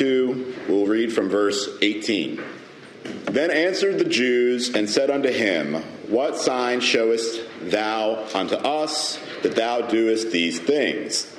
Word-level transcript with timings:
John 0.00 0.08
chapter 0.08 0.64
2, 0.66 0.72
we'll 0.72 0.86
read 0.86 1.12
from 1.12 1.28
verse 1.28 1.68
18. 1.82 2.42
Then 3.26 3.50
answered 3.50 3.98
the 3.98 4.08
Jews 4.08 4.74
and 4.74 4.88
said 4.88 5.10
unto 5.10 5.30
him, 5.30 5.74
What 6.08 6.38
sign 6.38 6.80
showest 6.80 7.42
thou 7.60 8.26
unto 8.34 8.54
us 8.54 9.18
that 9.42 9.56
thou 9.56 9.82
doest 9.82 10.30
these 10.30 10.58
things? 10.58 11.30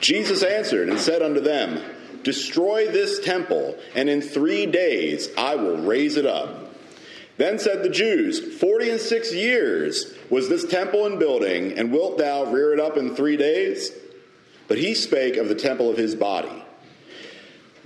Jesus 0.00 0.42
answered 0.42 0.90
and 0.90 0.98
said 0.98 1.22
unto 1.22 1.40
them, 1.40 1.80
Destroy 2.22 2.86
this 2.90 3.18
temple, 3.20 3.78
and 3.94 4.10
in 4.10 4.20
three 4.20 4.66
days 4.66 5.30
I 5.38 5.54
will 5.54 5.78
raise 5.78 6.18
it 6.18 6.26
up. 6.26 6.74
Then 7.38 7.58
said 7.58 7.82
the 7.82 7.88
Jews, 7.88 8.58
Forty 8.58 8.90
and 8.90 9.00
six 9.00 9.32
years 9.32 10.14
was 10.28 10.50
this 10.50 10.66
temple 10.66 11.06
in 11.06 11.18
building, 11.18 11.72
and 11.72 11.92
wilt 11.92 12.18
thou 12.18 12.44
rear 12.44 12.74
it 12.74 12.80
up 12.80 12.98
in 12.98 13.14
three 13.14 13.38
days? 13.38 13.90
But 14.68 14.78
he 14.78 14.94
spake 14.94 15.36
of 15.36 15.48
the 15.48 15.54
temple 15.54 15.88
of 15.88 15.96
his 15.96 16.14
body. 16.14 16.65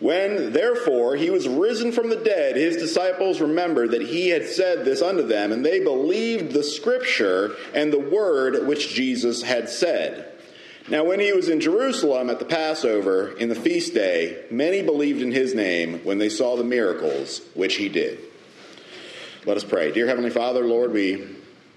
When, 0.00 0.54
therefore, 0.54 1.16
he 1.16 1.28
was 1.28 1.46
risen 1.46 1.92
from 1.92 2.08
the 2.08 2.16
dead, 2.16 2.56
his 2.56 2.78
disciples 2.78 3.40
remembered 3.40 3.90
that 3.90 4.00
he 4.00 4.30
had 4.30 4.46
said 4.46 4.86
this 4.86 5.02
unto 5.02 5.22
them, 5.26 5.52
and 5.52 5.64
they 5.64 5.80
believed 5.80 6.52
the 6.52 6.62
scripture 6.62 7.54
and 7.74 7.92
the 7.92 8.00
word 8.00 8.66
which 8.66 8.94
Jesus 8.94 9.42
had 9.42 9.68
said. 9.68 10.26
Now, 10.88 11.04
when 11.04 11.20
he 11.20 11.32
was 11.32 11.50
in 11.50 11.60
Jerusalem 11.60 12.30
at 12.30 12.38
the 12.38 12.46
Passover, 12.46 13.36
in 13.36 13.50
the 13.50 13.54
feast 13.54 13.92
day, 13.92 14.42
many 14.50 14.80
believed 14.80 15.20
in 15.20 15.32
his 15.32 15.54
name 15.54 16.00
when 16.02 16.16
they 16.16 16.30
saw 16.30 16.56
the 16.56 16.64
miracles 16.64 17.42
which 17.54 17.76
he 17.76 17.90
did. 17.90 18.18
Let 19.44 19.58
us 19.58 19.64
pray. 19.64 19.92
Dear 19.92 20.06
Heavenly 20.06 20.30
Father, 20.30 20.64
Lord, 20.64 20.92
we 20.92 21.28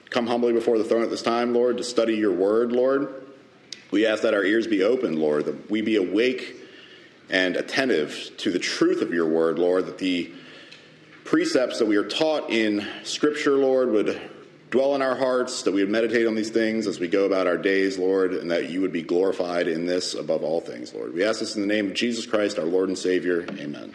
come 0.09 0.27
humbly 0.27 0.53
before 0.53 0.77
the 0.77 0.85
throne 0.85 1.03
at 1.03 1.09
this 1.09 1.21
time, 1.21 1.53
Lord, 1.53 1.77
to 1.77 1.83
study 1.83 2.15
your 2.15 2.31
word, 2.31 2.71
Lord. 2.71 3.13
We 3.91 4.05
ask 4.05 4.23
that 4.23 4.33
our 4.33 4.43
ears 4.43 4.65
be 4.65 4.81
open, 4.81 5.19
Lord, 5.19 5.45
that 5.45 5.69
we 5.69 5.81
be 5.81 5.97
awake 5.97 6.62
and 7.29 7.55
attentive 7.55 8.31
to 8.37 8.51
the 8.51 8.59
truth 8.59 9.01
of 9.01 9.13
your 9.13 9.27
word, 9.27 9.59
Lord, 9.59 9.85
that 9.87 9.97
the 9.97 10.31
precepts 11.23 11.79
that 11.79 11.85
we 11.85 11.95
are 11.95 12.07
taught 12.07 12.49
in 12.49 12.85
Scripture, 13.03 13.53
Lord, 13.53 13.91
would 13.91 14.21
dwell 14.69 14.95
in 14.95 15.01
our 15.01 15.15
hearts, 15.15 15.61
that 15.63 15.71
we 15.71 15.81
would 15.81 15.91
meditate 15.91 16.25
on 16.25 16.35
these 16.35 16.49
things 16.49 16.87
as 16.87 16.99
we 16.99 17.07
go 17.07 17.25
about 17.25 17.45
our 17.45 17.57
days, 17.57 17.99
Lord, 17.99 18.33
and 18.33 18.49
that 18.49 18.69
you 18.69 18.81
would 18.81 18.91
be 18.91 19.03
glorified 19.03 19.67
in 19.67 19.85
this 19.85 20.15
above 20.15 20.43
all 20.43 20.61
things, 20.61 20.93
Lord. 20.93 21.13
We 21.13 21.23
ask 21.23 21.39
this 21.39 21.55
in 21.55 21.61
the 21.61 21.67
name 21.67 21.87
of 21.87 21.93
Jesus 21.93 22.25
Christ, 22.25 22.57
our 22.57 22.65
Lord 22.65 22.89
and 22.89 22.97
Savior. 22.97 23.45
Amen. 23.59 23.93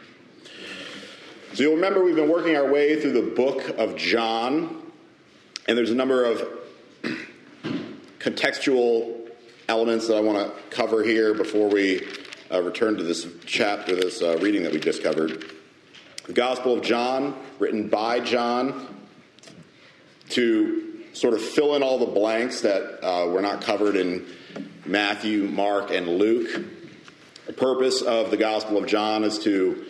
So 1.55 1.65
you'll 1.65 1.75
remember 1.75 2.05
we've 2.05 2.15
been 2.15 2.31
working 2.31 2.57
our 2.57 2.71
way 2.71 3.01
through 3.01 3.13
the 3.13 3.35
book 3.35 3.69
of 3.77 3.97
John, 3.97 4.83
and 5.67 5.77
there's 5.77 5.91
a 5.91 5.97
number 5.97 6.25
of 6.25 6.49
contextual 8.21 9.29
elements 9.69 10.07
that 10.07 10.17
I 10.17 10.21
want 10.21 10.39
to 10.39 10.63
cover 10.71 11.03
here 11.03 11.35
before 11.35 11.69
we 11.69 12.07
uh, 12.51 12.63
return 12.63 12.97
to 12.97 13.03
this 13.03 13.27
chapter, 13.47 13.95
this 13.95 14.23
uh, 14.23 14.39
reading 14.39 14.63
that 14.63 14.73
we 14.73 14.81
just 14.81 15.03
covered. 15.03 15.45
The 16.27 16.33
Gospel 16.33 16.75
of 16.75 16.83
John, 16.83 17.39
written 17.59 17.89
by 17.89 18.21
John, 18.21 18.95
to 20.31 21.05
sort 21.13 21.35
of 21.35 21.43
fill 21.43 21.75
in 21.75 21.83
all 21.83 21.99
the 21.99 22.07
blanks 22.07 22.61
that 22.63 23.05
uh, 23.05 23.29
were 23.29 23.43
not 23.43 23.63
covered 23.63 23.97
in 23.97 24.27
Matthew, 24.85 25.45
Mark, 25.45 25.91
and 25.91 26.19
Luke. 26.19 26.65
The 27.47 27.53
purpose 27.53 28.03
of 28.03 28.31
the 28.31 28.37
Gospel 28.37 28.79
of 28.79 28.87
John 28.87 29.25
is 29.25 29.39
to 29.41 29.85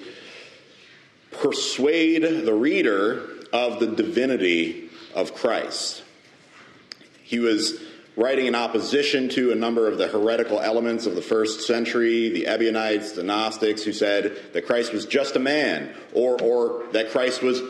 persuade 1.33 2.23
the 2.23 2.55
reader 2.55 3.29
of 3.53 3.81
the 3.81 3.87
divinity 3.87 4.91
of 5.15 5.35
Christ. 5.35 6.03
He 7.23 7.39
was 7.39 7.81
writing 8.19 8.47
in 8.47 8.55
opposition 8.57 9.29
to 9.29 9.53
a 9.53 9.55
number 9.55 9.87
of 9.87 9.97
the 9.97 10.09
heretical 10.09 10.59
elements 10.59 11.07
of 11.07 11.15
the 11.15 11.23
first 11.23 11.61
century, 11.61 12.29
the 12.29 12.47
Ebionites, 12.49 13.13
the 13.13 13.23
Gnostics, 13.23 13.85
who 13.85 13.93
said 13.93 14.37
that 14.53 14.67
Christ 14.67 14.93
was 14.93 15.07
just 15.07 15.37
a 15.37 15.39
man, 15.39 15.95
or, 16.13 16.37
or 16.43 16.83
that 16.93 17.11
Christ 17.11 17.43
was 17.43 17.63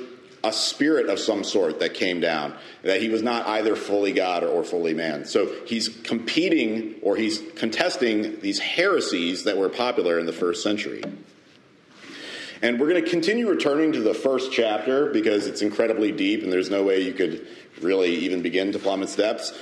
a 0.42 0.52
spirit 0.52 1.10
of 1.10 1.18
some 1.18 1.44
sort 1.44 1.80
that 1.80 1.92
came 1.92 2.20
down, 2.20 2.54
that 2.82 3.02
he 3.02 3.10
was 3.10 3.22
not 3.22 3.46
either 3.46 3.76
fully 3.76 4.12
God 4.12 4.42
or 4.42 4.64
fully 4.64 4.94
man. 4.94 5.26
So 5.26 5.52
he's 5.66 5.88
competing 5.88 6.94
or 7.02 7.16
he's 7.16 7.42
contesting 7.56 8.40
these 8.40 8.58
heresies 8.58 9.44
that 9.44 9.58
were 9.58 9.68
popular 9.68 10.18
in 10.18 10.24
the 10.24 10.32
first 10.32 10.62
century. 10.62 11.02
And 12.62 12.80
we're 12.80 12.88
going 12.88 13.04
to 13.04 13.10
continue 13.10 13.48
returning 13.48 13.92
to 13.92 14.00
the 14.00 14.14
first 14.14 14.50
chapter 14.50 15.10
because 15.10 15.46
it's 15.46 15.60
incredibly 15.60 16.10
deep 16.10 16.42
and 16.42 16.50
there's 16.50 16.70
no 16.70 16.82
way 16.82 17.02
you 17.02 17.12
could 17.12 17.46
really 17.80 18.14
even 18.16 18.42
begin 18.42 18.72
to 18.72 18.78
plumb 18.78 19.02
its 19.02 19.14
depths. 19.14 19.52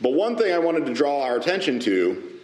But 0.00 0.12
one 0.12 0.36
thing 0.36 0.52
I 0.52 0.58
wanted 0.58 0.86
to 0.86 0.94
draw 0.94 1.22
our 1.22 1.36
attention 1.36 1.80
to 1.80 2.40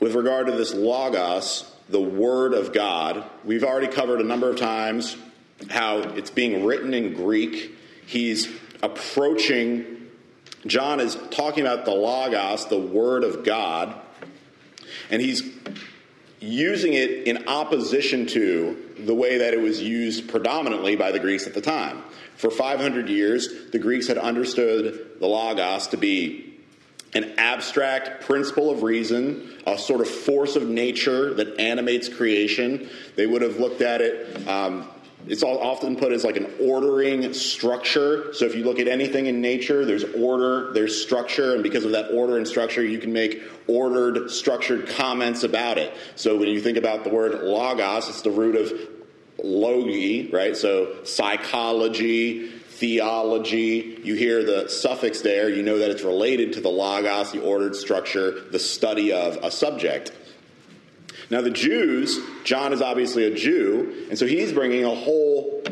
with 0.00 0.14
regard 0.14 0.46
to 0.46 0.52
this 0.52 0.74
Logos, 0.74 1.70
the 1.88 2.00
Word 2.00 2.52
of 2.52 2.72
God, 2.72 3.24
we've 3.44 3.64
already 3.64 3.88
covered 3.88 4.20
a 4.20 4.24
number 4.24 4.50
of 4.50 4.56
times 4.56 5.16
how 5.70 6.00
it's 6.00 6.30
being 6.30 6.64
written 6.64 6.92
in 6.92 7.14
Greek. 7.14 7.74
He's 8.06 8.48
approaching, 8.82 10.08
John 10.66 11.00
is 11.00 11.16
talking 11.30 11.66
about 11.66 11.86
the 11.86 11.92
Logos, 11.94 12.66
the 12.66 12.78
Word 12.78 13.24
of 13.24 13.44
God, 13.44 13.94
and 15.10 15.22
he's 15.22 15.42
using 16.40 16.92
it 16.92 17.26
in 17.26 17.48
opposition 17.48 18.26
to 18.26 18.76
the 18.98 19.14
way 19.14 19.38
that 19.38 19.54
it 19.54 19.60
was 19.60 19.80
used 19.80 20.28
predominantly 20.28 20.96
by 20.96 21.12
the 21.12 21.18
Greeks 21.18 21.46
at 21.46 21.54
the 21.54 21.62
time. 21.62 22.02
For 22.36 22.50
500 22.50 23.08
years, 23.08 23.70
the 23.70 23.78
Greeks 23.78 24.08
had 24.08 24.18
understood 24.18 25.18
the 25.20 25.26
Logos 25.26 25.86
to 25.88 25.96
be 25.96 26.53
an 27.14 27.34
abstract 27.38 28.24
principle 28.26 28.70
of 28.70 28.82
reason, 28.82 29.56
a 29.66 29.78
sort 29.78 30.00
of 30.00 30.08
force 30.08 30.56
of 30.56 30.68
nature 30.68 31.34
that 31.34 31.60
animates 31.60 32.08
creation. 32.08 32.88
They 33.16 33.26
would 33.26 33.42
have 33.42 33.58
looked 33.58 33.82
at 33.82 34.00
it. 34.00 34.48
Um, 34.48 34.88
it's 35.26 35.42
often 35.42 35.96
put 35.96 36.12
as 36.12 36.22
like 36.22 36.36
an 36.36 36.52
ordering 36.60 37.32
structure. 37.32 38.34
So 38.34 38.44
if 38.44 38.54
you 38.54 38.64
look 38.64 38.78
at 38.78 38.88
anything 38.88 39.26
in 39.26 39.40
nature, 39.40 39.86
there's 39.86 40.04
order, 40.04 40.72
there's 40.72 41.00
structure, 41.00 41.54
and 41.54 41.62
because 41.62 41.84
of 41.84 41.92
that 41.92 42.10
order 42.12 42.36
and 42.36 42.46
structure, 42.46 42.84
you 42.84 42.98
can 42.98 43.12
make 43.12 43.42
ordered, 43.66 44.30
structured 44.30 44.88
comments 44.88 45.42
about 45.42 45.78
it. 45.78 45.94
So 46.16 46.36
when 46.36 46.48
you 46.48 46.60
think 46.60 46.76
about 46.76 47.04
the 47.04 47.10
word 47.10 47.42
logos, 47.42 48.08
it's 48.08 48.20
the 48.20 48.30
root 48.30 48.54
of 48.56 48.72
logi, 49.42 50.30
right? 50.30 50.56
So 50.56 51.04
psychology, 51.04 52.52
theology, 52.84 53.98
you 54.04 54.14
hear 54.14 54.44
the 54.44 54.68
suffix 54.68 55.22
there, 55.22 55.48
you 55.48 55.62
know 55.62 55.78
that 55.78 55.90
it's 55.90 56.02
related 56.02 56.52
to 56.52 56.60
the 56.60 56.68
logos, 56.68 57.32
the 57.32 57.40
ordered 57.40 57.74
structure, 57.74 58.42
the 58.50 58.58
study 58.58 59.10
of 59.10 59.38
a 59.42 59.50
subject. 59.50 60.12
Now, 61.30 61.40
the 61.40 61.50
Jews, 61.50 62.20
John 62.44 62.74
is 62.74 62.82
obviously 62.82 63.24
a 63.24 63.34
Jew, 63.34 64.06
and 64.10 64.18
so 64.18 64.26
he's 64.26 64.52
bringing 64.52 64.84
a 64.84 64.94
whole 64.94 65.62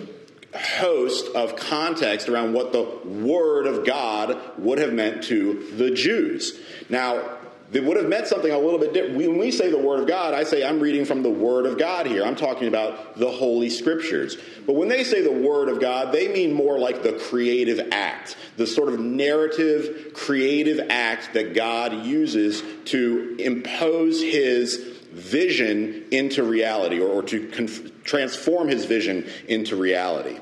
host 0.55 1.29
of 1.35 1.55
context 1.57 2.31
around 2.31 2.55
what 2.55 2.73
the 2.73 2.83
Word 3.05 3.67
of 3.67 3.85
God 3.85 4.39
would 4.57 4.79
have 4.79 4.95
meant 4.95 5.25
to 5.25 5.71
the 5.77 5.91
Jews. 5.91 6.59
Now, 6.89 7.37
they 7.73 7.81
would 7.81 7.97
have 7.97 8.07
meant 8.07 8.27
something 8.27 8.53
a 8.53 8.59
little 8.59 8.79
bit 8.79 8.93
different. 8.93 9.17
When 9.17 9.39
we 9.39 9.51
say 9.51 9.71
the 9.71 9.79
Word 9.79 10.01
of 10.01 10.07
God, 10.07 10.35
I 10.35 10.45
say 10.45 10.63
I'm 10.63 10.79
reading 10.79 11.07
from 11.07 11.23
the 11.23 11.31
Word 11.31 11.65
of 11.65 11.79
God 11.79 12.07
here. 12.07 12.23
I'm 12.23 12.37
talking 12.37 12.69
about 12.69 13.19
the 13.19 13.31
Holy 13.31 13.71
Scriptures. 13.71 14.37
But 14.67 14.75
when 14.75 14.89
they 14.89 15.05
say 15.05 15.23
the 15.23 15.33
Word 15.33 15.71
of 15.71 15.81
God, 15.81 16.13
they 16.13 16.29
mean 16.29 16.53
more 16.53 16.79
like 16.79 17.03
the 17.03 17.15
creative 17.15 17.89
act, 17.91 18.37
the 18.59 18.67
sort 18.67 18.93
of 18.93 19.01
narrative, 19.01 20.13
creative 20.15 20.87
act 20.91 21.33
that 21.33 21.55
God 21.55 22.05
uses 22.05 22.63
to 22.87 23.37
impose 23.39 24.23
His 24.23 24.77
vision 25.11 26.05
into 26.11 26.43
reality 26.43 27.01
or, 27.01 27.09
or 27.09 27.23
to 27.23 27.49
conf- 27.49 28.05
transform 28.05 28.69
His 28.69 28.85
vision 28.85 29.27
into 29.49 29.77
reality. 29.77 30.39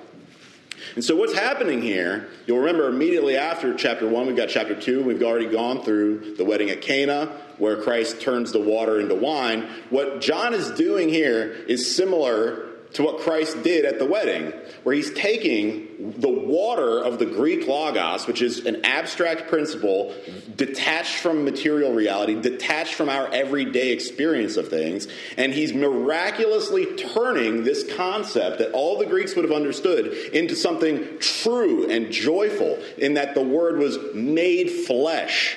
And 0.95 1.05
so, 1.05 1.17
what's 1.17 1.35
happening 1.35 1.83
here, 1.83 2.29
you'll 2.47 2.59
remember 2.59 2.89
immediately 2.89 3.37
after 3.37 3.75
chapter 3.75 4.09
1, 4.09 4.27
we've 4.27 4.37
got 4.37 4.49
chapter 4.49 4.79
2, 4.79 5.03
we've 5.03 5.23
already 5.23 5.49
gone 5.49 5.83
through 5.83 6.35
the 6.37 6.45
wedding 6.45 6.71
at 6.71 6.83
Cana, 6.83 7.27
where 7.59 7.81
Christ 7.81 8.21
turns 8.21 8.53
the 8.53 8.61
water 8.61 9.01
into 9.01 9.15
wine. 9.15 9.69
What 9.91 10.21
John 10.21 10.55
is 10.55 10.71
doing 10.71 11.09
here 11.09 11.53
is 11.69 11.95
similar 11.95 12.70
to 12.95 13.03
what 13.03 13.21
Christ 13.21 13.63
did 13.63 13.85
at 13.85 13.99
the 13.99 14.07
wedding, 14.07 14.53
where 14.83 14.95
he's 14.95 15.13
taking 15.13 16.15
the 16.19 16.29
water 16.29 17.03
of 17.03 17.19
the 17.19 17.27
Greek 17.27 17.67
logos, 17.69 18.27
which 18.27 18.43
is 18.43 18.67
an 18.67 18.85
abstract 18.85 19.49
principle 19.49 20.15
detached 20.57 21.17
from 21.17 21.45
material 21.45 21.93
reality, 21.93 22.41
detached 22.41 22.95
from 22.95 23.09
our 23.09 23.29
everyday 23.33 23.93
experience 23.93 24.57
of 24.57 24.69
things, 24.69 25.07
and 25.37 25.53
he's 25.53 25.73
miraculously 25.73 26.87
turning 26.97 27.65
this 27.65 27.95
concept 27.95 28.59
that 28.59 28.73
all 28.73 28.99
the 28.99 29.07
Greeks 29.07 29.37
would 29.37 29.45
have 29.45 29.55
understood 29.55 30.09
into 30.33 30.57
something 30.57 31.19
true 31.19 31.89
and 31.91 32.11
joyful, 32.11 32.79
in 32.99 33.15
that 33.15 33.35
the 33.35 33.43
word 33.43 33.79
was 33.79 33.99
made 34.15 34.71
flesh 34.71 35.57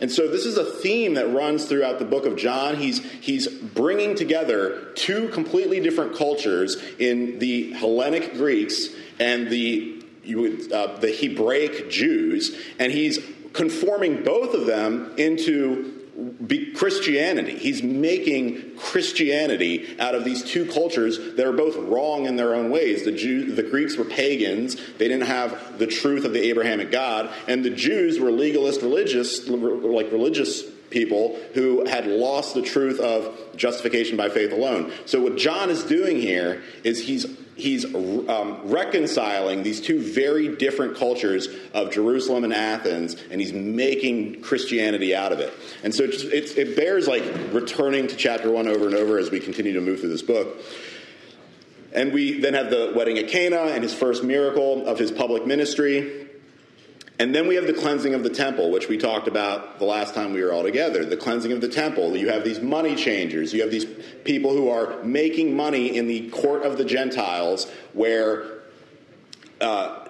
and 0.00 0.10
so 0.10 0.28
this 0.28 0.44
is 0.44 0.56
a 0.56 0.64
theme 0.64 1.14
that 1.14 1.32
runs 1.32 1.66
throughout 1.66 1.98
the 1.98 2.04
book 2.04 2.26
of 2.26 2.36
John. 2.36 2.76
He's, 2.76 3.02
he's 3.20 3.48
bringing 3.48 4.14
together 4.14 4.92
two 4.94 5.28
completely 5.28 5.80
different 5.80 6.16
cultures 6.16 6.76
in 6.98 7.38
the 7.38 7.72
Hellenic 7.72 8.34
Greeks 8.34 8.88
and 9.20 9.48
the, 9.48 10.02
would, 10.26 10.72
uh, 10.72 10.98
the 10.98 11.10
Hebraic 11.12 11.90
Jews, 11.90 12.60
and 12.78 12.92
he's 12.92 13.20
conforming 13.52 14.24
both 14.24 14.54
of 14.54 14.66
them 14.66 15.12
into 15.16 15.93
Christianity. 16.74 17.56
He's 17.56 17.82
making 17.82 18.76
Christianity 18.76 19.96
out 19.98 20.14
of 20.14 20.24
these 20.24 20.44
two 20.44 20.66
cultures 20.66 21.18
that 21.34 21.46
are 21.46 21.52
both 21.52 21.76
wrong 21.76 22.26
in 22.26 22.36
their 22.36 22.54
own 22.54 22.70
ways. 22.70 23.04
The 23.04 23.12
Jew, 23.12 23.54
the 23.54 23.62
Greeks 23.62 23.96
were 23.96 24.04
pagans; 24.04 24.76
they 24.98 25.08
didn't 25.08 25.26
have 25.26 25.78
the 25.78 25.86
truth 25.86 26.24
of 26.24 26.32
the 26.32 26.48
Abrahamic 26.48 26.90
God, 26.90 27.30
and 27.48 27.64
the 27.64 27.70
Jews 27.70 28.18
were 28.18 28.30
legalist, 28.30 28.82
religious, 28.82 29.48
like 29.48 30.12
religious 30.12 30.64
people 30.94 31.38
who 31.52 31.84
had 31.84 32.06
lost 32.06 32.54
the 32.54 32.62
truth 32.62 32.98
of 33.00 33.36
justification 33.56 34.16
by 34.16 34.30
faith 34.30 34.52
alone. 34.52 34.90
So 35.04 35.20
what 35.20 35.36
John 35.36 35.68
is 35.68 35.84
doing 35.84 36.20
here 36.20 36.62
is 36.84 37.04
he's 37.04 37.26
he's 37.56 37.84
um, 37.94 38.60
reconciling 38.64 39.62
these 39.62 39.80
two 39.80 40.00
very 40.00 40.56
different 40.56 40.96
cultures 40.96 41.48
of 41.72 41.92
Jerusalem 41.92 42.44
and 42.44 42.52
Athens, 42.52 43.16
and 43.30 43.40
he's 43.40 43.52
making 43.52 44.40
Christianity 44.42 45.14
out 45.14 45.32
of 45.32 45.38
it. 45.38 45.52
And 45.82 45.94
so 45.94 46.04
it 46.08 46.76
bears 46.76 47.06
like 47.06 47.22
returning 47.52 48.08
to 48.08 48.16
chapter 48.16 48.50
one 48.50 48.66
over 48.66 48.86
and 48.86 48.94
over 48.94 49.18
as 49.18 49.30
we 49.30 49.40
continue 49.40 49.74
to 49.74 49.80
move 49.80 50.00
through 50.00 50.08
this 50.10 50.22
book. 50.22 50.56
And 51.92 52.12
we 52.12 52.40
then 52.40 52.54
have 52.54 52.70
the 52.70 52.92
wedding 52.96 53.18
at 53.18 53.28
Cana 53.28 53.56
and 53.56 53.84
his 53.84 53.94
first 53.94 54.24
miracle 54.24 54.84
of 54.88 54.98
his 54.98 55.12
public 55.12 55.46
ministry. 55.46 56.23
And 57.18 57.32
then 57.32 57.46
we 57.46 57.54
have 57.54 57.66
the 57.66 57.74
cleansing 57.74 58.12
of 58.14 58.24
the 58.24 58.30
temple, 58.30 58.72
which 58.72 58.88
we 58.88 58.98
talked 58.98 59.28
about 59.28 59.78
the 59.78 59.84
last 59.84 60.14
time 60.14 60.32
we 60.32 60.42
were 60.42 60.52
all 60.52 60.64
together. 60.64 61.04
The 61.04 61.16
cleansing 61.16 61.52
of 61.52 61.60
the 61.60 61.68
temple. 61.68 62.16
You 62.16 62.30
have 62.30 62.42
these 62.42 62.60
money 62.60 62.96
changers. 62.96 63.54
You 63.54 63.62
have 63.62 63.70
these 63.70 63.86
people 64.24 64.50
who 64.50 64.68
are 64.68 65.02
making 65.04 65.56
money 65.56 65.96
in 65.96 66.08
the 66.08 66.28
court 66.30 66.64
of 66.64 66.76
the 66.76 66.84
Gentiles, 66.84 67.70
where 67.92 68.62
uh, 69.60 70.00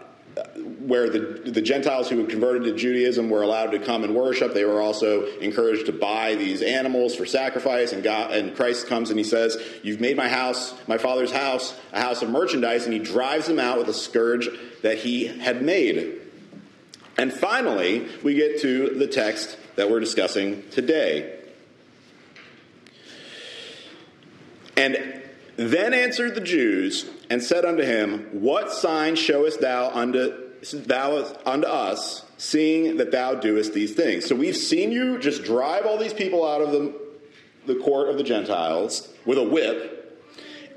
where 0.81 1.09
the, 1.09 1.51
the 1.51 1.63
Gentiles 1.63 2.09
who 2.09 2.19
had 2.19 2.29
converted 2.29 2.65
to 2.65 2.75
Judaism 2.75 3.31
were 3.31 3.43
allowed 3.43 3.71
to 3.71 3.79
come 3.79 4.03
and 4.03 4.15
worship. 4.15 4.53
They 4.53 4.65
were 4.65 4.81
also 4.81 5.27
encouraged 5.39 5.87
to 5.87 5.93
buy 5.93 6.35
these 6.35 6.61
animals 6.61 7.15
for 7.15 7.25
sacrifice. 7.25 7.93
And, 7.93 8.03
God, 8.03 8.33
and 8.33 8.57
Christ 8.57 8.89
comes 8.89 9.11
and 9.11 9.19
he 9.19 9.25
says, 9.25 9.57
You've 9.83 10.01
made 10.01 10.17
my 10.17 10.29
house, 10.29 10.75
my 10.89 10.99
father's 10.99 11.31
house, 11.31 11.77
a 11.93 12.01
house 12.01 12.23
of 12.23 12.31
merchandise. 12.31 12.85
And 12.85 12.93
he 12.93 12.99
drives 12.99 13.47
them 13.47 13.61
out 13.61 13.79
with 13.79 13.89
a 13.89 13.95
scourge 13.95 14.49
that 14.83 14.99
he 14.99 15.27
had 15.27 15.63
made. 15.63 16.21
And 17.17 17.33
finally, 17.33 18.09
we 18.23 18.35
get 18.35 18.61
to 18.63 18.91
the 18.91 19.07
text 19.07 19.57
that 19.77 19.91
we're 19.91 20.01
discussing 20.01 20.69
today. 20.71 21.39
And 24.77 25.23
then 25.57 25.95
answered 25.95 26.35
the 26.35 26.41
Jews 26.41 27.09
and 27.31 27.43
said 27.43 27.65
unto 27.65 27.85
him, 27.85 28.29
What 28.33 28.73
sign 28.73 29.15
showest 29.15 29.61
thou 29.61 29.91
unto, 29.91 30.35
thou 30.73 31.37
unto 31.47 31.67
us, 31.67 32.25
seeing 32.39 32.97
that 32.97 33.13
thou 33.13 33.35
doest 33.35 33.73
these 33.73 33.95
things? 33.95 34.27
So 34.27 34.35
we've 34.35 34.57
seen 34.57 34.91
you 34.91 35.19
just 35.19 35.45
drive 35.45 35.87
all 35.87 35.97
these 35.97 36.13
people 36.13 36.45
out 36.47 36.61
of 36.61 36.73
the, 36.73 36.95
the 37.67 37.77
court 37.77 38.09
of 38.09 38.17
the 38.17 38.25
Gentiles 38.25 39.09
with 39.25 39.39
a 39.39 39.45
whip 39.45 39.94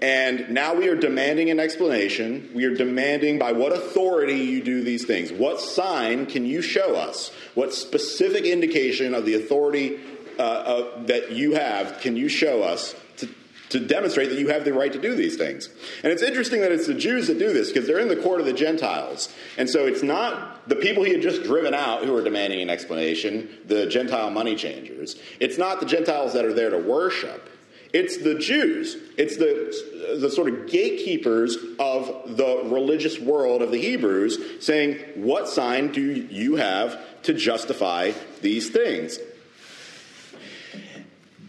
and 0.01 0.49
now 0.49 0.75
we 0.75 0.89
are 0.89 0.95
demanding 0.95 1.49
an 1.49 1.59
explanation. 1.59 2.51
We 2.53 2.65
are 2.65 2.75
demanding 2.75 3.39
by 3.39 3.53
what 3.53 3.71
authority 3.71 4.37
you 4.37 4.63
do 4.63 4.83
these 4.83 5.05
things. 5.05 5.31
What 5.31 5.59
sign 5.59 6.27
can 6.27 6.45
you 6.45 6.61
show 6.61 6.95
us? 6.95 7.31
What 7.55 7.73
specific 7.73 8.45
indication 8.45 9.15
of 9.15 9.25
the 9.25 9.33
authority 9.33 9.99
uh, 10.37 10.41
uh, 10.41 11.03
that 11.05 11.31
you 11.31 11.53
have 11.53 11.99
can 11.99 12.15
you 12.15 12.29
show 12.29 12.61
us 12.61 12.95
to, 13.17 13.27
to 13.69 13.79
demonstrate 13.79 14.29
that 14.29 14.37
you 14.37 14.49
have 14.49 14.65
the 14.65 14.73
right 14.73 14.93
to 14.93 15.01
do 15.01 15.15
these 15.15 15.35
things? 15.35 15.67
And 16.03 16.13
it's 16.13 16.21
interesting 16.21 16.61
that 16.61 16.71
it's 16.71 16.85
the 16.85 16.93
Jews 16.93 17.25
that 17.25 17.39
do 17.39 17.51
this 17.51 17.71
because 17.71 17.87
they're 17.87 17.97
in 17.97 18.07
the 18.07 18.21
court 18.21 18.39
of 18.39 18.45
the 18.45 18.53
Gentiles. 18.53 19.33
And 19.57 19.67
so 19.67 19.87
it's 19.87 20.03
not 20.03 20.69
the 20.69 20.75
people 20.75 21.05
he 21.05 21.11
had 21.11 21.23
just 21.23 21.41
driven 21.41 21.73
out 21.73 22.03
who 22.03 22.15
are 22.15 22.23
demanding 22.23 22.61
an 22.61 22.69
explanation, 22.69 23.49
the 23.65 23.87
Gentile 23.87 24.29
money 24.29 24.55
changers. 24.55 25.15
It's 25.39 25.57
not 25.57 25.79
the 25.79 25.87
Gentiles 25.87 26.33
that 26.33 26.45
are 26.45 26.53
there 26.53 26.69
to 26.69 26.77
worship. 26.77 27.49
It's 27.93 28.17
the 28.17 28.35
Jews. 28.35 28.97
It's 29.17 29.37
the, 29.37 30.17
the 30.19 30.29
sort 30.29 30.49
of 30.49 30.67
gatekeepers 30.67 31.57
of 31.79 32.37
the 32.37 32.63
religious 32.65 33.19
world 33.19 33.61
of 33.61 33.71
the 33.71 33.81
Hebrews 33.81 34.63
saying, 34.63 34.99
What 35.15 35.47
sign 35.47 35.91
do 35.91 36.01
you 36.01 36.55
have 36.55 36.99
to 37.23 37.33
justify 37.33 38.11
these 38.41 38.69
things? 38.69 39.19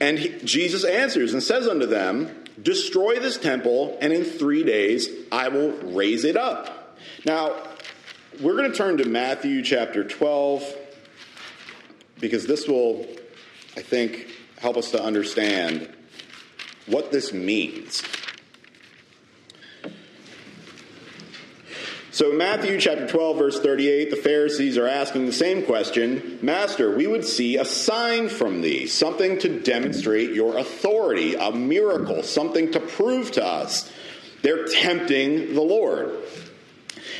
And 0.01 0.19
he, 0.19 0.39
Jesus 0.45 0.85
answers 0.85 1.33
and 1.33 1.43
says 1.43 1.67
unto 1.67 1.87
them, 1.87 2.45
Destroy 2.61 3.19
this 3.19 3.37
temple, 3.37 3.99
and 4.01 4.13
in 4.13 4.25
three 4.25 4.65
days 4.65 5.09
I 5.31 5.49
will 5.49 5.73
raise 5.73 6.25
it 6.25 6.37
up. 6.37 6.99
Now, 7.25 7.57
we're 8.41 8.57
going 8.57 8.71
to 8.71 8.77
turn 8.77 8.99
to 8.99 9.09
Matthew 9.09 9.63
chapter 9.63 10.05
12 10.05 10.77
because 12.21 12.47
this 12.47 12.69
will, 12.69 13.07
I 13.77 13.83
think, 13.83 14.29
help 14.59 14.77
us 14.77 14.93
to 14.93 15.03
understand 15.03 15.93
what 16.89 17.13
this 17.13 17.33
means. 17.33 18.03
So, 22.19 22.33
Matthew 22.33 22.81
chapter 22.81 23.07
12, 23.07 23.39
verse 23.39 23.61
38, 23.61 24.11
the 24.11 24.17
Pharisees 24.17 24.77
are 24.77 24.89
asking 24.89 25.27
the 25.27 25.33
same 25.33 25.65
question 25.65 26.41
Master, 26.43 26.91
we 26.97 27.07
would 27.07 27.25
see 27.25 27.57
a 27.57 27.65
sign 27.65 28.29
from 28.29 28.61
thee, 28.61 28.89
something 28.89 29.39
to 29.39 29.61
demonstrate 29.61 30.31
your 30.31 30.59
authority, 30.59 31.37
a 31.37 31.53
miracle, 31.53 32.25
something 32.25 32.73
to 32.73 32.81
prove 32.81 33.31
to 33.33 33.45
us. 33.45 33.93
They're 34.43 34.65
tempting 34.67 35.55
the 35.55 35.61
Lord. 35.61 36.19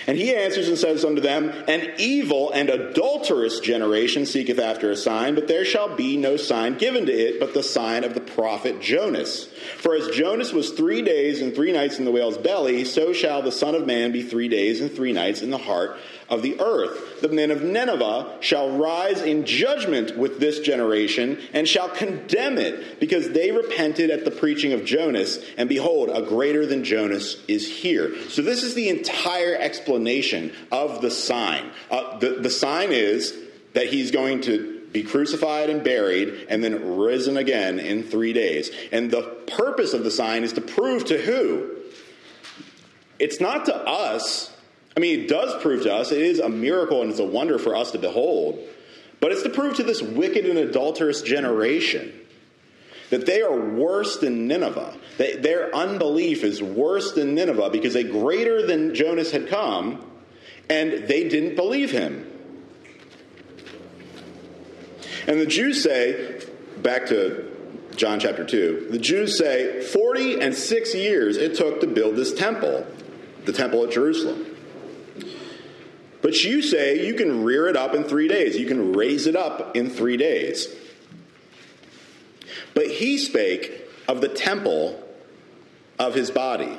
And 0.09 0.17
he 0.17 0.35
answers 0.35 0.69
and 0.69 0.79
says 0.79 1.05
unto 1.05 1.21
them, 1.21 1.53
An 1.69 1.93
evil 1.99 2.51
and 2.51 2.71
adulterous 2.71 3.61
generation 3.61 4.25
seeketh 4.25 4.59
after 4.59 4.91
a 4.91 4.97
sign, 4.97 5.35
but 5.35 5.49
there 5.49 5.67
shall 5.67 5.95
be 5.95 6.17
no 6.17 6.39
sign 6.39 6.79
given 6.79 7.05
to 7.05 7.13
it 7.13 7.39
but 7.39 7.53
the 7.53 7.63
sign 7.63 8.05
of 8.05 8.15
the 8.15 8.21
prophet 8.23 8.81
Jonas. 8.81 9.51
For 9.77 9.95
as 9.95 10.09
Jonas 10.09 10.51
was 10.51 10.71
three 10.71 11.03
days 11.03 11.43
and 11.43 11.55
three 11.55 11.73
nights 11.73 11.99
in 11.99 12.07
the 12.07 12.11
whale's 12.11 12.39
belly, 12.39 12.87
so 12.87 13.13
shall 13.13 13.43
the 13.43 13.53
Son 13.53 13.75
of 13.75 13.87
Man 13.87 14.11
be 14.11 14.23
three 14.23 14.49
days 14.49 14.81
and 14.81 14.91
three 14.91 15.13
nights 15.13 15.43
in 15.43 15.51
the 15.51 15.59
heart 15.59 15.99
of 16.29 16.43
the 16.43 16.61
earth. 16.61 17.21
The 17.21 17.29
men 17.29 17.51
of 17.51 17.63
Nineveh 17.63 18.39
shall 18.41 18.77
rise 18.77 19.23
in 19.23 19.45
judgment 19.45 20.17
with 20.17 20.41
this 20.41 20.61
generation 20.61 21.39
and 21.53 21.67
shall 21.67 21.89
condemn 21.89 22.59
it, 22.59 23.01
because 23.01 23.31
they 23.31 23.51
repented 23.51 24.11
at 24.11 24.25
the 24.25 24.31
preaching 24.31 24.73
of 24.73 24.85
Jonas, 24.85 25.39
and 25.57 25.69
behold, 25.69 26.11
a 26.13 26.23
greater 26.23 26.67
than 26.67 26.85
Jonas 26.85 27.43
is 27.49 27.67
here. 27.67 28.15
So, 28.29 28.43
this 28.43 28.63
is 28.63 28.75
the 28.75 28.89
entire 28.89 29.55
explanation 29.55 30.53
of 30.71 31.01
the 31.01 31.11
sign. 31.11 31.71
Uh, 31.91 32.19
the, 32.19 32.31
the 32.41 32.51
sign 32.51 32.93
is 32.93 33.37
that 33.75 33.87
he's 33.87 34.11
going 34.11 34.43
to 34.43 34.79
be 34.93 35.03
crucified 35.03 35.71
and 35.71 35.85
buried, 35.85 36.47
and 36.49 36.65
then 36.65 36.99
risen 36.99 37.37
again 37.37 37.79
in 37.79 38.03
three 38.03 38.33
days. 38.33 38.71
And 38.91 39.11
the 39.11 39.23
purpose 39.47 39.93
of 39.93 40.05
the 40.05 40.11
sign 40.11 40.45
is 40.45 40.55
to 40.55 40.61
prove 40.61 41.05
to 41.07 41.19
who? 41.19 41.77
It's 43.19 43.41
not 43.41 43.67
to 43.67 43.77
us 43.77 44.55
I 44.99 45.01
mean, 45.01 45.21
it 45.21 45.29
does 45.29 45.55
prove 45.63 45.85
to 45.85 45.95
us, 45.95 46.11
it 46.11 46.21
is 46.21 46.41
a 46.41 46.49
miracle 46.49 47.03
and 47.03 47.11
it's 47.13 47.21
a 47.21 47.25
wonder 47.25 47.57
for 47.61 47.77
us 47.77 47.93
to 47.93 48.01
behold, 48.01 48.59
but 49.21 49.31
it's 49.31 49.45
to 49.45 49.49
prove 49.49 49.77
to 49.77 49.85
this 49.85 50.03
wicked 50.03 50.45
and 50.45 50.59
adulterous 50.59 51.23
generation 51.23 52.13
that 53.11 53.25
they 53.25 53.41
are 53.41 53.57
worse 53.57 54.17
than 54.17 54.49
Nineveh. 54.49 54.97
That 55.19 55.45
their 55.45 55.73
unbelief 55.73 56.43
is 56.43 56.61
worse 56.61 57.13
than 57.13 57.37
Nineveh 57.37 57.71
because 57.71 57.95
a 57.95 58.03
greater 58.03 58.67
than 58.67 58.93
Jonas 58.93 59.31
had 59.31 59.47
come 59.47 60.05
and 60.69 61.07
they 61.07 61.29
didn't 61.29 61.55
believe 61.55 61.93
him. 61.93 62.29
And 65.29 65.39
the 65.39 65.47
Jews 65.47 65.81
say, 65.81 66.43
back 66.79 67.07
to 67.07 67.49
John 67.95 68.19
chapter 68.19 68.45
2, 68.45 68.89
the 68.91 68.99
Jews 68.99 69.39
say, 69.39 69.81
40 69.81 70.41
and 70.41 70.57
6 70.57 70.95
years 70.97 71.37
it 71.37 71.55
took 71.55 71.83
to 71.83 71.87
build 71.87 72.17
this 72.17 72.35
temple, 72.35 72.85
the 73.45 73.53
temple 73.53 73.85
at 73.85 73.93
Jerusalem. 73.93 74.48
But 76.21 76.43
you 76.45 76.63
say 76.63 77.07
you 77.07 77.15
can 77.15 77.45
rear 77.45 77.69
it 77.69 77.77
up 77.77 77.95
in 77.95 78.05
three 78.05 78.29
days, 78.29 78.57
you 78.57 78.67
can 78.67 78.93
raise 78.93 79.27
it 79.27 79.37
up 79.37 79.77
in 79.77 79.91
three 79.91 80.17
days. 80.17 80.69
But 82.75 82.89
he 82.89 83.19
spake 83.19 83.83
of 84.07 84.21
the 84.21 84.29
temple 84.29 85.03
of 85.99 86.15
his 86.15 86.31
body. 86.31 86.79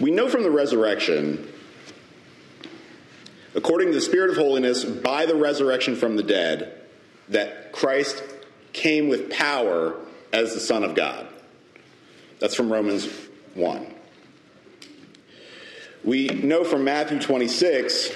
We 0.00 0.10
know 0.10 0.28
from 0.28 0.42
the 0.42 0.50
resurrection, 0.50 1.50
according 3.54 3.88
to 3.88 3.94
the 3.94 4.00
Spirit 4.02 4.30
of 4.30 4.36
holiness, 4.36 4.84
by 4.84 5.24
the 5.24 5.34
resurrection 5.34 5.96
from 5.96 6.16
the 6.16 6.22
dead, 6.22 6.83
that 7.28 7.72
Christ 7.72 8.22
came 8.72 9.08
with 9.08 9.30
power 9.30 9.96
as 10.32 10.54
the 10.54 10.60
Son 10.60 10.82
of 10.82 10.94
God. 10.94 11.26
That's 12.40 12.54
from 12.54 12.72
Romans 12.72 13.08
1. 13.54 13.86
We 16.02 16.26
know 16.28 16.64
from 16.64 16.84
Matthew 16.84 17.18
26, 17.18 18.10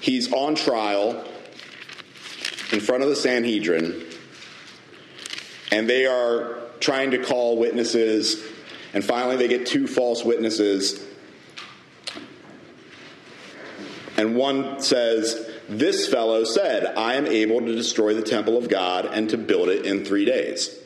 he's 0.00 0.32
on 0.32 0.54
trial 0.54 1.24
in 2.72 2.80
front 2.80 3.02
of 3.02 3.10
the 3.10 3.16
Sanhedrin, 3.16 4.06
and 5.70 5.90
they 5.90 6.06
are 6.06 6.60
trying 6.80 7.10
to 7.10 7.18
call 7.22 7.58
witnesses, 7.58 8.42
and 8.94 9.04
finally 9.04 9.36
they 9.36 9.48
get 9.48 9.66
two 9.66 9.86
false 9.86 10.24
witnesses. 10.24 11.04
And 14.22 14.36
one 14.36 14.80
says, 14.80 15.50
This 15.68 16.06
fellow 16.06 16.44
said, 16.44 16.86
I 16.96 17.14
am 17.14 17.26
able 17.26 17.58
to 17.58 17.74
destroy 17.74 18.14
the 18.14 18.22
temple 18.22 18.56
of 18.56 18.68
God 18.68 19.04
and 19.04 19.28
to 19.30 19.36
build 19.36 19.68
it 19.68 19.84
in 19.84 20.04
three 20.04 20.24
days. 20.24 20.78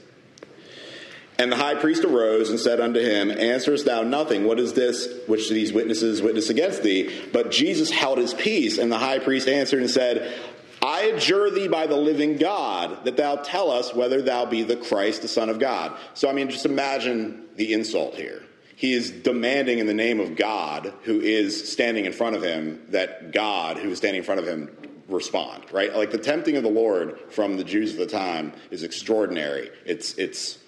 And 1.38 1.52
the 1.52 1.56
high 1.56 1.74
priest 1.74 2.02
arose 2.02 2.48
and 2.48 2.58
said 2.58 2.80
unto 2.80 2.98
him, 2.98 3.30
Answerest 3.30 3.84
thou 3.84 4.04
nothing? 4.04 4.44
What 4.44 4.58
is 4.58 4.72
this 4.72 5.06
which 5.26 5.50
these 5.50 5.70
witnesses 5.70 6.22
witness 6.22 6.48
against 6.48 6.82
thee? 6.82 7.14
But 7.30 7.50
Jesus 7.50 7.90
held 7.90 8.16
his 8.16 8.32
peace, 8.32 8.78
and 8.78 8.90
the 8.90 8.96
high 8.96 9.18
priest 9.18 9.48
answered 9.48 9.82
and 9.82 9.90
said, 9.90 10.34
I 10.80 11.02
adjure 11.02 11.50
thee 11.50 11.68
by 11.68 11.86
the 11.86 11.96
living 11.96 12.38
God 12.38 13.04
that 13.04 13.18
thou 13.18 13.36
tell 13.36 13.70
us 13.70 13.92
whether 13.92 14.22
thou 14.22 14.46
be 14.46 14.62
the 14.62 14.76
Christ, 14.76 15.20
the 15.20 15.28
Son 15.28 15.50
of 15.50 15.58
God. 15.58 15.94
So, 16.14 16.30
I 16.30 16.32
mean, 16.32 16.48
just 16.48 16.64
imagine 16.64 17.44
the 17.56 17.74
insult 17.74 18.14
here. 18.14 18.42
He 18.76 18.92
is 18.92 19.10
demanding 19.10 19.78
in 19.78 19.86
the 19.86 19.94
name 19.94 20.20
of 20.20 20.36
God, 20.36 20.92
who 21.04 21.18
is 21.18 21.72
standing 21.72 22.04
in 22.04 22.12
front 22.12 22.36
of 22.36 22.42
him, 22.42 22.84
that 22.90 23.32
God, 23.32 23.78
who 23.78 23.88
is 23.88 23.96
standing 23.98 24.18
in 24.18 24.24
front 24.24 24.38
of 24.38 24.46
him, 24.46 24.70
respond, 25.08 25.64
right? 25.72 25.96
Like 25.96 26.10
the 26.10 26.18
tempting 26.18 26.58
of 26.58 26.62
the 26.62 26.68
Lord 26.68 27.18
from 27.30 27.56
the 27.56 27.64
Jews 27.64 27.92
of 27.92 27.98
the 27.98 28.06
time 28.06 28.52
is 28.70 28.82
extraordinary. 28.82 29.70
It's, 29.86 30.12
it's, 30.18 30.58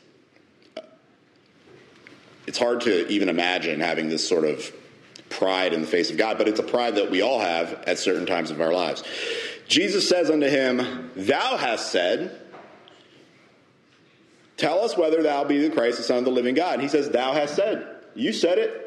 uh, 0.79 0.81
it's 2.47 2.59
hard 2.59 2.81
to 2.83 3.07
even 3.09 3.29
imagine 3.29 3.81
having 3.81 4.09
this 4.09 4.27
sort 4.27 4.47
of 4.47 4.73
pride 5.29 5.75
in 5.75 5.83
the 5.83 5.87
face 5.87 6.11
of 6.11 6.17
God, 6.17 6.39
but 6.39 6.49
it's 6.49 6.61
a 6.61 6.65
pride 6.65 6.95
that 6.95 7.11
we 7.11 7.21
all 7.21 7.41
have 7.41 7.85
at 7.87 7.99
certain 7.99 8.25
times 8.25 8.51
of 8.51 8.63
our 8.63 8.73
lives. 8.73 9.05
Jesus 9.67 10.09
says 10.09 10.31
unto 10.31 10.49
him, 10.49 11.11
Thou 11.15 11.59
hast 11.59 11.93
said, 11.93 12.41
Tell 14.57 14.83
us 14.83 14.97
whether 14.97 15.23
thou 15.23 15.45
be 15.45 15.59
the 15.59 15.75
Christ, 15.75 15.99
the 15.99 16.05
Son 16.05 16.17
of 16.17 16.25
the 16.25 16.31
living 16.31 16.55
God. 16.55 16.75
And 16.75 16.83
he 16.83 16.89
says, 16.89 17.11
Thou 17.11 17.35
hast 17.35 17.55
said. 17.55 17.97
You 18.15 18.33
said 18.33 18.59
it. 18.59 18.85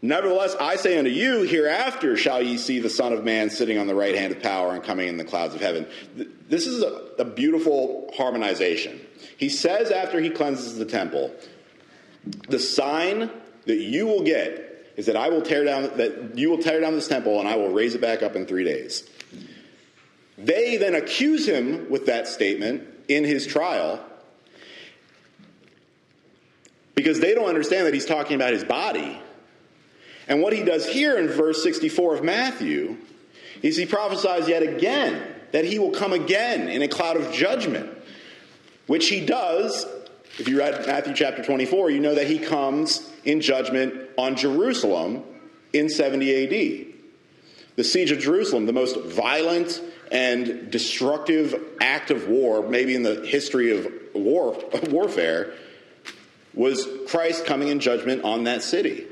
Nevertheless, 0.00 0.54
I 0.60 0.76
say 0.76 0.96
unto 0.96 1.10
you, 1.10 1.42
hereafter 1.42 2.16
shall 2.16 2.40
ye 2.40 2.56
see 2.56 2.78
the 2.78 2.90
Son 2.90 3.12
of 3.12 3.24
Man 3.24 3.50
sitting 3.50 3.78
on 3.78 3.88
the 3.88 3.96
right 3.96 4.14
hand 4.14 4.32
of 4.32 4.40
power 4.40 4.72
and 4.72 4.82
coming 4.82 5.08
in 5.08 5.16
the 5.16 5.24
clouds 5.24 5.56
of 5.56 5.60
heaven. 5.60 5.86
This 6.48 6.66
is 6.66 6.82
a, 6.82 7.10
a 7.18 7.24
beautiful 7.24 8.12
harmonization. 8.16 9.00
He 9.36 9.48
says 9.48 9.90
after 9.90 10.20
he 10.20 10.30
cleanses 10.30 10.78
the 10.78 10.84
temple, 10.84 11.34
the 12.48 12.60
sign 12.60 13.30
that 13.66 13.78
you 13.78 14.06
will 14.06 14.22
get 14.22 14.92
is 14.96 15.06
that 15.06 15.16
I 15.16 15.30
will 15.30 15.42
tear 15.42 15.64
down 15.64 15.96
that 15.96 16.38
you 16.38 16.50
will 16.50 16.58
tear 16.58 16.80
down 16.80 16.94
this 16.94 17.08
temple 17.08 17.40
and 17.40 17.48
I 17.48 17.56
will 17.56 17.70
raise 17.70 17.94
it 17.94 18.00
back 18.00 18.22
up 18.22 18.36
in 18.36 18.46
3 18.46 18.64
days. 18.64 19.08
They 20.36 20.76
then 20.76 20.94
accuse 20.94 21.46
him 21.46 21.90
with 21.90 22.06
that 22.06 22.28
statement 22.28 22.84
in 23.08 23.24
his 23.24 23.46
trial 23.46 24.04
because 26.98 27.20
they 27.20 27.32
don't 27.32 27.48
understand 27.48 27.86
that 27.86 27.94
he's 27.94 28.06
talking 28.06 28.34
about 28.34 28.52
his 28.52 28.64
body. 28.64 29.20
And 30.26 30.42
what 30.42 30.52
he 30.52 30.64
does 30.64 30.84
here 30.84 31.16
in 31.16 31.28
verse 31.28 31.62
64 31.62 32.16
of 32.16 32.24
Matthew 32.24 32.96
is 33.62 33.76
he 33.76 33.86
prophesies 33.86 34.48
yet 34.48 34.64
again 34.64 35.22
that 35.52 35.64
he 35.64 35.78
will 35.78 35.92
come 35.92 36.12
again 36.12 36.68
in 36.68 36.82
a 36.82 36.88
cloud 36.88 37.16
of 37.16 37.32
judgment, 37.32 37.88
which 38.88 39.08
he 39.08 39.24
does 39.24 39.86
if 40.38 40.48
you 40.48 40.58
read 40.58 40.86
Matthew 40.86 41.14
chapter 41.14 41.42
24, 41.42 41.90
you 41.90 41.98
know 41.98 42.14
that 42.14 42.28
he 42.28 42.38
comes 42.38 43.08
in 43.24 43.40
judgment 43.40 44.08
on 44.16 44.36
Jerusalem 44.36 45.24
in 45.72 45.88
70 45.88 46.44
AD. 46.44 46.94
The 47.74 47.84
siege 47.84 48.12
of 48.12 48.20
Jerusalem, 48.20 48.66
the 48.66 48.72
most 48.72 49.00
violent 49.00 49.80
and 50.12 50.70
destructive 50.70 51.60
act 51.80 52.12
of 52.12 52.28
war, 52.28 52.68
maybe 52.68 52.94
in 52.94 53.02
the 53.02 53.26
history 53.26 53.76
of 53.76 53.92
war, 54.14 54.56
warfare, 54.90 55.54
was 56.58 56.88
Christ 57.06 57.46
coming 57.46 57.68
in 57.68 57.78
judgment 57.78 58.24
on 58.24 58.44
that 58.44 58.62
city. 58.62 59.06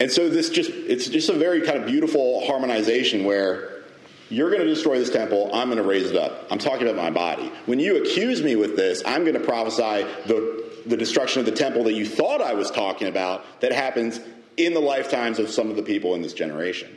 And 0.00 0.10
so 0.10 0.28
this 0.28 0.48
just 0.48 0.70
it's 0.70 1.08
just 1.08 1.28
a 1.28 1.34
very 1.34 1.60
kind 1.60 1.78
of 1.78 1.86
beautiful 1.86 2.44
harmonization 2.46 3.24
where 3.24 3.84
you're 4.30 4.50
going 4.50 4.62
to 4.62 4.68
destroy 4.68 4.98
this 4.98 5.10
temple. 5.10 5.50
I'm 5.52 5.68
going 5.68 5.82
to 5.82 5.88
raise 5.88 6.10
it 6.10 6.16
up. 6.16 6.46
I'm 6.50 6.58
talking 6.58 6.88
about 6.88 6.96
my 6.96 7.10
body. 7.10 7.52
When 7.66 7.78
you 7.78 8.02
accuse 8.02 8.42
me 8.42 8.56
with 8.56 8.76
this, 8.76 9.02
I'm 9.04 9.22
going 9.22 9.34
to 9.34 9.40
prophesy 9.40 10.06
the, 10.26 10.64
the 10.86 10.96
destruction 10.96 11.40
of 11.40 11.46
the 11.46 11.52
temple 11.52 11.84
that 11.84 11.94
you 11.94 12.06
thought 12.06 12.40
I 12.40 12.54
was 12.54 12.70
talking 12.70 13.08
about 13.08 13.60
that 13.60 13.72
happens 13.72 14.20
in 14.56 14.74
the 14.74 14.80
lifetimes 14.80 15.38
of 15.38 15.50
some 15.50 15.70
of 15.70 15.76
the 15.76 15.82
people 15.82 16.14
in 16.14 16.22
this 16.22 16.34
generation, 16.34 16.96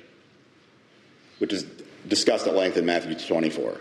which 1.39 1.53
is 1.53 1.65
discussed 2.07 2.47
at 2.47 2.55
length 2.55 2.77
in 2.77 2.85
Matthew 2.85 3.15
24. 3.15 3.77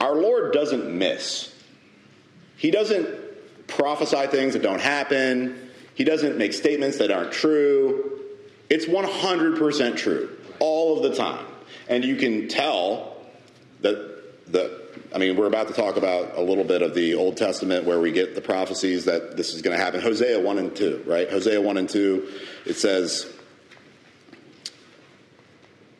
Our 0.00 0.14
Lord 0.16 0.52
doesn't 0.52 0.96
miss. 0.96 1.55
He 2.56 2.70
doesn't 2.70 3.08
prophesy 3.66 4.26
things 4.28 4.54
that 4.54 4.62
don't 4.62 4.80
happen. 4.80 5.70
He 5.94 6.04
doesn't 6.04 6.36
make 6.38 6.52
statements 6.52 6.98
that 6.98 7.10
aren't 7.10 7.32
true. 7.32 8.20
It's 8.68 8.86
100% 8.86 9.96
true 9.96 10.36
all 10.58 10.96
of 10.96 11.10
the 11.10 11.16
time. 11.16 11.46
And 11.88 12.04
you 12.04 12.16
can 12.16 12.48
tell 12.48 13.16
that 13.80 14.52
the 14.52 14.86
I 15.14 15.18
mean, 15.18 15.36
we're 15.36 15.46
about 15.46 15.68
to 15.68 15.74
talk 15.74 15.96
about 15.96 16.36
a 16.36 16.42
little 16.42 16.64
bit 16.64 16.82
of 16.82 16.94
the 16.94 17.14
Old 17.14 17.36
Testament 17.36 17.86
where 17.86 17.98
we 18.00 18.12
get 18.12 18.34
the 18.34 18.40
prophecies 18.40 19.06
that 19.06 19.36
this 19.36 19.54
is 19.54 19.62
going 19.62 19.76
to 19.76 19.82
happen. 19.82 20.00
Hosea 20.00 20.40
1 20.40 20.58
and 20.58 20.76
2, 20.76 21.04
right? 21.06 21.30
Hosea 21.30 21.60
1 21.60 21.76
and 21.76 21.88
2, 21.88 22.28
it 22.66 22.74
says, 22.74 23.32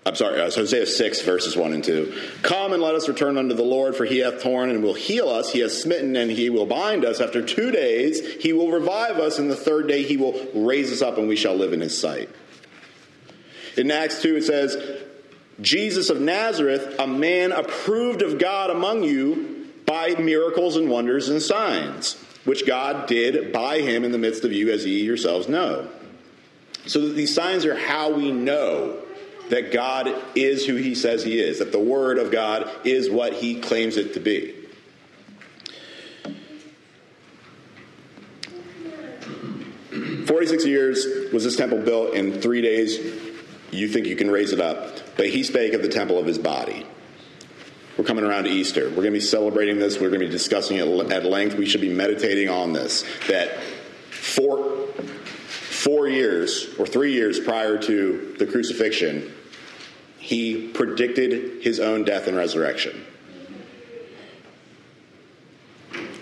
I'm 0.06 0.14
sorry, 0.14 0.40
uh, 0.40 0.48
Hosea 0.48 0.86
6, 0.86 1.22
verses 1.22 1.56
1 1.56 1.72
and 1.72 1.82
2. 1.82 2.14
Come 2.42 2.72
and 2.72 2.80
let 2.80 2.94
us 2.94 3.08
return 3.08 3.36
unto 3.36 3.56
the 3.56 3.64
Lord, 3.64 3.96
for 3.96 4.04
he 4.04 4.18
hath 4.18 4.40
torn 4.40 4.70
and 4.70 4.80
will 4.80 4.94
heal 4.94 5.28
us. 5.28 5.50
He 5.50 5.58
has 5.60 5.82
smitten 5.82 6.14
and 6.14 6.30
he 6.30 6.48
will 6.48 6.64
bind 6.64 7.04
us. 7.04 7.20
After 7.20 7.42
two 7.42 7.72
days, 7.72 8.24
he 8.40 8.52
will 8.52 8.70
revive 8.70 9.18
us, 9.18 9.40
and 9.40 9.50
the 9.50 9.56
third 9.56 9.88
day 9.88 10.04
he 10.04 10.16
will 10.16 10.46
raise 10.54 10.92
us 10.92 11.02
up, 11.02 11.18
and 11.18 11.26
we 11.26 11.34
shall 11.34 11.56
live 11.56 11.72
in 11.72 11.80
his 11.80 12.00
sight. 12.00 12.28
In 13.76 13.90
Acts 13.90 14.22
2, 14.22 14.36
it 14.36 14.44
says, 14.44 14.76
Jesus 15.60 16.08
of 16.08 16.20
Nazareth, 16.20 16.94
a 17.00 17.06
man 17.08 17.50
approved 17.50 18.22
of 18.22 18.38
God 18.38 18.70
among 18.70 19.02
you 19.02 19.66
by 19.86 20.10
miracles 20.10 20.76
and 20.76 20.88
wonders 20.88 21.28
and 21.30 21.42
signs, 21.42 22.14
which 22.44 22.64
God 22.64 23.08
did 23.08 23.52
by 23.52 23.80
him 23.80 24.04
in 24.04 24.12
the 24.12 24.18
midst 24.18 24.44
of 24.44 24.52
you, 24.52 24.70
as 24.70 24.86
ye 24.86 25.02
yourselves 25.02 25.48
know. 25.48 25.88
So 26.86 27.08
these 27.08 27.34
signs 27.34 27.64
are 27.64 27.74
how 27.74 28.12
we 28.12 28.30
know 28.30 29.02
that 29.50 29.72
God 29.72 30.12
is 30.34 30.66
who 30.66 30.74
he 30.76 30.94
says 30.94 31.22
he 31.22 31.38
is, 31.38 31.58
that 31.60 31.72
the 31.72 31.78
Word 31.78 32.18
of 32.18 32.30
God 32.30 32.70
is 32.84 33.10
what 33.10 33.32
he 33.34 33.60
claims 33.60 33.96
it 33.96 34.14
to 34.14 34.20
be. 34.20 34.54
Forty-six 40.26 40.66
years 40.66 41.32
was 41.32 41.44
this 41.44 41.56
temple 41.56 41.78
built 41.78 42.14
in 42.14 42.40
three 42.40 42.60
days 42.60 42.98
you 43.70 43.88
think 43.88 44.06
you 44.06 44.16
can 44.16 44.30
raise 44.30 44.52
it 44.52 44.60
up. 44.60 44.98
But 45.16 45.28
he 45.28 45.42
spake 45.44 45.72
of 45.72 45.82
the 45.82 45.88
temple 45.88 46.18
of 46.18 46.26
his 46.26 46.38
body. 46.38 46.86
We're 47.96 48.04
coming 48.04 48.24
around 48.24 48.44
to 48.44 48.50
Easter. 48.50 48.88
We're 48.88 48.96
going 48.96 49.06
to 49.06 49.12
be 49.12 49.20
celebrating 49.20 49.78
this. 49.78 49.98
We're 49.98 50.10
going 50.10 50.20
to 50.20 50.26
be 50.26 50.32
discussing 50.32 50.76
it 50.76 50.86
at 51.10 51.24
length. 51.24 51.56
We 51.56 51.64
should 51.64 51.80
be 51.80 51.92
meditating 51.92 52.48
on 52.48 52.72
this. 52.74 53.04
That 53.28 53.58
four, 54.10 54.85
four 55.86 56.08
years 56.08 56.74
or 56.80 56.84
three 56.84 57.12
years 57.12 57.38
prior 57.38 57.78
to 57.78 58.34
the 58.40 58.46
crucifixion, 58.46 59.32
he 60.18 60.66
predicted 60.66 61.62
his 61.62 61.78
own 61.78 62.02
death 62.02 62.26
and 62.26 62.36
resurrection. 62.36 63.06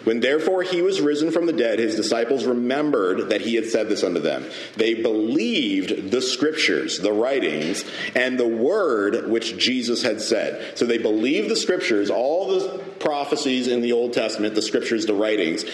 When 0.04 0.20
therefore 0.20 0.62
he 0.64 0.82
was 0.82 1.00
risen 1.00 1.30
from 1.30 1.46
the 1.46 1.54
dead, 1.54 1.78
his 1.78 1.96
disciples 1.96 2.44
remembered 2.44 3.30
that 3.30 3.40
he 3.40 3.54
had 3.54 3.64
said 3.64 3.88
this 3.88 4.04
unto 4.04 4.20
them. 4.20 4.44
They 4.76 4.92
believed 4.92 6.10
the 6.10 6.20
scriptures, 6.20 6.98
the 6.98 7.14
writings, 7.14 7.86
and 8.14 8.38
the 8.38 8.46
word 8.46 9.30
which 9.30 9.56
Jesus 9.56 10.02
had 10.02 10.20
said. 10.20 10.76
So 10.76 10.84
they 10.84 10.98
believed 10.98 11.48
the 11.48 11.56
scriptures, 11.56 12.10
all 12.10 12.48
the 12.48 12.80
prophecies 13.00 13.66
in 13.66 13.80
the 13.80 13.92
Old 13.92 14.12
Testament, 14.12 14.54
the 14.54 14.60
scriptures, 14.60 15.06
the 15.06 15.14
writings. 15.14 15.64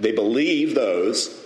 They 0.00 0.12
believed 0.12 0.76
those, 0.76 1.43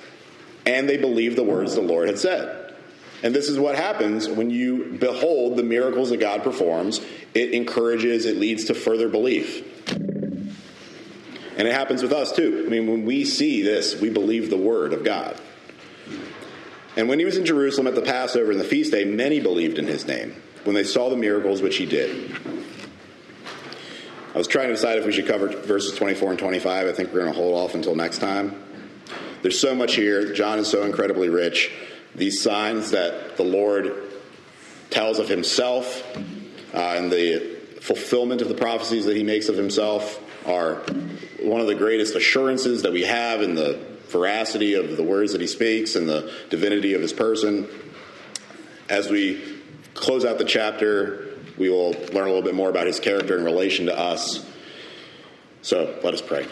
and 0.66 0.88
they 0.88 0.96
believed 0.96 1.36
the 1.36 1.44
words 1.44 1.74
the 1.74 1.80
Lord 1.80 2.08
had 2.08 2.18
said. 2.18 2.74
And 3.22 3.34
this 3.34 3.48
is 3.48 3.58
what 3.58 3.74
happens 3.74 4.28
when 4.28 4.50
you 4.50 4.96
behold 4.98 5.56
the 5.56 5.62
miracles 5.62 6.10
that 6.10 6.20
God 6.20 6.44
performs. 6.44 7.00
It 7.34 7.52
encourages, 7.52 8.26
it 8.26 8.36
leads 8.36 8.66
to 8.66 8.74
further 8.74 9.08
belief. 9.08 9.64
And 9.90 11.66
it 11.66 11.74
happens 11.74 12.02
with 12.02 12.12
us 12.12 12.30
too. 12.30 12.64
I 12.64 12.70
mean, 12.70 12.86
when 12.86 13.04
we 13.04 13.24
see 13.24 13.62
this, 13.62 14.00
we 14.00 14.10
believe 14.10 14.50
the 14.50 14.56
word 14.56 14.92
of 14.92 15.02
God. 15.02 15.40
And 16.96 17.08
when 17.08 17.18
he 17.18 17.24
was 17.24 17.36
in 17.36 17.44
Jerusalem 17.44 17.88
at 17.88 17.96
the 17.96 18.02
Passover 18.02 18.52
and 18.52 18.60
the 18.60 18.64
feast 18.64 18.92
day, 18.92 19.04
many 19.04 19.40
believed 19.40 19.78
in 19.78 19.86
his 19.86 20.06
name 20.06 20.40
when 20.64 20.74
they 20.74 20.84
saw 20.84 21.08
the 21.08 21.16
miracles 21.16 21.60
which 21.60 21.76
he 21.76 21.86
did. 21.86 22.36
I 24.34 24.38
was 24.38 24.46
trying 24.46 24.68
to 24.68 24.74
decide 24.74 24.98
if 24.98 25.06
we 25.06 25.12
should 25.12 25.26
cover 25.26 25.48
verses 25.48 25.96
24 25.96 26.30
and 26.30 26.38
25. 26.38 26.86
I 26.86 26.92
think 26.92 27.12
we're 27.12 27.22
going 27.22 27.32
to 27.32 27.38
hold 27.38 27.54
off 27.56 27.74
until 27.74 27.96
next 27.96 28.18
time. 28.18 28.67
There's 29.48 29.60
so 29.60 29.74
much 29.74 29.94
here. 29.94 30.34
John 30.34 30.58
is 30.58 30.68
so 30.68 30.82
incredibly 30.82 31.30
rich. 31.30 31.72
These 32.14 32.42
signs 32.42 32.90
that 32.90 33.38
the 33.38 33.44
Lord 33.44 33.94
tells 34.90 35.18
of 35.18 35.30
himself 35.30 36.04
uh, 36.74 36.96
and 36.98 37.10
the 37.10 37.56
fulfillment 37.80 38.42
of 38.42 38.50
the 38.50 38.54
prophecies 38.54 39.06
that 39.06 39.16
he 39.16 39.22
makes 39.22 39.48
of 39.48 39.56
himself 39.56 40.22
are 40.46 40.82
one 41.40 41.62
of 41.62 41.66
the 41.66 41.74
greatest 41.74 42.14
assurances 42.14 42.82
that 42.82 42.92
we 42.92 43.04
have 43.04 43.40
in 43.40 43.54
the 43.54 43.82
veracity 44.08 44.74
of 44.74 44.98
the 44.98 45.02
words 45.02 45.32
that 45.32 45.40
he 45.40 45.46
speaks 45.46 45.96
and 45.96 46.06
the 46.06 46.30
divinity 46.50 46.92
of 46.92 47.00
his 47.00 47.14
person. 47.14 47.66
As 48.90 49.08
we 49.08 49.62
close 49.94 50.26
out 50.26 50.36
the 50.36 50.44
chapter, 50.44 51.38
we 51.56 51.70
will 51.70 51.92
learn 51.92 52.24
a 52.24 52.32
little 52.34 52.42
bit 52.42 52.54
more 52.54 52.68
about 52.68 52.86
his 52.86 53.00
character 53.00 53.38
in 53.38 53.46
relation 53.46 53.86
to 53.86 53.98
us. 53.98 54.46
So 55.62 55.98
let 56.02 56.12
us 56.12 56.20
pray. 56.20 56.46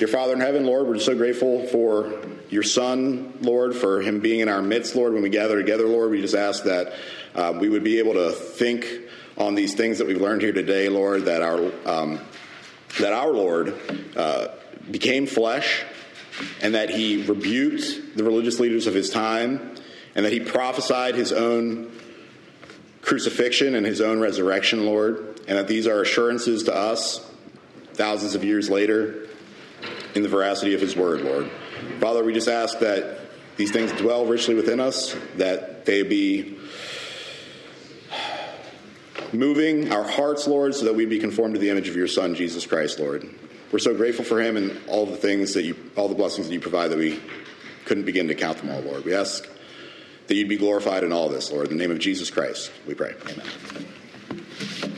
Dear 0.00 0.08
Father 0.08 0.32
in 0.32 0.40
heaven, 0.40 0.64
Lord, 0.64 0.86
we're 0.86 0.98
so 0.98 1.14
grateful 1.14 1.66
for 1.66 2.22
your 2.48 2.62
Son, 2.62 3.34
Lord, 3.42 3.76
for 3.76 4.00
him 4.00 4.20
being 4.20 4.40
in 4.40 4.48
our 4.48 4.62
midst, 4.62 4.96
Lord, 4.96 5.12
when 5.12 5.20
we 5.20 5.28
gather 5.28 5.58
together, 5.58 5.86
Lord. 5.86 6.10
We 6.10 6.22
just 6.22 6.34
ask 6.34 6.64
that 6.64 6.94
uh, 7.34 7.52
we 7.60 7.68
would 7.68 7.84
be 7.84 7.98
able 7.98 8.14
to 8.14 8.32
think 8.32 8.88
on 9.36 9.54
these 9.54 9.74
things 9.74 9.98
that 9.98 10.06
we've 10.06 10.18
learned 10.18 10.40
here 10.40 10.54
today, 10.54 10.88
Lord, 10.88 11.26
that 11.26 11.42
our, 11.42 11.70
um, 11.84 12.18
that 12.98 13.12
our 13.12 13.30
Lord 13.30 13.78
uh, 14.16 14.48
became 14.90 15.26
flesh 15.26 15.84
and 16.62 16.74
that 16.74 16.88
he 16.88 17.22
rebuked 17.26 18.16
the 18.16 18.24
religious 18.24 18.58
leaders 18.58 18.86
of 18.86 18.94
his 18.94 19.10
time 19.10 19.74
and 20.14 20.24
that 20.24 20.32
he 20.32 20.40
prophesied 20.40 21.14
his 21.14 21.30
own 21.30 21.92
crucifixion 23.02 23.74
and 23.74 23.84
his 23.84 24.00
own 24.00 24.18
resurrection, 24.18 24.86
Lord, 24.86 25.42
and 25.46 25.58
that 25.58 25.68
these 25.68 25.86
are 25.86 26.00
assurances 26.00 26.62
to 26.62 26.74
us 26.74 27.20
thousands 27.92 28.34
of 28.34 28.42
years 28.44 28.70
later 28.70 29.26
in 30.14 30.22
the 30.22 30.28
veracity 30.28 30.74
of 30.74 30.80
his 30.80 30.96
word, 30.96 31.22
Lord. 31.22 31.50
Father, 32.00 32.24
we 32.24 32.32
just 32.32 32.48
ask 32.48 32.78
that 32.80 33.20
these 33.56 33.70
things 33.70 33.92
dwell 33.92 34.26
richly 34.26 34.54
within 34.54 34.80
us, 34.80 35.14
that 35.36 35.84
they 35.84 36.02
be 36.02 36.58
moving 39.32 39.92
our 39.92 40.04
hearts, 40.04 40.46
Lord, 40.46 40.74
so 40.74 40.86
that 40.86 40.94
we 40.94 41.06
be 41.06 41.18
conformed 41.18 41.54
to 41.54 41.60
the 41.60 41.70
image 41.70 41.88
of 41.88 41.96
your 41.96 42.08
Son, 42.08 42.34
Jesus 42.34 42.66
Christ, 42.66 42.98
Lord. 42.98 43.28
We're 43.70 43.78
so 43.78 43.94
grateful 43.94 44.24
for 44.24 44.40
him 44.40 44.56
and 44.56 44.80
all 44.88 45.06
the 45.06 45.16
things 45.16 45.54
that 45.54 45.62
you, 45.62 45.76
all 45.96 46.08
the 46.08 46.14
blessings 46.14 46.48
that 46.48 46.54
you 46.54 46.60
provide 46.60 46.88
that 46.88 46.98
we 46.98 47.20
couldn't 47.84 48.04
begin 48.04 48.28
to 48.28 48.34
count 48.34 48.58
them 48.58 48.70
all, 48.70 48.80
Lord. 48.80 49.04
We 49.04 49.14
ask 49.14 49.46
that 50.26 50.34
you'd 50.34 50.48
be 50.48 50.56
glorified 50.56 51.04
in 51.04 51.12
all 51.12 51.28
this, 51.28 51.52
Lord. 51.52 51.70
In 51.70 51.76
the 51.76 51.82
name 51.82 51.90
of 51.90 51.98
Jesus 51.98 52.30
Christ, 52.30 52.72
we 52.86 52.94
pray. 52.94 53.14
Amen. 53.28 54.96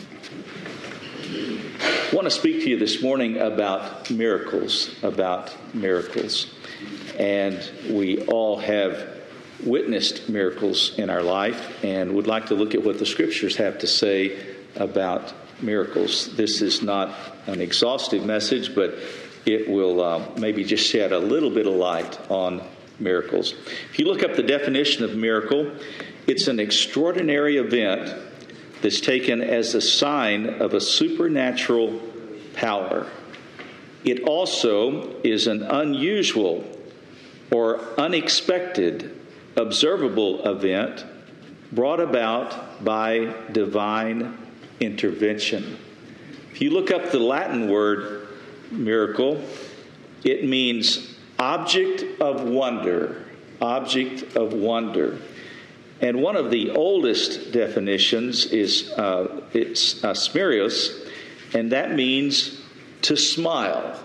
I 2.12 2.14
want 2.14 2.26
to 2.26 2.31
speak 2.31 2.64
to 2.64 2.69
you 2.69 2.78
this 2.78 3.00
morning 3.00 3.38
about 3.38 4.11
miracles, 4.11 4.95
about 5.02 5.50
miracles. 5.75 6.52
And 7.19 7.59
we 7.88 8.26
all 8.26 8.59
have 8.59 9.23
witnessed 9.64 10.28
miracles 10.28 10.99
in 10.99 11.09
our 11.09 11.23
life 11.23 11.83
and 11.83 12.12
would 12.12 12.26
like 12.26 12.49
to 12.49 12.54
look 12.54 12.75
at 12.75 12.85
what 12.85 12.99
the 12.99 13.07
scriptures 13.07 13.57
have 13.57 13.78
to 13.78 13.87
say 13.87 14.38
about 14.76 15.33
miracles. 15.62 16.37
This 16.37 16.61
is 16.61 16.83
not 16.83 17.16
an 17.47 17.62
exhaustive 17.62 18.26
message, 18.26 18.75
but 18.75 18.99
it 19.47 19.71
will 19.71 20.02
uh, 20.02 20.23
maybe 20.37 20.64
just 20.64 20.87
shed 20.87 21.12
a 21.12 21.19
little 21.19 21.50
bit 21.50 21.66
of 21.66 21.73
light 21.73 22.31
on 22.31 22.61
miracles. 23.00 23.54
If 23.90 23.99
you 23.99 24.04
look 24.04 24.23
up 24.23 24.37
the 24.37 24.42
definition 24.42 25.02
of 25.02 25.16
miracle, 25.16 25.73
it's 26.26 26.47
an 26.47 26.61
extraordinary 26.61 27.57
event 27.57 28.14
that's 28.82 29.00
taken 29.00 29.40
as 29.40 29.74
a 29.74 29.80
sign 29.80 30.46
of 30.60 30.74
a 30.74 30.80
supernatural 30.80 32.00
power. 32.54 33.07
It 34.04 34.24
also 34.24 35.20
is 35.22 35.46
an 35.46 35.62
unusual 35.62 36.64
or 37.50 37.80
unexpected 37.98 39.18
observable 39.57 40.46
event 40.46 41.04
brought 41.70 42.00
about 42.00 42.85
by 42.85 43.35
divine 43.52 44.37
intervention. 44.80 45.78
If 46.50 46.61
you 46.61 46.70
look 46.70 46.90
up 46.90 47.11
the 47.11 47.20
Latin 47.20 47.70
word 47.70 48.28
miracle, 48.70 49.42
it 50.24 50.44
means 50.44 51.16
object 51.38 52.20
of 52.20 52.42
wonder. 52.42 53.24
Object 53.61 54.37
of 54.37 54.52
wonder. 54.52 55.18
And 56.02 56.20
one 56.20 56.34
of 56.34 56.50
the 56.50 56.70
oldest 56.70 57.52
definitions 57.52 58.46
is 58.46 58.90
uh, 58.90 59.40
it's 59.52 60.02
uh, 60.02 60.10
smerios, 60.10 61.08
and 61.54 61.70
that 61.70 61.94
means 61.94 62.60
to 63.02 63.16
smile. 63.16 63.98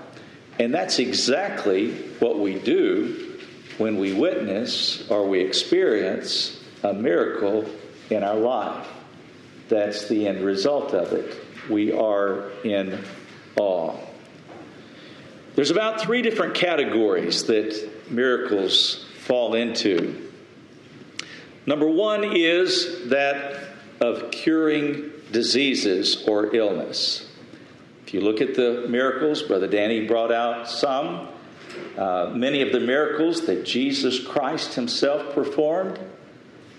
And 0.60 0.73
that's 0.73 0.99
exactly 0.99 1.95
what 2.19 2.38
we 2.38 2.60
do 2.60 3.39
when 3.79 3.97
we 3.97 4.13
witness 4.13 5.10
or 5.10 5.27
we 5.27 5.39
experience 5.39 6.63
a 6.83 6.93
miracle 6.93 7.65
in 8.12 8.23
our 8.23 8.38
life. 8.38 8.88
That's 9.67 10.07
the 10.07 10.27
end 10.27 10.45
result 10.45 10.93
of 10.93 11.13
it. 11.13 11.36
We 11.67 11.91
are 11.91 12.51
in 12.63 13.03
awe. 13.55 13.95
There's 15.55 15.71
about 15.71 15.99
three 15.99 16.21
different 16.21 16.53
categories 16.53 17.45
that 17.45 18.12
miracles 18.12 19.03
fall 19.17 19.55
into. 19.55 20.27
Number 21.67 21.88
one 21.89 22.23
is 22.23 23.10
that 23.10 23.60
of 23.99 24.32
curing 24.32 25.12
diseases 25.34 26.23
or 26.25 26.56
illness. 26.56 27.30
If 28.06 28.13
you 28.13 28.21
look 28.21 28.39
at 28.39 28.56
the 28.56 28.86
miracles, 28.88 29.43
Brother 29.43 29.67
Danny 29.67 30.08
brought 30.08 30.32
out 30.32 30.69
some. 30.69 31.27
Uh, 31.97 32.32
many 32.34 32.62
of 32.62 32.71
the 32.71 32.80
miracles 32.80 33.45
that 33.47 33.65
Jesus 33.65 34.25
Christ 34.25 34.75
himself 34.75 35.36
performed 35.36 35.99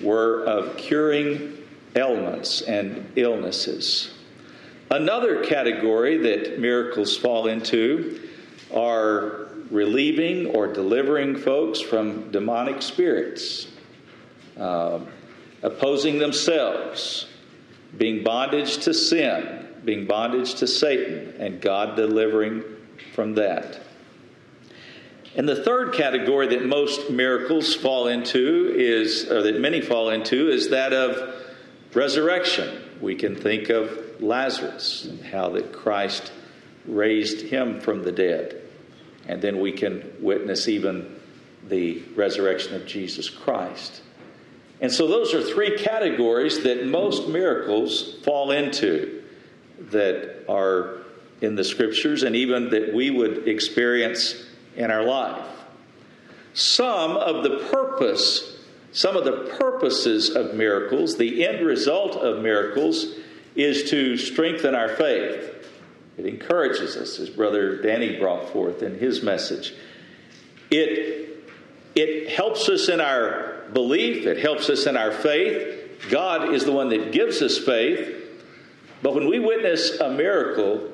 were 0.01 0.45
of 0.45 0.79
curing 0.79 1.59
ailments 1.95 2.63
and 2.63 3.13
illnesses. 3.15 4.15
Another 4.91 5.45
category 5.45 6.17
that 6.17 6.61
miracles 6.61 7.15
fall 7.15 7.47
into 7.47 8.27
are 8.75 9.49
relieving 9.71 10.47
or 10.47 10.67
delivering 10.67 11.37
folks 11.37 11.79
from 11.79 12.31
demonic 12.31 12.81
spirits 12.81 13.67
uh, 14.59 15.01
opposing 15.63 16.19
themselves, 16.19 17.27
being 17.97 18.23
bondage 18.23 18.79
to 18.79 18.95
sin, 18.95 19.67
being 19.85 20.07
bondage 20.07 20.55
to 20.57 20.67
Satan, 20.67 21.35
and 21.39 21.61
God 21.61 21.97
delivering 21.97 22.63
from 23.15 23.35
that. 23.35 23.81
And 25.37 25.49
the 25.49 25.63
third 25.63 25.95
category 25.95 26.49
that 26.49 26.67
most 26.67 27.11
miracles 27.11 27.75
fall 27.75 28.09
into 28.09 28.75
is, 28.77 29.31
or 29.31 29.43
that 29.43 29.61
many 29.61 29.81
fall 29.81 30.11
into, 30.11 30.49
is 30.49 30.71
that 30.71 30.93
of 30.93 31.35
resurrection. 31.95 32.83
We 33.01 33.15
can 33.15 33.37
think 33.37 33.69
of 33.69 34.21
Lazarus 34.21 35.05
and 35.05 35.25
how 35.25 35.51
that 35.51 35.73
Christ 35.73 36.33
raised 36.87 37.43
him 37.43 37.81
from 37.81 38.03
the 38.03 38.13
dead. 38.13 38.63
And 39.27 39.41
then 39.41 39.61
we 39.61 39.73
can 39.73 40.11
witness 40.21 40.69
even 40.69 41.21
the 41.69 42.03
resurrection 42.17 42.75
of 42.75 42.87
Jesus 42.87 43.29
Christ. 43.29 44.03
And 44.81 44.93
so 44.93 45.09
those 45.09 45.35
are 45.35 45.43
three 45.43 45.77
categories 45.77 46.63
that 46.63 46.87
most 46.87 47.29
miracles 47.29 48.15
fall 48.25 48.53
into 48.53 49.23
that 49.91 50.45
are 50.49 50.99
in 51.41 51.57
the 51.57 51.65
scriptures 51.65 52.23
and 52.23 52.37
even 52.37 52.71
that 52.71 52.95
we 52.95 53.11
would 53.11 53.49
experience 53.49 54.45
in 54.77 54.91
our 54.91 55.05
life. 55.05 55.47
Some 56.55 57.17
of 57.17 57.43
the 57.43 57.69
purpose, 57.71 58.59
some 58.93 59.17
of 59.17 59.25
the 59.25 59.55
purposes 59.59 60.31
of 60.31 60.55
miracles, 60.55 61.17
the 61.17 61.47
end 61.47 61.65
result 61.65 62.17
of 62.17 62.43
miracles 62.43 63.15
is 63.55 63.91
to 63.91 64.17
strengthen 64.17 64.75
our 64.75 64.89
faith. 64.89 65.55
It 66.17 66.27
encourages 66.27 66.97
us, 66.97 67.19
as 67.21 67.31
Brother 67.31 67.81
Danny 67.81 68.19
brought 68.19 68.51
forth 68.51 68.83
in 68.83 68.99
his 68.99 69.23
message. 69.23 69.75
It, 70.71 71.45
it 71.95 72.29
helps 72.31 72.69
us 72.69 72.89
in 72.89 73.01
our 73.01 73.58
belief, 73.73 74.27
it 74.27 74.39
helps 74.39 74.71
us 74.71 74.87
in 74.87 74.97
our 74.97 75.13
faith. 75.13 76.07
God 76.11 76.55
is 76.55 76.65
the 76.65 76.73
one 76.73 76.89
that 76.91 77.13
gives 77.13 77.43
us 77.43 77.59
faith. 77.59 78.15
But 79.03 79.15
when 79.15 79.29
we 79.29 79.39
witness 79.39 80.01
a 80.01 80.11
miracle, 80.11 80.93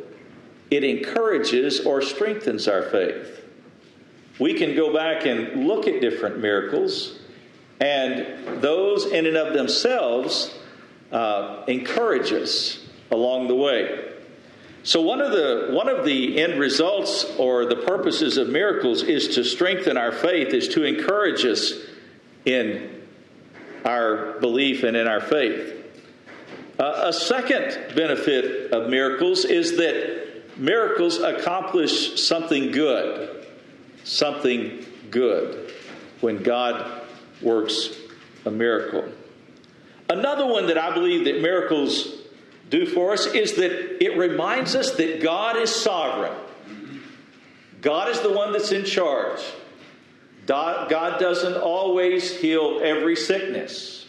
it 0.71 0.85
encourages 0.85 1.81
or 1.81 2.03
strengthens 2.03 2.69
our 2.69 2.83
faith. 2.83 3.43
We 4.39 4.55
can 4.55 4.75
go 4.75 4.93
back 4.93 5.27
and 5.27 5.67
look 5.67 5.87
at 5.87 6.01
different 6.01 6.41
miracles, 6.41 7.19
and 7.81 8.61
those 8.61 9.07
in 9.07 9.27
and 9.27 9.37
of 9.37 9.55
themselves 9.55 10.53
uh, 11.13 11.65
encourage 11.69 12.33
us 12.33 12.85
along 13.11 13.47
the 13.47 13.55
way. 13.55 14.11
So 14.83 15.01
one 15.01 15.21
of 15.21 15.31
the 15.31 15.69
one 15.71 15.89
of 15.89 16.05
the 16.05 16.43
end 16.43 16.59
results 16.59 17.25
or 17.39 17.65
the 17.65 17.77
purposes 17.77 18.37
of 18.37 18.49
miracles 18.49 19.03
is 19.03 19.37
to 19.37 19.45
strengthen 19.45 19.97
our 19.97 20.13
faith, 20.13 20.49
is 20.49 20.69
to 20.71 20.83
encourage 20.83 21.45
us 21.45 21.73
in 22.45 23.03
our 23.85 24.39
belief 24.41 24.83
and 24.83 24.97
in 24.97 25.07
our 25.07 25.21
faith. 25.21 25.73
Uh, 26.79 27.05
a 27.07 27.13
second 27.13 27.95
benefit 27.95 28.73
of 28.73 28.91
miracles 28.91 29.45
is 29.45 29.77
that 29.77 30.59
miracles 30.59 31.19
accomplish 31.19 32.21
something 32.21 32.73
good. 32.73 33.47
Something 34.05 34.85
good 35.11 35.73
when 36.21 36.43
God 36.43 37.03
works 37.41 37.91
a 38.45 38.51
miracle. 38.51 39.05
Another 40.09 40.47
one 40.47 40.67
that 40.67 40.79
I 40.79 40.93
believe 40.93 41.25
that 41.25 41.41
miracles 41.41 42.09
do 42.71 42.87
for 42.87 43.13
us 43.13 43.27
is 43.27 43.55
that 43.55 44.05
it 44.05 44.19
reminds 44.19 44.75
us 44.75 44.93
that 44.97 45.23
God 45.23 45.57
is 45.57 45.75
sovereign. 45.75 46.35
God 47.81 48.09
is 48.09 48.21
the 48.21 48.33
one 48.33 48.53
that's 48.53 48.73
in 48.73 48.85
charge. 48.85 49.41
God 50.47 51.19
doesn't 51.21 51.57
always 51.57 52.37
heal 52.37 52.81
every 52.83 53.17
sickness 53.17 54.07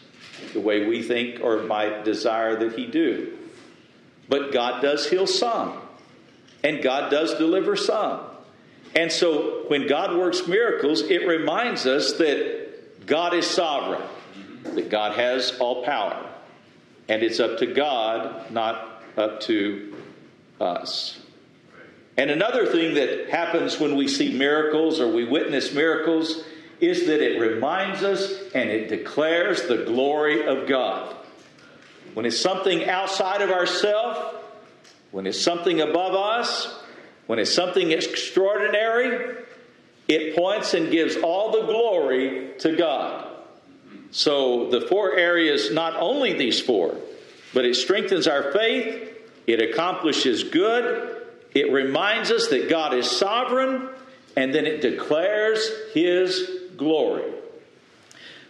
the 0.54 0.60
way 0.60 0.86
we 0.86 1.02
think 1.02 1.42
or 1.42 1.64
might 1.64 2.04
desire 2.04 2.56
that 2.58 2.78
He 2.78 2.88
do. 2.88 3.38
But 4.28 4.52
God 4.52 4.82
does 4.82 5.10
heal 5.10 5.28
some, 5.28 5.80
and 6.64 6.82
God 6.82 7.12
does 7.12 7.36
deliver 7.36 7.76
some. 7.76 8.22
And 8.96 9.12
so 9.12 9.66
when 9.68 9.88
God 9.88 10.18
works 10.18 10.48
miracles, 10.48 11.02
it 11.02 11.28
reminds 11.28 11.86
us 11.86 12.14
that 12.14 13.06
God 13.06 13.34
is 13.34 13.46
sovereign, 13.46 14.02
that 14.64 14.90
God 14.90 15.18
has 15.18 15.58
all 15.60 15.84
power. 15.84 16.26
And 17.08 17.22
it's 17.22 17.40
up 17.40 17.60
to 17.60 17.68
God, 17.68 18.50
not 18.52 19.04
up 19.16 19.42
to 19.42 19.96
us. 20.60 21.20
And 22.18 22.32
another 22.32 22.66
thing 22.66 22.96
that 22.96 23.30
happens 23.30 23.80
when 23.80 23.96
we 23.96 24.08
see 24.08 24.38
miracles 24.38 25.00
or 25.00 25.08
we 25.08 25.26
witness 25.26 25.74
miracles 25.74 26.44
is 26.80 27.08
that 27.08 27.22
it 27.22 27.40
reminds 27.40 28.04
us 28.04 28.32
and 28.54 28.70
it 28.70 28.90
declares 28.90 29.64
the 29.64 29.84
glory 29.84 30.46
of 30.46 30.68
God. 30.68 31.16
When 32.14 32.26
it's 32.26 32.40
something 32.40 32.88
outside 32.88 33.42
of 33.42 33.52
ourselves, 33.52 34.38
when 35.12 35.28
it's 35.28 35.42
something 35.42 35.82
above 35.82 36.16
us, 36.16 36.80
when 37.28 37.40
it's 37.40 37.54
something 37.54 37.92
extraordinary, 37.92 39.36
it 40.08 40.36
points 40.36 40.74
and 40.74 40.92
gives 40.92 41.18
all 41.18 41.52
the 41.52 41.66
glory 41.66 42.52
to 42.60 42.76
God. 42.76 43.32
So 44.12 44.70
the 44.70 44.82
four 44.82 45.16
areas, 45.16 45.72
not 45.72 45.96
only 45.96 46.34
these 46.34 46.62
four, 46.62 46.96
but 47.54 47.66
it 47.66 47.76
strengthens 47.76 48.28
our 48.28 48.52
faith, 48.52 49.12
it 49.48 49.62
accomplishes 49.62 50.44
good, 50.44 51.15
it 51.56 51.72
reminds 51.72 52.30
us 52.32 52.50
that 52.50 52.70
God 52.70 52.94
is 52.94 53.10
sovereign, 53.10 53.90
and 54.36 54.54
then 54.54 54.66
it 54.66 54.82
declares 54.82 55.68
His 55.94 56.50
glory. 56.78 57.32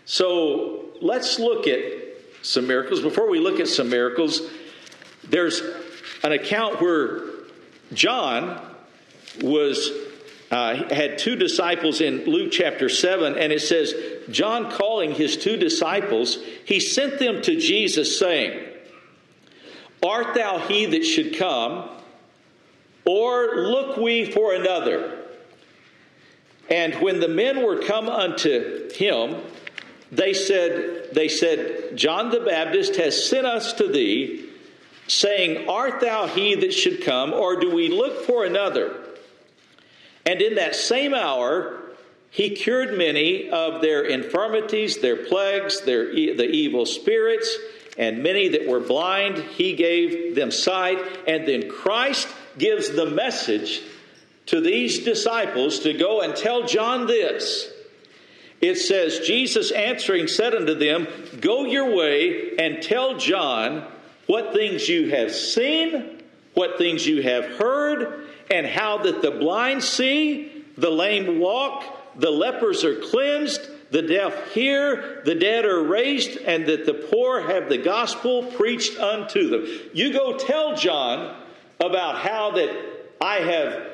So 0.05 0.85
let's 1.01 1.39
look 1.39 1.67
at 1.67 1.81
some 2.41 2.67
miracles. 2.67 3.01
Before 3.01 3.29
we 3.29 3.39
look 3.39 3.59
at 3.59 3.67
some 3.67 3.89
miracles, 3.89 4.41
there's 5.23 5.61
an 6.23 6.31
account 6.31 6.81
where 6.81 7.21
John 7.93 8.59
was 9.41 9.91
uh, 10.51 10.93
had 10.93 11.17
two 11.17 11.35
disciples 11.35 12.01
in 12.01 12.25
Luke 12.25 12.51
chapter 12.51 12.87
7, 12.87 13.35
and 13.35 13.51
it 13.51 13.61
says, 13.61 13.93
John 14.29 14.71
calling 14.71 15.13
his 15.13 15.37
two 15.37 15.57
disciples, 15.57 16.37
he 16.65 16.79
sent 16.79 17.19
them 17.19 17.41
to 17.43 17.59
Jesus, 17.59 18.17
saying, 18.17 18.63
Art 20.03 20.35
thou 20.35 20.59
he 20.59 20.85
that 20.87 21.03
should 21.03 21.37
come, 21.37 21.89
or 23.05 23.55
look 23.55 23.97
we 23.97 24.31
for 24.31 24.53
another? 24.53 25.25
And 26.69 26.95
when 26.95 27.19
the 27.19 27.27
men 27.27 27.63
were 27.63 27.79
come 27.79 28.09
unto 28.09 28.91
him, 28.93 29.37
they 30.11 30.33
said, 30.33 31.09
they 31.13 31.27
said, 31.27 31.95
John 31.95 32.29
the 32.29 32.39
Baptist 32.39 32.95
has 32.95 33.27
sent 33.27 33.45
us 33.45 33.73
to 33.73 33.87
thee, 33.87 34.49
saying, 35.07 35.69
Art 35.69 36.01
thou 36.01 36.27
he 36.27 36.55
that 36.55 36.73
should 36.73 37.03
come, 37.03 37.33
or 37.33 37.59
do 37.59 37.73
we 37.73 37.89
look 37.89 38.25
for 38.25 38.45
another? 38.45 38.95
And 40.25 40.41
in 40.41 40.55
that 40.55 40.75
same 40.75 41.13
hour, 41.13 41.81
he 42.31 42.49
cured 42.49 42.97
many 42.97 43.49
of 43.49 43.81
their 43.81 44.03
infirmities, 44.03 44.97
their 44.97 45.15
plagues, 45.15 45.81
their 45.81 46.05
the 46.07 46.49
evil 46.49 46.85
spirits, 46.85 47.55
and 47.97 48.23
many 48.23 48.49
that 48.49 48.67
were 48.67 48.79
blind, 48.79 49.37
he 49.37 49.73
gave 49.73 50.35
them 50.35 50.51
sight. 50.51 50.97
And 51.27 51.47
then 51.47 51.69
Christ 51.69 52.27
gives 52.57 52.89
the 52.89 53.05
message 53.05 53.81
to 54.47 54.61
these 54.61 54.99
disciples 54.99 55.79
to 55.79 55.93
go 55.93 56.21
and 56.21 56.35
tell 56.35 56.65
John 56.65 57.07
this. 57.07 57.71
It 58.61 58.75
says, 58.75 59.19
Jesus 59.19 59.71
answering 59.71 60.27
said 60.27 60.55
unto 60.55 60.75
them, 60.75 61.07
Go 61.39 61.65
your 61.65 61.95
way 61.95 62.55
and 62.57 62.81
tell 62.81 63.17
John 63.17 63.85
what 64.27 64.53
things 64.53 64.87
you 64.87 65.09
have 65.09 65.33
seen, 65.33 66.23
what 66.53 66.77
things 66.77 67.05
you 67.05 67.21
have 67.21 67.45
heard, 67.57 68.27
and 68.49 68.65
how 68.65 68.99
that 68.99 69.21
the 69.21 69.31
blind 69.31 69.83
see, 69.83 70.65
the 70.77 70.89
lame 70.89 71.39
walk, 71.39 71.83
the 72.15 72.31
lepers 72.31 72.83
are 72.83 72.99
cleansed, 73.01 73.69
the 73.91 74.01
deaf 74.01 74.51
hear, 74.51 75.21
the 75.25 75.35
dead 75.35 75.65
are 75.65 75.83
raised, 75.83 76.37
and 76.37 76.65
that 76.65 76.85
the 76.85 76.93
poor 76.93 77.41
have 77.41 77.69
the 77.69 77.77
gospel 77.77 78.43
preached 78.43 78.97
unto 78.99 79.49
them. 79.49 79.89
You 79.93 80.11
go 80.11 80.37
tell 80.37 80.75
John 80.75 81.35
about 81.79 82.17
how 82.17 82.51
that 82.51 82.69
I 83.21 83.35
have 83.37 83.87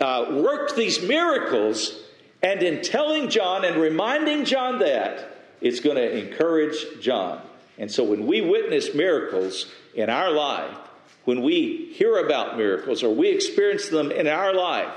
uh, 0.00 0.26
worked 0.42 0.76
these 0.76 1.02
miracles, 1.02 2.00
and 2.42 2.62
in 2.62 2.82
telling 2.82 3.30
John 3.30 3.64
and 3.64 3.80
reminding 3.80 4.44
John 4.44 4.78
that, 4.78 5.36
it's 5.60 5.80
going 5.80 5.96
to 5.96 6.16
encourage 6.16 6.76
John. 7.00 7.40
And 7.78 7.90
so 7.90 8.04
when 8.04 8.26
we 8.26 8.40
witness 8.40 8.94
miracles 8.94 9.66
in 9.94 10.08
our 10.10 10.30
life, 10.30 10.76
when 11.24 11.42
we 11.42 11.92
hear 11.92 12.24
about 12.24 12.56
miracles 12.56 13.02
or 13.02 13.14
we 13.14 13.28
experience 13.28 13.88
them 13.88 14.10
in 14.10 14.26
our 14.26 14.54
life, 14.54 14.92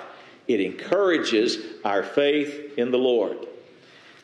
it 0.47 0.62
encourages 0.62 1.58
our 1.84 2.04
faith 2.04 2.77
in 2.77 2.91
the 2.91 2.97
Lord. 2.97 3.38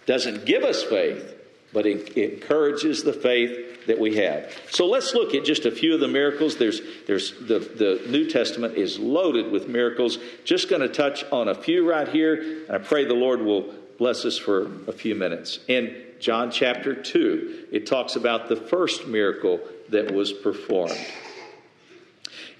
Doesn't 0.05 0.45
give 0.45 0.63
us 0.63 0.83
faith, 0.83 1.35
but 1.73 1.85
it 1.85 2.17
encourages 2.17 3.03
the 3.03 3.13
faith 3.13 3.66
that 3.87 3.99
we 3.99 4.15
have. 4.17 4.53
So 4.69 4.85
let's 4.85 5.13
look 5.13 5.33
at 5.33 5.43
just 5.43 5.65
a 5.65 5.71
few 5.71 5.93
of 5.93 5.99
the 5.99 6.07
miracles. 6.07 6.57
There's, 6.57 6.81
there's 7.07 7.31
the, 7.39 7.59
the 7.59 8.01
New 8.09 8.29
Testament 8.29 8.75
is 8.75 8.99
loaded 8.99 9.51
with 9.51 9.67
miracles. 9.67 10.19
Just 10.43 10.69
going 10.69 10.81
to 10.81 10.89
touch 10.89 11.23
on 11.31 11.47
a 11.47 11.55
few 11.55 11.89
right 11.89 12.07
here, 12.07 12.65
and 12.67 12.71
I 12.71 12.77
pray 12.77 13.05
the 13.05 13.13
Lord 13.13 13.41
will 13.41 13.73
bless 13.97 14.25
us 14.25 14.37
for 14.37 14.69
a 14.87 14.91
few 14.91 15.15
minutes. 15.15 15.59
In 15.67 16.03
John 16.19 16.51
chapter 16.51 16.93
2, 16.93 17.67
it 17.71 17.85
talks 17.85 18.15
about 18.15 18.49
the 18.49 18.55
first 18.55 19.07
miracle 19.07 19.59
that 19.89 20.13
was 20.13 20.31
performed. 20.31 20.97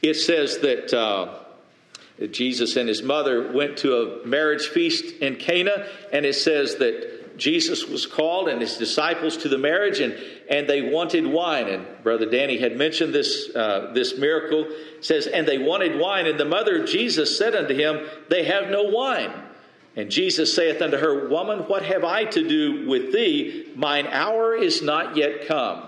It 0.01 0.15
says 0.15 0.59
that 0.59 0.93
uh, 0.93 1.33
Jesus 2.31 2.75
and 2.75 2.87
his 2.87 3.03
mother 3.03 3.51
went 3.51 3.77
to 3.77 3.95
a 3.95 4.25
marriage 4.25 4.67
feast 4.67 5.05
in 5.21 5.35
Cana, 5.35 5.87
and 6.11 6.25
it 6.25 6.35
says 6.35 6.75
that 6.77 7.16
Jesus 7.37 7.85
was 7.87 8.05
called 8.05 8.49
and 8.49 8.61
his 8.61 8.77
disciples 8.77 9.37
to 9.37 9.49
the 9.49 9.57
marriage, 9.57 9.99
and, 9.99 10.13
and 10.49 10.67
they 10.67 10.81
wanted 10.81 11.25
wine. 11.25 11.67
And 11.67 11.85
Brother 12.03 12.25
Danny 12.25 12.57
had 12.57 12.77
mentioned 12.77 13.13
this, 13.13 13.55
uh, 13.55 13.91
this 13.93 14.17
miracle. 14.17 14.65
It 14.67 15.05
says, 15.05 15.27
And 15.27 15.47
they 15.47 15.57
wanted 15.57 15.99
wine, 15.99 16.25
and 16.25 16.39
the 16.39 16.45
mother 16.45 16.81
of 16.81 16.89
Jesus 16.89 17.37
said 17.37 17.55
unto 17.55 17.73
him, 17.73 18.05
They 18.29 18.45
have 18.45 18.69
no 18.69 18.83
wine. 18.83 19.31
And 19.95 20.11
Jesus 20.11 20.53
saith 20.53 20.81
unto 20.81 20.97
her, 20.97 21.27
Woman, 21.27 21.59
what 21.61 21.83
have 21.83 22.03
I 22.03 22.25
to 22.25 22.47
do 22.47 22.87
with 22.87 23.13
thee? 23.13 23.71
Mine 23.75 24.07
hour 24.07 24.55
is 24.55 24.81
not 24.81 25.15
yet 25.17 25.47
come. 25.47 25.83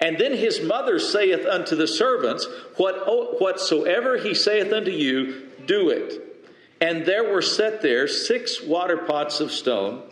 And 0.00 0.18
then 0.18 0.36
his 0.36 0.60
mother 0.60 0.98
saith 0.98 1.44
unto 1.46 1.74
the 1.74 1.88
servants, 1.88 2.46
what, 2.76 3.40
Whatsoever 3.40 4.18
he 4.18 4.34
saith 4.34 4.72
unto 4.72 4.90
you, 4.90 5.48
do 5.66 5.90
it. 5.90 6.24
And 6.80 7.04
there 7.04 7.32
were 7.32 7.42
set 7.42 7.82
there 7.82 8.06
six 8.06 8.62
water 8.62 8.98
pots 8.98 9.40
of 9.40 9.50
stone, 9.50 10.02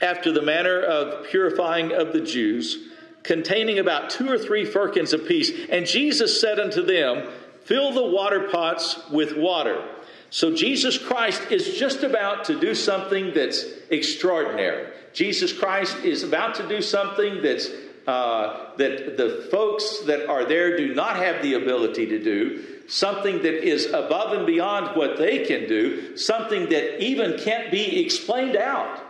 after 0.00 0.32
the 0.32 0.42
manner 0.42 0.80
of 0.80 1.26
purifying 1.28 1.92
of 1.92 2.12
the 2.12 2.20
Jews, 2.20 2.88
containing 3.22 3.78
about 3.78 4.10
two 4.10 4.30
or 4.30 4.38
three 4.38 4.64
firkins 4.64 5.12
apiece. 5.12 5.50
And 5.70 5.86
Jesus 5.86 6.40
said 6.40 6.58
unto 6.60 6.82
them, 6.82 7.28
Fill 7.64 7.92
the 7.92 8.04
water 8.04 8.48
pots 8.48 9.00
with 9.10 9.36
water. 9.36 9.84
So 10.30 10.54
Jesus 10.54 10.98
Christ 10.98 11.42
is 11.50 11.76
just 11.78 12.02
about 12.02 12.44
to 12.44 12.60
do 12.60 12.74
something 12.74 13.32
that's 13.34 13.64
extraordinary. 13.90 14.92
Jesus 15.12 15.52
Christ 15.52 15.96
is 16.04 16.22
about 16.22 16.54
to 16.56 16.68
do 16.68 16.80
something 16.82 17.42
that's 17.42 17.68
uh, 18.06 18.76
that 18.76 19.16
the 19.16 19.48
folks 19.50 20.00
that 20.06 20.28
are 20.28 20.44
there 20.44 20.76
do 20.76 20.94
not 20.94 21.16
have 21.16 21.42
the 21.42 21.54
ability 21.54 22.06
to 22.06 22.22
do, 22.22 22.64
something 22.86 23.42
that 23.42 23.66
is 23.66 23.86
above 23.86 24.32
and 24.32 24.46
beyond 24.46 24.96
what 24.96 25.18
they 25.18 25.44
can 25.44 25.68
do, 25.68 26.16
something 26.16 26.68
that 26.68 27.02
even 27.02 27.36
can't 27.36 27.72
be 27.72 28.00
explained 28.04 28.56
out. 28.56 29.00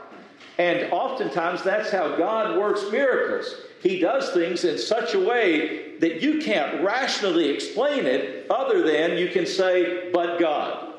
And 0.59 0.93
oftentimes 0.93 1.63
that's 1.63 1.91
how 1.91 2.17
God 2.17 2.59
works 2.59 2.85
miracles. 2.91 3.55
He 3.83 3.99
does 3.99 4.31
things 4.33 4.65
in 4.65 4.79
such 4.79 5.15
a 5.15 5.21
way 5.21 5.99
that 5.99 6.23
you 6.23 6.41
can't 6.41 6.83
rationally 6.83 7.51
explain 7.51 8.07
it 8.07 8.47
other 8.51 8.83
than 8.83 9.19
you 9.19 9.29
can 9.29 9.47
say, 9.47 10.11
but 10.13 10.41
God. 10.41 10.95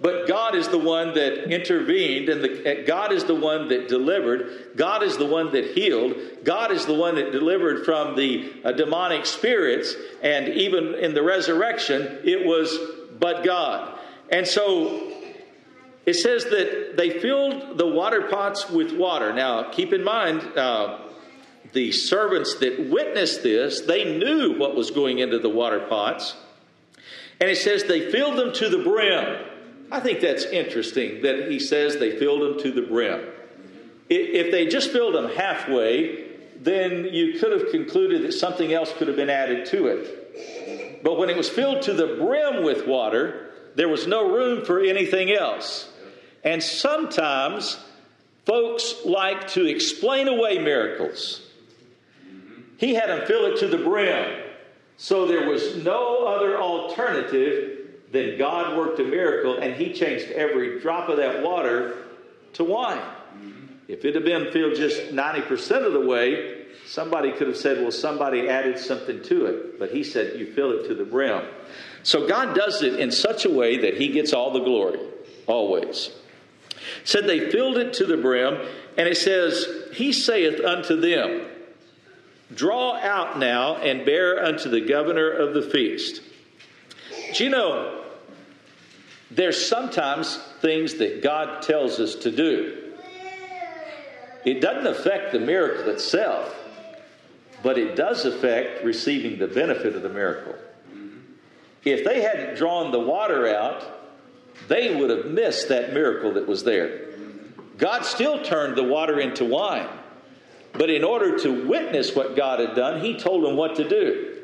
But 0.00 0.26
God 0.26 0.54
is 0.54 0.68
the 0.68 0.78
one 0.78 1.12
that 1.14 1.52
intervened, 1.52 2.30
and 2.30 2.42
the, 2.42 2.84
God 2.86 3.12
is 3.12 3.24
the 3.24 3.34
one 3.34 3.68
that 3.68 3.88
delivered. 3.88 4.70
God 4.74 5.02
is 5.02 5.18
the 5.18 5.26
one 5.26 5.52
that 5.52 5.72
healed. 5.72 6.14
God 6.42 6.72
is 6.72 6.86
the 6.86 6.94
one 6.94 7.16
that 7.16 7.32
delivered 7.32 7.84
from 7.84 8.16
the 8.16 8.50
uh, 8.64 8.72
demonic 8.72 9.26
spirits. 9.26 9.94
And 10.22 10.48
even 10.48 10.94
in 10.94 11.12
the 11.12 11.22
resurrection, 11.22 12.20
it 12.24 12.46
was 12.46 12.78
but 13.18 13.44
God. 13.44 13.98
And 14.30 14.46
so 14.46 15.09
it 16.06 16.14
says 16.14 16.44
that 16.44 16.96
they 16.96 17.20
filled 17.20 17.78
the 17.78 17.86
water 17.86 18.22
pots 18.22 18.70
with 18.70 18.92
water. 18.92 19.32
Now, 19.32 19.70
keep 19.70 19.92
in 19.92 20.02
mind, 20.02 20.40
uh, 20.56 20.98
the 21.72 21.92
servants 21.92 22.56
that 22.56 22.88
witnessed 22.90 23.42
this, 23.42 23.82
they 23.82 24.18
knew 24.18 24.58
what 24.58 24.74
was 24.74 24.90
going 24.90 25.18
into 25.18 25.38
the 25.38 25.48
water 25.48 25.80
pots. 25.80 26.36
And 27.40 27.48
it 27.48 27.56
says 27.56 27.84
they 27.84 28.10
filled 28.10 28.38
them 28.38 28.52
to 28.54 28.68
the 28.68 28.82
brim. 28.82 29.46
I 29.92 30.00
think 30.00 30.20
that's 30.20 30.44
interesting 30.44 31.22
that 31.22 31.50
he 31.50 31.58
says 31.58 31.98
they 31.98 32.18
filled 32.18 32.42
them 32.42 32.62
to 32.62 32.72
the 32.72 32.82
brim. 32.82 33.26
If 34.08 34.50
they 34.50 34.66
just 34.66 34.90
filled 34.90 35.14
them 35.14 35.30
halfway, 35.30 36.28
then 36.56 37.06
you 37.06 37.38
could 37.38 37.52
have 37.52 37.70
concluded 37.70 38.22
that 38.22 38.32
something 38.32 38.72
else 38.72 38.92
could 38.92 39.08
have 39.08 39.16
been 39.16 39.30
added 39.30 39.66
to 39.66 39.86
it. 39.86 41.02
But 41.02 41.16
when 41.18 41.30
it 41.30 41.36
was 41.36 41.48
filled 41.48 41.82
to 41.82 41.92
the 41.92 42.16
brim 42.16 42.64
with 42.64 42.86
water, 42.86 43.52
there 43.74 43.88
was 43.88 44.06
no 44.06 44.30
room 44.30 44.64
for 44.64 44.80
anything 44.80 45.30
else. 45.30 45.88
And 46.44 46.62
sometimes 46.62 47.78
folks 48.46 48.94
like 49.04 49.48
to 49.48 49.66
explain 49.66 50.28
away 50.28 50.58
miracles. 50.58 51.42
He 52.78 52.94
had 52.94 53.10
them 53.10 53.26
fill 53.26 53.46
it 53.46 53.58
to 53.60 53.68
the 53.68 53.78
brim. 53.78 54.42
So 54.96 55.26
there 55.26 55.48
was 55.48 55.76
no 55.76 56.26
other 56.26 56.58
alternative 56.58 57.78
than 58.12 58.38
God 58.38 58.76
worked 58.76 58.98
a 58.98 59.04
miracle 59.04 59.58
and 59.58 59.74
he 59.74 59.92
changed 59.92 60.30
every 60.32 60.80
drop 60.80 61.08
of 61.08 61.18
that 61.18 61.42
water 61.42 61.96
to 62.54 62.64
wine. 62.64 63.02
If 63.88 64.04
it 64.04 64.14
had 64.14 64.24
been 64.24 64.52
filled 64.52 64.76
just 64.76 65.12
90% 65.12 65.84
of 65.84 65.92
the 65.92 66.00
way, 66.00 66.64
somebody 66.86 67.32
could 67.32 67.48
have 67.48 67.56
said, 67.56 67.82
well, 67.82 67.90
somebody 67.90 68.48
added 68.48 68.78
something 68.78 69.22
to 69.24 69.46
it. 69.46 69.78
But 69.78 69.90
he 69.90 70.04
said, 70.04 70.38
you 70.38 70.52
fill 70.52 70.72
it 70.72 70.86
to 70.88 70.94
the 70.94 71.04
brim. 71.04 71.44
So 72.02 72.26
God 72.26 72.54
does 72.54 72.82
it 72.82 72.98
in 72.98 73.10
such 73.10 73.44
a 73.44 73.50
way 73.50 73.78
that 73.78 73.96
he 73.96 74.08
gets 74.08 74.32
all 74.32 74.52
the 74.52 74.60
glory, 74.60 75.00
always. 75.46 76.10
Said 77.04 77.26
they 77.26 77.50
filled 77.50 77.76
it 77.76 77.92
to 77.94 78.06
the 78.06 78.16
brim, 78.16 78.66
and 78.96 79.08
it 79.08 79.16
says, 79.16 79.66
He 79.92 80.12
saith 80.12 80.64
unto 80.64 81.00
them, 81.00 81.46
Draw 82.54 82.96
out 82.96 83.38
now 83.38 83.76
and 83.76 84.04
bear 84.04 84.42
unto 84.44 84.68
the 84.68 84.80
governor 84.80 85.30
of 85.30 85.54
the 85.54 85.62
feast. 85.62 86.22
Do 87.34 87.44
you 87.44 87.50
know, 87.50 88.04
there's 89.30 89.64
sometimes 89.64 90.36
things 90.60 90.94
that 90.94 91.22
God 91.22 91.62
tells 91.62 92.00
us 92.00 92.16
to 92.16 92.30
do. 92.30 92.94
It 94.44 94.60
doesn't 94.60 94.86
affect 94.86 95.32
the 95.32 95.38
miracle 95.38 95.92
itself, 95.92 96.54
but 97.62 97.78
it 97.78 97.94
does 97.94 98.24
affect 98.24 98.82
receiving 98.84 99.38
the 99.38 99.46
benefit 99.46 99.94
of 99.94 100.02
the 100.02 100.08
miracle. 100.08 100.54
If 101.84 102.04
they 102.04 102.20
hadn't 102.20 102.56
drawn 102.56 102.92
the 102.92 103.00
water 103.00 103.48
out, 103.48 103.84
they 104.68 104.94
would 104.94 105.10
have 105.10 105.26
missed 105.26 105.68
that 105.68 105.92
miracle 105.92 106.34
that 106.34 106.46
was 106.46 106.64
there. 106.64 107.08
God 107.78 108.04
still 108.04 108.42
turned 108.42 108.76
the 108.76 108.84
water 108.84 109.18
into 109.18 109.44
wine. 109.44 109.88
But 110.72 110.90
in 110.90 111.02
order 111.02 111.38
to 111.38 111.66
witness 111.66 112.14
what 112.14 112.36
God 112.36 112.60
had 112.60 112.76
done, 112.76 113.00
He 113.00 113.18
told 113.18 113.44
them 113.44 113.56
what 113.56 113.76
to 113.76 113.88
do. 113.88 114.36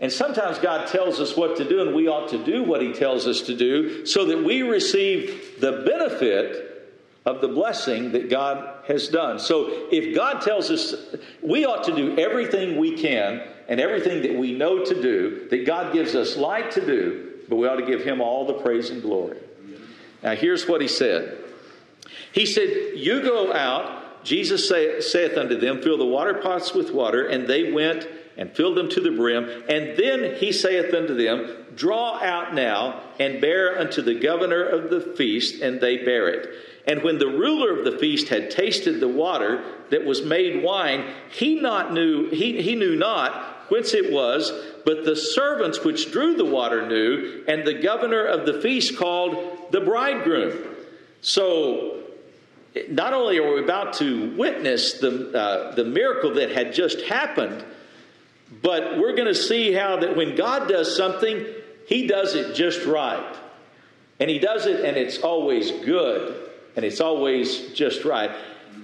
And 0.00 0.10
sometimes 0.10 0.58
God 0.58 0.88
tells 0.88 1.20
us 1.20 1.36
what 1.36 1.56
to 1.58 1.68
do, 1.68 1.82
and 1.82 1.94
we 1.94 2.08
ought 2.08 2.30
to 2.30 2.44
do 2.44 2.64
what 2.64 2.82
He 2.82 2.92
tells 2.92 3.26
us 3.26 3.42
to 3.42 3.56
do 3.56 4.04
so 4.04 4.24
that 4.24 4.42
we 4.42 4.62
receive 4.62 5.60
the 5.60 5.84
benefit 5.86 6.70
of 7.24 7.40
the 7.40 7.46
blessing 7.46 8.12
that 8.12 8.28
God 8.28 8.84
has 8.88 9.06
done. 9.08 9.38
So 9.38 9.86
if 9.92 10.16
God 10.16 10.40
tells 10.40 10.70
us, 10.70 10.94
we 11.40 11.64
ought 11.64 11.84
to 11.84 11.94
do 11.94 12.18
everything 12.18 12.78
we 12.78 12.96
can 12.96 13.42
and 13.68 13.80
everything 13.80 14.22
that 14.22 14.34
we 14.34 14.52
know 14.52 14.84
to 14.84 15.02
do, 15.02 15.46
that 15.50 15.66
God 15.66 15.92
gives 15.92 16.14
us 16.14 16.36
light 16.36 16.72
to 16.72 16.84
do, 16.84 17.32
but 17.48 17.56
we 17.56 17.66
ought 17.66 17.76
to 17.76 17.86
give 17.86 18.02
Him 18.02 18.20
all 18.20 18.46
the 18.46 18.54
praise 18.54 18.90
and 18.90 19.02
glory. 19.02 19.38
Now, 20.22 20.34
here's 20.34 20.68
what 20.68 20.80
He 20.80 20.88
said 20.88 21.38
He 22.32 22.46
said, 22.46 22.68
You 22.96 23.22
go 23.22 23.52
out, 23.52 24.24
Jesus 24.24 24.68
say, 24.68 25.00
saith 25.00 25.36
unto 25.36 25.58
them, 25.58 25.82
Fill 25.82 25.98
the 25.98 26.06
water 26.06 26.34
pots 26.34 26.74
with 26.74 26.92
water, 26.92 27.26
and 27.26 27.46
they 27.46 27.72
went 27.72 28.08
and 28.36 28.50
filled 28.54 28.76
them 28.76 28.88
to 28.90 29.00
the 29.00 29.10
brim. 29.10 29.44
And 29.68 29.96
then 29.96 30.36
he 30.36 30.52
saith 30.52 30.94
unto 30.94 31.14
them, 31.14 31.66
Draw 31.74 32.20
out 32.20 32.54
now 32.54 33.02
and 33.18 33.40
bear 33.40 33.78
unto 33.78 34.02
the 34.02 34.18
governor 34.18 34.64
of 34.64 34.90
the 34.90 35.00
feast, 35.16 35.60
and 35.60 35.80
they 35.80 35.98
bear 35.98 36.28
it. 36.28 36.48
And 36.86 37.02
when 37.02 37.18
the 37.18 37.28
ruler 37.28 37.78
of 37.78 37.84
the 37.84 37.98
feast 37.98 38.28
had 38.28 38.50
tasted 38.50 39.00
the 39.00 39.08
water 39.08 39.64
that 39.90 40.04
was 40.04 40.22
made 40.22 40.62
wine, 40.62 41.04
he 41.30 41.60
not 41.60 41.92
knew 41.92 42.28
he, 42.30 42.60
he 42.60 42.74
knew 42.74 42.96
not 42.96 43.51
whence 43.72 43.94
it 43.94 44.12
was, 44.12 44.52
but 44.84 45.06
the 45.06 45.16
servants 45.16 45.82
which 45.82 46.12
drew 46.12 46.36
the 46.36 46.44
water 46.44 46.86
knew, 46.86 47.42
and 47.48 47.66
the 47.66 47.72
governor 47.72 48.22
of 48.26 48.44
the 48.44 48.60
feast 48.60 48.98
called 48.98 49.72
the 49.72 49.80
bridegroom. 49.80 50.76
So 51.22 52.02
not 52.90 53.14
only 53.14 53.38
are 53.38 53.54
we 53.54 53.64
about 53.64 53.94
to 53.94 54.36
witness 54.36 54.94
the, 55.00 55.32
uh, 55.32 55.74
the 55.74 55.84
miracle 55.84 56.34
that 56.34 56.50
had 56.50 56.74
just 56.74 57.00
happened, 57.02 57.64
but 58.60 58.98
we're 58.98 59.16
going 59.16 59.28
to 59.28 59.34
see 59.34 59.72
how 59.72 59.96
that 60.00 60.16
when 60.16 60.36
God 60.36 60.68
does 60.68 60.94
something, 60.94 61.46
He 61.86 62.06
does 62.06 62.34
it 62.34 62.54
just 62.54 62.84
right. 62.84 63.36
And 64.20 64.28
He 64.28 64.38
does 64.38 64.66
it, 64.66 64.84
and 64.84 64.98
it's 64.98 65.20
always 65.20 65.70
good, 65.70 66.50
and 66.76 66.84
it's 66.84 67.00
always 67.00 67.72
just 67.72 68.04
right. 68.04 68.30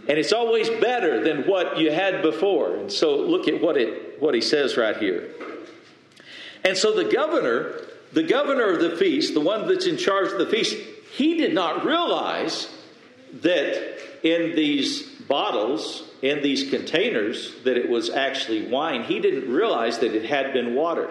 And 0.08 0.18
it's 0.18 0.32
always 0.32 0.70
better 0.70 1.22
than 1.22 1.42
what 1.42 1.78
you 1.78 1.90
had 1.90 2.22
before. 2.22 2.76
And 2.76 2.90
so 2.90 3.16
look 3.16 3.48
at 3.48 3.60
what, 3.60 3.76
it, 3.76 4.07
what 4.20 4.34
He 4.34 4.40
says 4.40 4.76
right 4.76 4.96
here. 4.96 5.30
And 6.64 6.76
so 6.76 6.92
the 6.92 7.10
governor, 7.10 7.80
the 8.12 8.22
governor 8.22 8.72
of 8.72 8.80
the 8.80 8.96
feast, 8.96 9.34
the 9.34 9.40
one 9.40 9.68
that's 9.68 9.86
in 9.86 9.96
charge 9.96 10.32
of 10.32 10.38
the 10.38 10.46
feast, 10.46 10.76
he 11.12 11.36
did 11.36 11.54
not 11.54 11.84
realize 11.84 12.68
that 13.42 13.98
in 14.22 14.56
these 14.56 15.02
bottles 15.28 16.08
in 16.22 16.42
these 16.42 16.70
containers 16.70 17.54
that 17.64 17.76
it 17.76 17.88
was 17.88 18.10
actually 18.10 18.66
wine. 18.66 19.04
He 19.04 19.20
didn't 19.20 19.52
realize 19.52 19.98
that 20.00 20.14
it 20.14 20.24
had 20.24 20.52
been 20.52 20.74
water. 20.74 21.10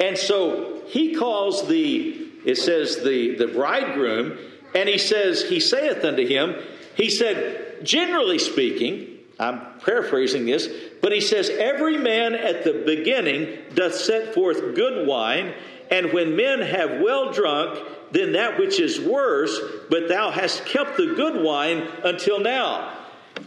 And 0.00 0.18
so 0.18 0.82
he 0.86 1.14
calls 1.14 1.68
the, 1.68 2.28
it 2.44 2.56
says, 2.56 3.02
the, 3.02 3.36
the 3.36 3.46
bridegroom, 3.46 4.38
and 4.74 4.88
he 4.88 4.98
says, 4.98 5.42
He 5.42 5.60
saith 5.60 6.04
unto 6.04 6.26
him, 6.26 6.56
He 6.96 7.10
said, 7.10 7.84
generally 7.84 8.38
speaking, 8.38 9.15
I'm 9.38 9.60
paraphrasing 9.84 10.46
this, 10.46 10.68
but 11.02 11.12
he 11.12 11.20
says, 11.20 11.50
Every 11.50 11.98
man 11.98 12.34
at 12.34 12.64
the 12.64 12.82
beginning 12.86 13.58
doth 13.74 13.94
set 13.94 14.34
forth 14.34 14.74
good 14.74 15.06
wine, 15.06 15.52
and 15.90 16.12
when 16.12 16.36
men 16.36 16.60
have 16.60 17.00
well 17.00 17.32
drunk, 17.32 17.78
then 18.12 18.32
that 18.32 18.58
which 18.58 18.80
is 18.80 19.00
worse, 19.00 19.60
but 19.90 20.08
thou 20.08 20.30
hast 20.30 20.64
kept 20.64 20.96
the 20.96 21.14
good 21.14 21.42
wine 21.44 21.86
until 22.02 22.40
now. 22.40 22.94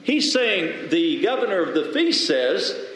He's 0.04 0.32
saying 0.32 0.89
the 0.89 1.21
governor 1.21 1.62
of 1.62 1.73
the 1.73 1.91
feast 1.91 2.28
says 2.28 2.88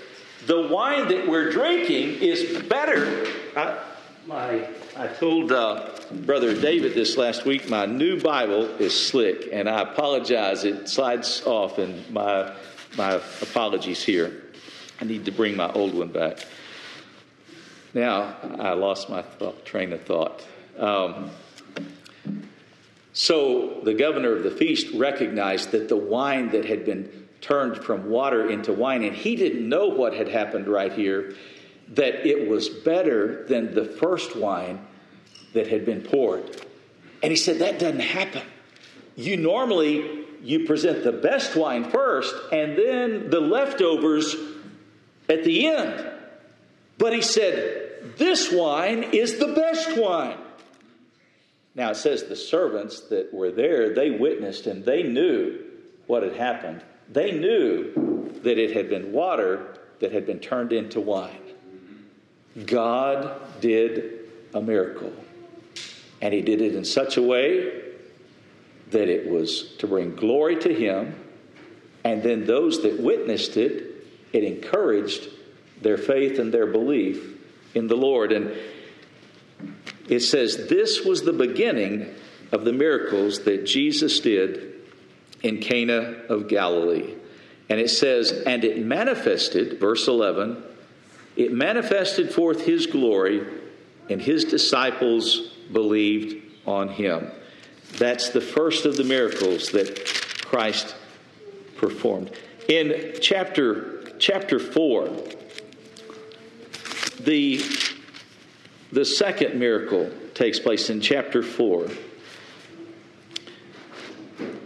the 0.45 0.67
wine 0.67 1.07
that 1.07 1.27
we're 1.27 1.49
drinking 1.51 2.21
is 2.21 2.61
better. 2.63 3.25
I, 3.55 3.79
my, 4.25 4.67
I 4.97 5.07
told 5.07 5.51
uh, 5.51 5.89
Brother 6.11 6.59
David 6.59 6.93
this 6.93 7.17
last 7.17 7.45
week, 7.45 7.69
my 7.69 7.85
new 7.85 8.21
Bible 8.21 8.65
is 8.77 9.07
slick, 9.07 9.49
and 9.51 9.69
I 9.69 9.81
apologize. 9.81 10.63
It 10.63 10.87
slides 10.87 11.43
off, 11.45 11.77
and 11.77 12.09
my, 12.11 12.53
my 12.97 13.21
apologies 13.41 14.03
here. 14.03 14.43
I 15.01 15.05
need 15.05 15.25
to 15.25 15.31
bring 15.31 15.55
my 15.55 15.71
old 15.71 15.93
one 15.93 16.09
back. 16.09 16.39
Now, 17.93 18.35
I 18.59 18.73
lost 18.73 19.09
my 19.09 19.21
thought, 19.21 19.65
train 19.65 19.93
of 19.93 20.03
thought. 20.03 20.45
Um, 20.77 21.29
so 23.13 23.81
the 23.83 23.93
governor 23.93 24.35
of 24.35 24.43
the 24.43 24.51
feast 24.51 24.93
recognized 24.95 25.71
that 25.71 25.89
the 25.89 25.97
wine 25.97 26.49
that 26.49 26.65
had 26.65 26.85
been 26.85 27.27
turned 27.41 27.83
from 27.83 28.09
water 28.09 28.49
into 28.49 28.73
wine, 28.73 29.03
and 29.03 29.15
he 29.15 29.35
didn't 29.35 29.67
know 29.67 29.87
what 29.87 30.13
had 30.13 30.27
happened 30.27 30.67
right 30.67 30.91
here, 30.91 31.35
that 31.89 32.25
it 32.25 32.47
was 32.47 32.69
better 32.69 33.45
than 33.47 33.75
the 33.75 33.85
first 33.85 34.35
wine 34.35 34.79
that 35.53 35.67
had 35.67 35.85
been 35.85 36.01
poured. 36.01 36.65
And 37.21 37.31
he 37.31 37.35
said, 37.35 37.59
That 37.59 37.77
doesn't 37.77 37.99
happen. 37.99 38.41
You 39.15 39.37
normally 39.37 40.22
you 40.43 40.65
present 40.65 41.03
the 41.03 41.11
best 41.11 41.55
wine 41.55 41.89
first 41.89 42.35
and 42.51 42.77
then 42.77 43.29
the 43.29 43.39
leftovers 43.39 44.35
at 45.29 45.43
the 45.43 45.67
end. 45.67 46.11
But 46.97 47.13
he 47.13 47.21
said, 47.21 48.17
This 48.17 48.51
wine 48.51 49.03
is 49.03 49.39
the 49.39 49.53
best 49.53 49.97
wine. 49.97 50.37
Now 51.75 51.91
it 51.91 51.95
says 51.95 52.25
the 52.25 52.35
servants 52.35 52.99
that 53.09 53.33
were 53.33 53.51
there, 53.51 53.95
they 53.95 54.11
witnessed 54.11 54.67
and 54.67 54.85
they 54.85 55.01
knew 55.01 55.63
what 56.07 56.23
had 56.23 56.35
happened. 56.35 56.83
They 57.09 57.31
knew 57.31 58.31
that 58.43 58.57
it 58.57 58.75
had 58.75 58.89
been 58.89 59.13
water 59.13 59.77
that 59.99 60.11
had 60.11 60.25
been 60.25 60.39
turned 60.39 60.73
into 60.73 60.99
wine. 60.99 61.39
God 62.65 63.39
did 63.61 64.19
a 64.53 64.61
miracle. 64.61 65.13
And 66.21 66.33
he 66.33 66.41
did 66.41 66.61
it 66.61 66.75
in 66.75 66.85
such 66.85 67.17
a 67.17 67.21
way 67.21 67.82
that 68.91 69.09
it 69.09 69.29
was 69.29 69.75
to 69.77 69.87
bring 69.87 70.15
glory 70.15 70.57
to 70.57 70.73
him. 70.73 71.15
And 72.03 72.21
then 72.21 72.45
those 72.45 72.83
that 72.83 72.99
witnessed 72.99 73.57
it, 73.57 74.05
it 74.33 74.43
encouraged 74.43 75.29
their 75.81 75.97
faith 75.97 76.39
and 76.39 76.53
their 76.53 76.67
belief 76.67 77.37
in 77.73 77.87
the 77.87 77.95
Lord. 77.95 78.31
And 78.31 78.53
it 80.09 80.19
says, 80.21 80.67
This 80.67 81.03
was 81.03 81.21
the 81.21 81.33
beginning 81.33 82.13
of 82.51 82.65
the 82.65 82.73
miracles 82.73 83.43
that 83.43 83.65
Jesus 83.65 84.19
did 84.19 84.73
in 85.41 85.59
Cana 85.59 86.21
of 86.29 86.47
Galilee. 86.47 87.15
And 87.69 87.79
it 87.79 87.89
says, 87.89 88.31
And 88.31 88.63
it 88.63 88.85
manifested, 88.85 89.79
verse 89.79 90.07
11, 90.07 90.61
it 91.35 91.51
manifested 91.51 92.31
forth 92.31 92.61
his 92.61 92.85
glory, 92.85 93.45
and 94.09 94.21
his 94.21 94.45
disciples 94.45 95.53
believed 95.71 96.43
on 96.67 96.89
him. 96.89 97.31
That's 97.97 98.29
the 98.29 98.41
first 98.41 98.85
of 98.85 98.97
the 98.97 99.03
miracles 99.03 99.69
that 99.71 100.05
Christ 100.45 100.95
performed. 101.77 102.31
In 102.67 103.15
chapter, 103.21 104.03
chapter 104.19 104.57
4, 104.59 105.09
the, 107.19 107.61
the 108.91 109.05
second 109.05 109.59
miracle 109.59 110.11
takes 110.33 110.59
place 110.59 110.89
in 110.89 111.01
chapter 111.01 111.43
4. 111.43 111.87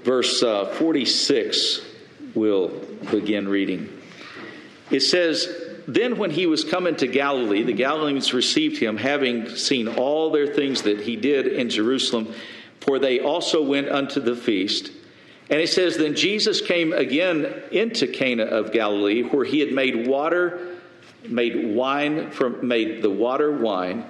Verse 0.04 0.42
uh, 0.42 0.74
46, 0.78 1.82
we'll 2.34 2.70
begin 3.12 3.50
reading. 3.50 3.90
It 4.90 5.02
says, 5.02 5.50
Then 5.88 6.18
when 6.18 6.32
he 6.32 6.46
was 6.46 6.64
coming 6.64 6.96
to 6.98 7.08
Galilee, 7.08 7.64
the 7.64 7.74
Galileans 7.74 8.34
received 8.34 8.78
him, 8.78 8.98
having 8.98 9.50
seen 9.56 9.88
all 9.88 10.32
their 10.32 10.48
things 10.48 10.84
that 10.84 11.02
he 11.02 11.16
did 11.18 11.48
in 11.48 11.70
Jerusalem, 11.70 12.34
for 12.88 12.98
they 13.00 13.20
also 13.20 13.62
went 13.62 13.90
unto 13.90 14.22
the 14.22 14.36
feast. 14.36 14.92
And 15.50 15.60
it 15.62 15.68
says, 15.70 15.98
Then 15.98 16.16
Jesus 16.16 16.62
came 16.62 16.94
again 16.94 17.64
into 17.72 18.08
Cana 18.08 18.44
of 18.44 18.72
Galilee, 18.72 19.24
where 19.24 19.46
he 19.46 19.60
had 19.60 19.74
made 19.74 20.08
water, 20.08 20.78
made 21.28 21.76
wine 21.76 22.32
from 22.32 22.66
made 22.68 23.02
the 23.02 23.10
water 23.10 23.52
wine. 23.52 24.06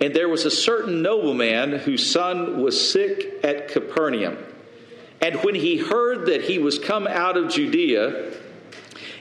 And 0.00 0.14
there 0.14 0.28
was 0.28 0.44
a 0.44 0.50
certain 0.50 1.02
nobleman 1.02 1.72
whose 1.72 2.10
son 2.10 2.62
was 2.62 2.92
sick 2.92 3.44
at 3.44 3.68
Capernaum. 3.68 4.38
And 5.20 5.36
when 5.44 5.54
he 5.54 5.78
heard 5.78 6.26
that 6.26 6.42
he 6.42 6.58
was 6.58 6.78
come 6.78 7.06
out 7.06 7.36
of 7.36 7.50
Judea 7.50 8.32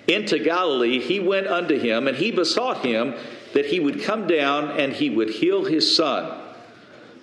into 0.07 0.39
Galilee, 0.39 0.99
he 0.99 1.19
went 1.19 1.47
unto 1.47 1.77
him, 1.77 2.07
and 2.07 2.17
he 2.17 2.31
besought 2.31 2.83
him 2.83 3.13
that 3.53 3.65
he 3.65 3.79
would 3.79 4.01
come 4.01 4.25
down 4.27 4.71
and 4.79 4.93
he 4.93 5.09
would 5.09 5.29
heal 5.29 5.65
his 5.65 5.95
son, 5.95 6.40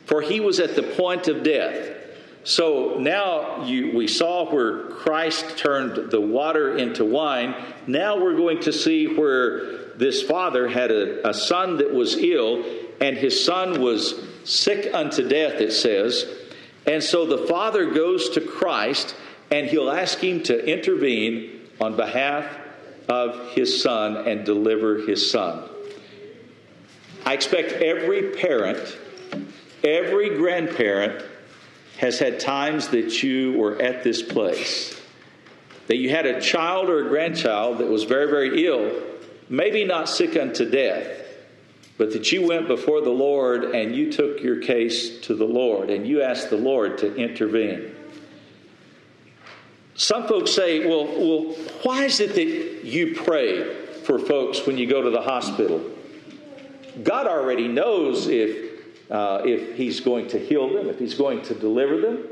for 0.08 0.20
he 0.22 0.40
was 0.40 0.58
at 0.58 0.74
the 0.74 0.82
point 0.82 1.28
of 1.28 1.42
death. 1.42 1.96
So 2.44 2.96
now 2.98 3.64
you, 3.64 3.96
we 3.96 4.08
saw 4.08 4.50
where 4.50 4.84
Christ 4.86 5.58
turned 5.58 6.10
the 6.10 6.20
water 6.20 6.76
into 6.76 7.04
wine. 7.04 7.54
Now 7.86 8.18
we're 8.18 8.36
going 8.36 8.60
to 8.62 8.72
see 8.72 9.06
where 9.06 9.88
this 9.96 10.22
father 10.22 10.68
had 10.68 10.90
a, 10.90 11.28
a 11.28 11.34
son 11.34 11.76
that 11.76 11.92
was 11.92 12.16
ill, 12.16 12.64
and 13.00 13.16
his 13.16 13.44
son 13.44 13.80
was 13.80 14.14
sick 14.44 14.92
unto 14.94 15.28
death, 15.28 15.60
it 15.60 15.72
says. 15.72 16.24
And 16.86 17.02
so 17.02 17.26
the 17.26 17.46
father 17.46 17.90
goes 17.90 18.30
to 18.30 18.40
Christ 18.40 19.14
and 19.50 19.66
he'll 19.66 19.90
ask 19.90 20.18
him 20.18 20.42
to 20.44 20.66
intervene 20.66 21.68
on 21.80 21.96
behalf 21.96 22.44
of 23.08 23.52
his 23.52 23.82
son 23.82 24.28
and 24.28 24.44
deliver 24.44 25.06
his 25.06 25.30
son. 25.30 25.68
I 27.24 27.34
expect 27.34 27.72
every 27.72 28.30
parent, 28.30 28.98
every 29.84 30.36
grandparent 30.36 31.24
has 31.98 32.18
had 32.18 32.38
times 32.38 32.88
that 32.88 33.22
you 33.22 33.52
were 33.54 33.80
at 33.80 34.04
this 34.04 34.22
place, 34.22 35.00
that 35.88 35.96
you 35.96 36.10
had 36.10 36.26
a 36.26 36.40
child 36.40 36.88
or 36.88 37.06
a 37.06 37.08
grandchild 37.08 37.78
that 37.78 37.88
was 37.88 38.04
very, 38.04 38.30
very 38.30 38.66
ill, 38.66 38.92
maybe 39.48 39.84
not 39.84 40.08
sick 40.08 40.36
unto 40.36 40.68
death, 40.68 41.24
but 41.96 42.12
that 42.12 42.30
you 42.30 42.46
went 42.46 42.68
before 42.68 43.00
the 43.00 43.10
Lord 43.10 43.64
and 43.64 43.94
you 43.94 44.12
took 44.12 44.40
your 44.40 44.60
case 44.60 45.20
to 45.22 45.34
the 45.34 45.44
Lord 45.44 45.90
and 45.90 46.06
you 46.06 46.22
asked 46.22 46.50
the 46.50 46.56
Lord 46.56 46.98
to 46.98 47.14
intervene. 47.16 47.94
Some 49.94 50.28
folks 50.28 50.52
say, 50.52 50.86
well, 50.86 51.06
well, 51.06 51.54
why 51.82 52.04
is 52.04 52.20
it 52.20 52.34
that 52.36 52.84
you 52.84 53.16
pray 53.16 53.74
for 54.04 54.20
folks 54.20 54.64
when 54.64 54.78
you 54.78 54.86
go 54.86 55.02
to 55.02 55.10
the 55.10 55.22
hospital? 55.22 55.84
God 57.02 57.26
already 57.26 57.66
knows 57.66 58.28
if, 58.28 58.67
uh, 59.10 59.42
if 59.44 59.76
He's 59.76 60.00
going 60.00 60.28
to 60.28 60.38
heal 60.38 60.72
them, 60.72 60.88
if 60.88 60.98
He's 60.98 61.14
going 61.14 61.42
to 61.42 61.54
deliver 61.54 62.00
them. 62.00 62.24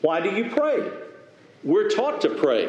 Why 0.00 0.20
do 0.20 0.30
you 0.30 0.50
pray? 0.50 0.90
We're 1.62 1.90
taught 1.90 2.22
to 2.22 2.30
pray. 2.30 2.68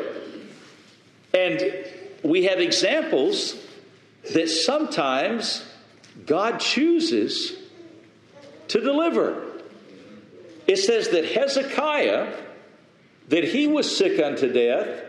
And 1.34 1.86
we 2.23 2.45
have 2.45 2.60
examples 2.60 3.55
that 4.34 4.49
sometimes 4.49 5.65
God 6.25 6.60
chooses 6.60 7.57
to 8.67 8.81
deliver. 8.81 9.47
It 10.67 10.77
says 10.77 11.10
that 11.10 11.25
Hezekiah, 11.25 12.36
that 13.29 13.43
he 13.43 13.67
was 13.67 13.97
sick 13.97 14.21
unto 14.21 14.51
death, 14.51 15.03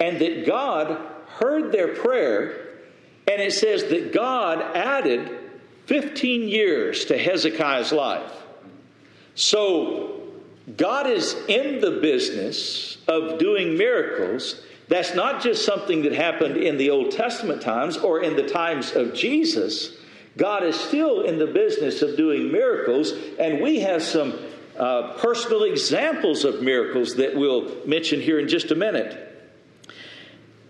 and 0.00 0.18
that 0.20 0.46
God 0.46 1.00
heard 1.38 1.72
their 1.72 1.94
prayer, 1.94 2.78
and 3.28 3.40
it 3.40 3.52
says 3.52 3.84
that 3.84 4.12
God 4.12 4.60
added 4.76 5.35
15 5.86 6.48
years 6.48 7.06
to 7.06 7.18
Hezekiah's 7.18 7.92
life. 7.92 8.32
So, 9.34 10.20
God 10.76 11.06
is 11.06 11.34
in 11.48 11.80
the 11.80 12.00
business 12.02 12.98
of 13.06 13.38
doing 13.38 13.76
miracles. 13.76 14.60
That's 14.88 15.14
not 15.14 15.42
just 15.42 15.64
something 15.64 16.02
that 16.02 16.12
happened 16.12 16.56
in 16.56 16.76
the 16.76 16.90
Old 16.90 17.12
Testament 17.12 17.62
times 17.62 17.96
or 17.96 18.22
in 18.22 18.34
the 18.36 18.48
times 18.48 18.92
of 18.92 19.14
Jesus. 19.14 19.96
God 20.36 20.64
is 20.64 20.78
still 20.78 21.22
in 21.22 21.38
the 21.38 21.46
business 21.46 22.02
of 22.02 22.16
doing 22.16 22.50
miracles, 22.50 23.12
and 23.38 23.60
we 23.60 23.80
have 23.80 24.02
some 24.02 24.38
uh, 24.78 25.14
personal 25.18 25.64
examples 25.64 26.44
of 26.44 26.62
miracles 26.62 27.16
that 27.16 27.34
we'll 27.34 27.86
mention 27.86 28.20
here 28.20 28.38
in 28.38 28.48
just 28.48 28.70
a 28.70 28.74
minute. 28.74 29.22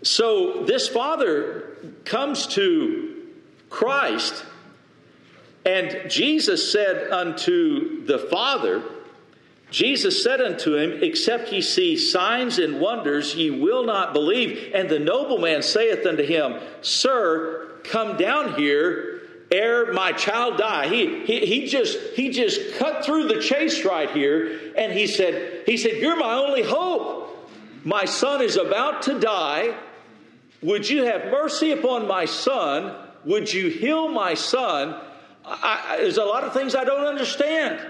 So, 0.03 0.65
this 0.65 0.89
father 0.89 1.77
comes 2.05 2.47
to 2.49 3.27
Christ, 3.71 4.45
and 5.67 6.11
Jesus 6.11 6.73
said 6.73 7.11
unto 7.11 8.05
the 8.07 8.19
father, 8.19 8.83
Jesus 9.71 10.23
said 10.23 10.41
unto 10.41 10.77
him, 10.77 11.03
Except 11.03 11.53
ye 11.53 11.61
see 11.61 11.97
signs 11.97 12.59
and 12.59 12.81
wonders, 12.81 13.35
ye 13.35 13.51
will 13.51 13.85
not 13.85 14.13
believe. 14.13 14.71
And 14.73 14.89
the 14.89 15.01
nobleman 15.01 15.63
saith 15.63 16.07
unto 16.07 16.23
him, 16.23 16.61
Sir, 16.83 17.69
come 17.83 18.17
down 18.17 18.55
here 18.55 19.17
ere 19.51 19.93
my 19.93 20.13
child 20.13 20.59
die. 20.59 20.89
He, 20.89 21.25
he, 21.25 21.47
he 21.47 21.67
just 21.67 21.99
he 22.15 22.31
just 22.31 22.75
cut 22.77 23.05
through 23.05 23.29
the 23.29 23.41
chase 23.41 23.85
right 23.85 24.11
here, 24.11 24.73
and 24.77 24.93
he 24.93 25.07
said, 25.07 25.63
he 25.67 25.77
said, 25.77 25.99
You're 25.99 26.17
my 26.17 26.35
only 26.35 26.63
hope. 26.63 27.25
My 27.85 28.05
son 28.05 28.43
is 28.43 28.57
about 28.57 29.03
to 29.03 29.21
die. 29.21 29.77
Would 30.63 30.89
you 30.89 31.05
have 31.05 31.27
mercy 31.27 31.71
upon 31.71 32.09
my 32.09 32.25
son? 32.25 32.97
Would 33.25 33.53
you 33.53 33.69
heal 33.69 34.09
my 34.09 34.35
son? 34.35 35.01
I, 35.47 35.99
there's 36.01 36.19
a 36.19 36.25
lot 36.25 36.45
of 36.45 36.53
things 36.53 36.75
I 36.75 36.85
don't 36.85 37.07
understand. 37.07 37.81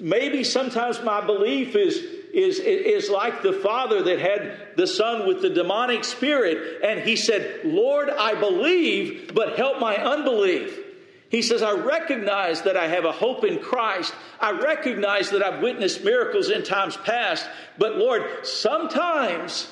Maybe 0.00 0.42
sometimes 0.42 1.02
my 1.02 1.24
belief 1.24 1.76
is, 1.76 1.98
is, 2.32 2.58
is 2.58 3.10
like 3.10 3.42
the 3.42 3.52
father 3.52 4.02
that 4.02 4.18
had 4.18 4.76
the 4.76 4.86
son 4.86 5.28
with 5.28 5.42
the 5.42 5.50
demonic 5.50 6.04
spirit, 6.04 6.82
and 6.82 7.00
he 7.00 7.16
said, 7.16 7.60
Lord, 7.64 8.08
I 8.08 8.34
believe, 8.34 9.32
but 9.34 9.56
help 9.56 9.80
my 9.80 9.96
unbelief. 9.96 10.80
He 11.28 11.42
says, 11.42 11.62
I 11.62 11.72
recognize 11.72 12.62
that 12.62 12.76
I 12.76 12.88
have 12.88 13.04
a 13.04 13.12
hope 13.12 13.44
in 13.44 13.58
Christ. 13.58 14.14
I 14.40 14.52
recognize 14.52 15.30
that 15.30 15.42
I've 15.42 15.62
witnessed 15.62 16.04
miracles 16.04 16.48
in 16.48 16.62
times 16.62 16.96
past. 16.96 17.46
But 17.76 17.96
Lord, 17.96 18.46
sometimes 18.46 19.68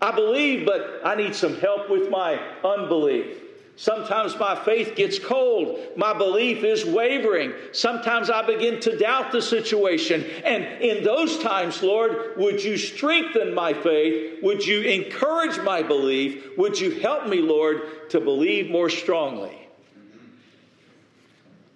I 0.00 0.12
believe, 0.12 0.66
but 0.66 1.00
I 1.04 1.14
need 1.14 1.34
some 1.34 1.56
help 1.56 1.88
with 1.90 2.10
my 2.10 2.38
unbelief. 2.62 3.45
Sometimes 3.78 4.38
my 4.38 4.56
faith 4.64 4.96
gets 4.96 5.18
cold. 5.18 5.78
My 5.96 6.14
belief 6.14 6.64
is 6.64 6.86
wavering. 6.86 7.52
Sometimes 7.72 8.30
I 8.30 8.40
begin 8.40 8.80
to 8.80 8.96
doubt 8.96 9.32
the 9.32 9.42
situation. 9.42 10.24
And 10.44 10.64
in 10.82 11.04
those 11.04 11.38
times, 11.38 11.82
Lord, 11.82 12.38
would 12.38 12.64
you 12.64 12.78
strengthen 12.78 13.54
my 13.54 13.74
faith? 13.74 14.42
Would 14.42 14.66
you 14.66 14.80
encourage 14.80 15.58
my 15.58 15.82
belief? 15.82 16.56
Would 16.56 16.80
you 16.80 17.00
help 17.00 17.28
me, 17.28 17.42
Lord, 17.42 18.08
to 18.10 18.20
believe 18.20 18.70
more 18.70 18.88
strongly? 18.88 19.68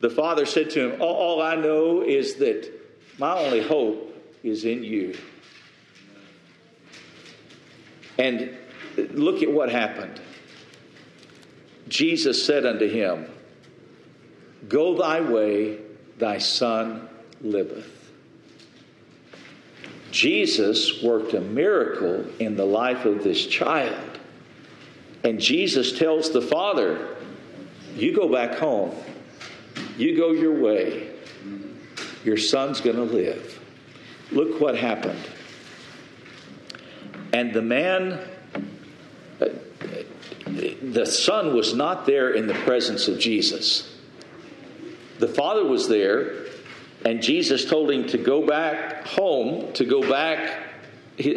The 0.01 0.09
father 0.09 0.47
said 0.47 0.71
to 0.71 0.95
him, 0.95 1.03
all, 1.03 1.43
I 1.43 1.57
know 1.57 2.01
is 2.01 2.37
that 2.37 2.73
my 3.19 3.37
only 3.37 3.63
hope 3.63 4.17
is 4.43 4.65
in 4.65 4.83
you. 4.83 5.19
And 8.17 8.57
look 8.97 9.43
at 9.43 9.53
what 9.53 9.71
happened. 9.71 10.19
Jesus 11.91 12.43
said 12.45 12.65
unto 12.65 12.89
him, 12.89 13.27
Go 14.69 14.97
thy 14.97 15.21
way, 15.21 15.81
thy 16.17 16.39
son 16.39 17.07
liveth. 17.43 18.11
Jesus 20.11 21.03
worked 21.03 21.35
a 21.35 21.41
miracle 21.41 22.25
in 22.39 22.57
the 22.57 22.65
life 22.65 23.05
of 23.05 23.23
this 23.23 23.47
child. 23.47 24.19
And 25.23 25.39
Jesus 25.39 25.99
tells 25.99 26.31
the 26.31 26.41
father, 26.41 27.17
You 27.95 28.15
go 28.15 28.33
back 28.33 28.55
home 28.55 28.95
you 30.01 30.17
go 30.17 30.33
your 30.33 30.59
way. 30.59 31.11
Your 32.25 32.39
son's 32.39 32.81
going 32.81 32.97
to 32.97 33.03
live. 33.03 33.61
Look 34.33 34.59
what 34.59 34.77
happened. 34.77 35.21
And 37.35 37.53
the 37.53 37.61
man 37.61 38.19
the 40.83 41.07
Son 41.07 41.55
was 41.55 41.75
not 41.75 42.07
there 42.07 42.31
in 42.31 42.47
the 42.47 42.55
presence 42.55 43.09
of 43.09 43.19
Jesus. 43.19 43.91
The 45.19 45.29
Father 45.29 45.65
was 45.65 45.89
there, 45.89 46.47
and 47.05 47.23
Jesus 47.23 47.65
told 47.65 47.91
him 47.91 48.07
to 48.09 48.19
go 48.19 48.47
back 48.47 49.07
home, 49.07 49.73
to 49.75 49.85
go 49.85 50.09
back. 50.09 50.67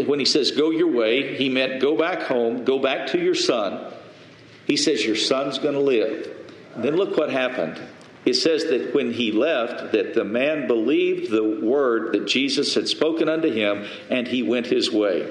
When 0.06 0.20
he 0.20 0.26
says, 0.26 0.52
Go 0.52 0.72
your 0.72 0.92
way, 0.92 1.36
he 1.36 1.50
meant 1.50 1.82
go 1.82 1.98
back 1.98 2.24
home, 2.24 2.64
go 2.64 2.80
back 2.80 3.08
to 3.08 3.20
your 3.20 3.36
son. 3.36 3.94
He 4.66 4.78
says, 4.78 5.06
Your 5.06 5.16
son's 5.16 5.60
going 5.60 5.74
to 5.74 5.82
live. 5.82 6.30
Then 6.78 6.96
look 6.96 7.18
what 7.18 7.30
happened. 7.30 7.82
It 8.26 8.36
says 8.36 8.64
that 8.66 8.94
when 8.96 9.12
he 9.12 9.34
left, 9.34 9.92
that 9.92 10.14
the 10.14 10.24
man 10.24 10.68
believed 10.68 11.30
the 11.30 11.44
word 11.62 12.14
that 12.14 12.26
Jesus 12.26 12.74
had 12.74 12.88
spoken 12.88 13.28
unto 13.28 13.52
him, 13.52 13.86
and 14.10 14.28
he 14.28 14.44
went 14.44 14.68
his 14.68 14.92
way. 14.92 15.30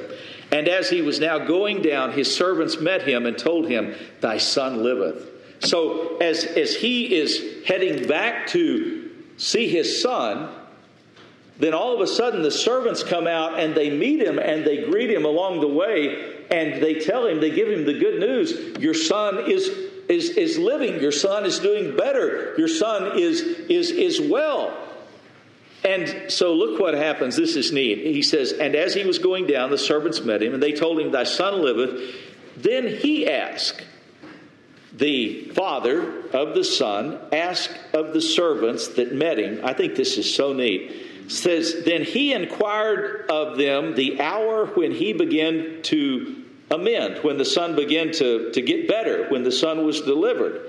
And 0.53 0.69
as 0.69 0.91
he 0.91 1.01
was 1.01 1.19
now 1.19 1.39
going 1.39 1.81
down, 1.81 2.13
his 2.13 2.35
servants 2.35 2.79
met 2.79 3.03
him 3.03 3.25
and 3.25 3.39
told 3.39 3.69
him, 3.69 3.95
Thy 4.21 4.37
son 4.37 4.83
liveth. 4.83 5.31
So 5.61 6.19
as, 6.19 6.45
as 6.45 6.77
he 6.77 7.15
is 7.15 7.65
heading 7.67 8.07
back 8.07 8.49
to 8.49 9.11
see 9.39 9.69
his 9.69 10.03
son, 10.03 10.51
then 11.59 11.73
all 11.73 11.95
of 11.95 12.01
a 12.01 12.07
sudden 12.07 12.43
the 12.43 12.51
servants 12.51 13.03
come 13.03 13.27
out 13.27 13.59
and 13.59 13.75
they 13.75 13.89
meet 13.89 14.21
him 14.21 14.39
and 14.39 14.65
they 14.65 14.85
greet 14.85 15.11
him 15.11 15.25
along 15.25 15.61
the 15.61 15.69
way 15.69 16.45
and 16.51 16.83
they 16.83 16.95
tell 16.95 17.27
him, 17.27 17.41
they 17.41 17.51
give 17.51 17.71
him 17.71 17.87
the 17.87 17.99
good 17.99 18.21
news 18.21 18.77
your 18.81 18.95
son 18.95 19.51
is, 19.51 19.69
is, 20.09 20.31
is 20.31 20.59
living, 20.59 21.01
your 21.01 21.13
son 21.13 21.47
is 21.47 21.61
doing 21.61 21.97
better, 21.97 22.55
your 22.59 22.69
son 22.69 23.19
is, 23.19 23.41
is, 23.41 23.91
is 23.91 24.21
well. 24.21 24.77
And 25.85 26.31
so 26.31 26.55
look 26.55 26.79
what 26.79 26.95
happens. 26.95 27.37
This 27.37 27.57
is 27.57 27.73
neat. 27.73 27.99
He 27.99 28.23
says, 28.23 28.53
And 28.53 28.75
as 28.77 28.95
he 28.95 29.05
was 29.05 29.19
going 29.19 29.47
down, 29.47 29.71
the 29.71 29.79
servants 29.79 30.21
met 30.21 30.43
him, 30.43 30.55
and 30.55 30.63
they 30.63 30.73
told 30.73 31.01
him, 31.01 31.11
Thy 31.11 31.25
son 31.25 31.61
liveth. 31.63 32.15
Then 32.57 32.87
he 32.87 33.29
asked, 33.29 33.83
the 34.93 35.47
father 35.55 36.29
of 36.31 36.55
the 36.55 36.65
son 36.65 37.19
asked 37.33 37.77
of 37.95 38.13
the 38.13 38.21
servants 38.21 38.89
that 38.89 39.15
met 39.15 39.39
him, 39.39 39.61
I 39.65 39.73
think 39.73 39.97
this 39.97 40.19
is 40.19 40.35
so 40.35 40.53
neat, 40.53 40.93
says, 41.29 41.83
Then 41.85 42.05
he 42.05 42.35
inquired 42.35 43.31
of 43.31 43.57
them 43.57 43.95
the 43.95 44.21
hour 44.21 44.67
when 44.67 44.93
he 44.93 45.15
began 45.15 45.83
to 45.85 46.45
amend, 46.71 47.25
when 47.25 47.39
the 47.39 47.45
son 47.45 47.75
began 47.75 48.13
to, 48.13 48.53
to 48.53 48.61
get 48.61 48.87
better, 48.87 49.29
when 49.29 49.45
the 49.45 49.53
son 49.53 49.87
was 49.87 50.03
delivered. 50.03 50.69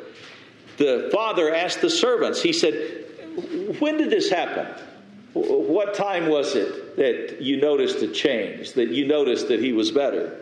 The 0.77 1.09
father 1.13 1.53
asked 1.53 1.81
the 1.81 1.89
servants, 1.89 2.41
he 2.41 2.53
said, 2.53 3.05
When 3.79 3.97
did 3.97 4.09
this 4.09 4.29
happen? 4.29 4.67
What 5.33 5.95
time 5.95 6.27
was 6.27 6.55
it 6.55 6.95
that 6.97 7.41
you 7.41 7.59
noticed 7.59 7.97
a 8.03 8.07
change, 8.07 8.73
that 8.73 8.89
you 8.89 9.07
noticed 9.07 9.47
that 9.47 9.59
he 9.59 9.73
was 9.73 9.91
better? 9.91 10.39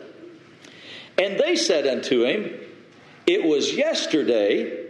And 1.18 1.38
they 1.38 1.56
said 1.56 1.86
unto 1.86 2.24
him, 2.24 2.58
It 3.26 3.44
was 3.44 3.74
yesterday 3.74 4.86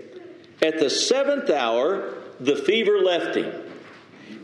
at 0.60 0.78
the 0.78 0.90
seventh 0.90 1.50
hour 1.50 2.14
the 2.40 2.56
fever 2.56 2.98
left 2.98 3.36
him. 3.36 3.52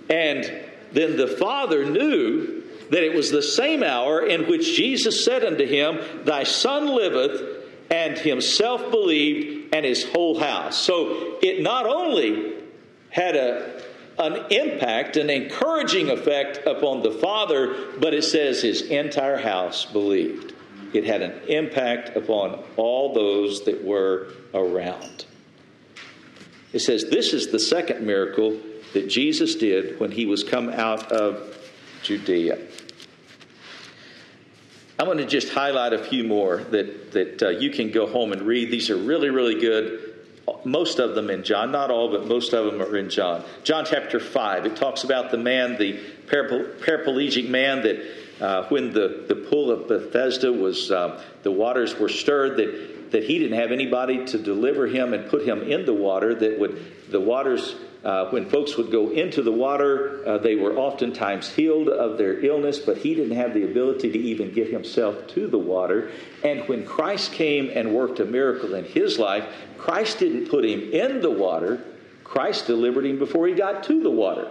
And 0.08 0.64
then 0.92 1.16
the 1.16 1.28
father 1.28 1.84
knew 1.84 2.62
that 2.90 3.02
it 3.02 3.14
was 3.14 3.30
the 3.30 3.42
same 3.42 3.82
hour 3.82 4.24
in 4.24 4.48
which 4.48 4.76
Jesus 4.76 5.24
said 5.24 5.44
unto 5.44 5.66
him, 5.66 5.98
Thy 6.24 6.44
son 6.44 6.86
liveth, 6.86 7.64
and 7.90 8.18
himself 8.18 8.90
believed, 8.90 9.74
and 9.74 9.84
his 9.84 10.04
whole 10.04 10.38
house. 10.38 10.78
So 10.78 11.38
it 11.42 11.62
not 11.62 11.86
only 11.86 12.54
had 13.10 13.36
a 13.36 13.82
an 14.18 14.46
impact, 14.50 15.16
an 15.16 15.30
encouraging 15.30 16.10
effect 16.10 16.66
upon 16.66 17.02
the 17.02 17.12
father, 17.12 17.74
but 17.98 18.14
it 18.14 18.24
says 18.24 18.62
his 18.62 18.82
entire 18.82 19.38
house 19.38 19.84
believed. 19.86 20.54
It 20.92 21.04
had 21.04 21.22
an 21.22 21.42
impact 21.48 22.16
upon 22.16 22.62
all 22.76 23.12
those 23.12 23.64
that 23.64 23.84
were 23.84 24.28
around. 24.54 25.26
It 26.72 26.80
says 26.80 27.08
this 27.10 27.32
is 27.32 27.48
the 27.48 27.58
second 27.58 28.06
miracle 28.06 28.58
that 28.94 29.08
Jesus 29.08 29.54
did 29.54 30.00
when 30.00 30.10
he 30.10 30.26
was 30.26 30.44
come 30.44 30.68
out 30.68 31.12
of 31.12 31.56
Judea. 32.02 32.58
I'm 34.98 35.06
going 35.06 35.18
to 35.18 35.26
just 35.26 35.50
highlight 35.50 35.92
a 35.92 36.02
few 36.02 36.24
more 36.24 36.56
that, 36.70 37.12
that 37.12 37.42
uh, 37.42 37.48
you 37.50 37.70
can 37.70 37.92
go 37.92 38.06
home 38.06 38.32
and 38.32 38.42
read. 38.42 38.70
These 38.70 38.90
are 38.90 38.96
really, 38.96 39.30
really 39.30 39.60
good 39.60 40.07
most 40.64 40.98
of 40.98 41.14
them 41.14 41.30
in 41.30 41.42
John, 41.42 41.72
not 41.72 41.90
all, 41.90 42.10
but 42.10 42.26
most 42.26 42.52
of 42.52 42.66
them 42.66 42.80
are 42.80 42.96
in 42.96 43.10
John. 43.10 43.44
John 43.64 43.84
chapter 43.84 44.20
5, 44.20 44.66
it 44.66 44.76
talks 44.76 45.04
about 45.04 45.30
the 45.30 45.38
man, 45.38 45.78
the 45.78 46.00
paraplegic 46.26 47.48
man 47.48 47.82
that 47.82 48.04
uh, 48.40 48.68
when 48.68 48.92
the, 48.92 49.24
the 49.26 49.34
pool 49.34 49.70
of 49.70 49.88
Bethesda 49.88 50.52
was, 50.52 50.90
uh, 50.90 51.22
the 51.42 51.50
waters 51.50 51.98
were 51.98 52.08
stirred, 52.08 52.56
that, 52.58 53.10
that 53.10 53.24
he 53.24 53.38
didn't 53.38 53.58
have 53.58 53.72
anybody 53.72 54.24
to 54.26 54.38
deliver 54.38 54.86
him 54.86 55.12
and 55.12 55.28
put 55.28 55.46
him 55.46 55.62
in 55.62 55.84
the 55.84 55.94
water, 55.94 56.34
that 56.34 56.58
would, 56.58 57.10
the 57.10 57.20
waters 57.20 57.74
uh, 58.04 58.30
when 58.30 58.48
folks 58.48 58.76
would 58.76 58.92
go 58.92 59.10
into 59.10 59.42
the 59.42 59.52
water, 59.52 60.22
uh, 60.26 60.38
they 60.38 60.54
were 60.54 60.76
oftentimes 60.76 61.50
healed 61.50 61.88
of 61.88 62.16
their 62.16 62.44
illness, 62.44 62.78
but 62.78 62.98
he 62.98 63.14
didn't 63.14 63.36
have 63.36 63.54
the 63.54 63.64
ability 63.64 64.12
to 64.12 64.18
even 64.18 64.52
get 64.52 64.70
himself 64.70 65.26
to 65.28 65.48
the 65.48 65.58
water. 65.58 66.10
And 66.44 66.68
when 66.68 66.86
Christ 66.86 67.32
came 67.32 67.70
and 67.74 67.92
worked 67.92 68.20
a 68.20 68.24
miracle 68.24 68.74
in 68.74 68.84
his 68.84 69.18
life, 69.18 69.44
Christ 69.76 70.20
didn't 70.20 70.48
put 70.48 70.64
him 70.64 70.92
in 70.92 71.20
the 71.20 71.30
water, 71.30 71.82
Christ 72.22 72.66
delivered 72.66 73.06
him 73.06 73.18
before 73.18 73.48
he 73.48 73.54
got 73.54 73.82
to 73.84 74.02
the 74.02 74.10
water. 74.10 74.50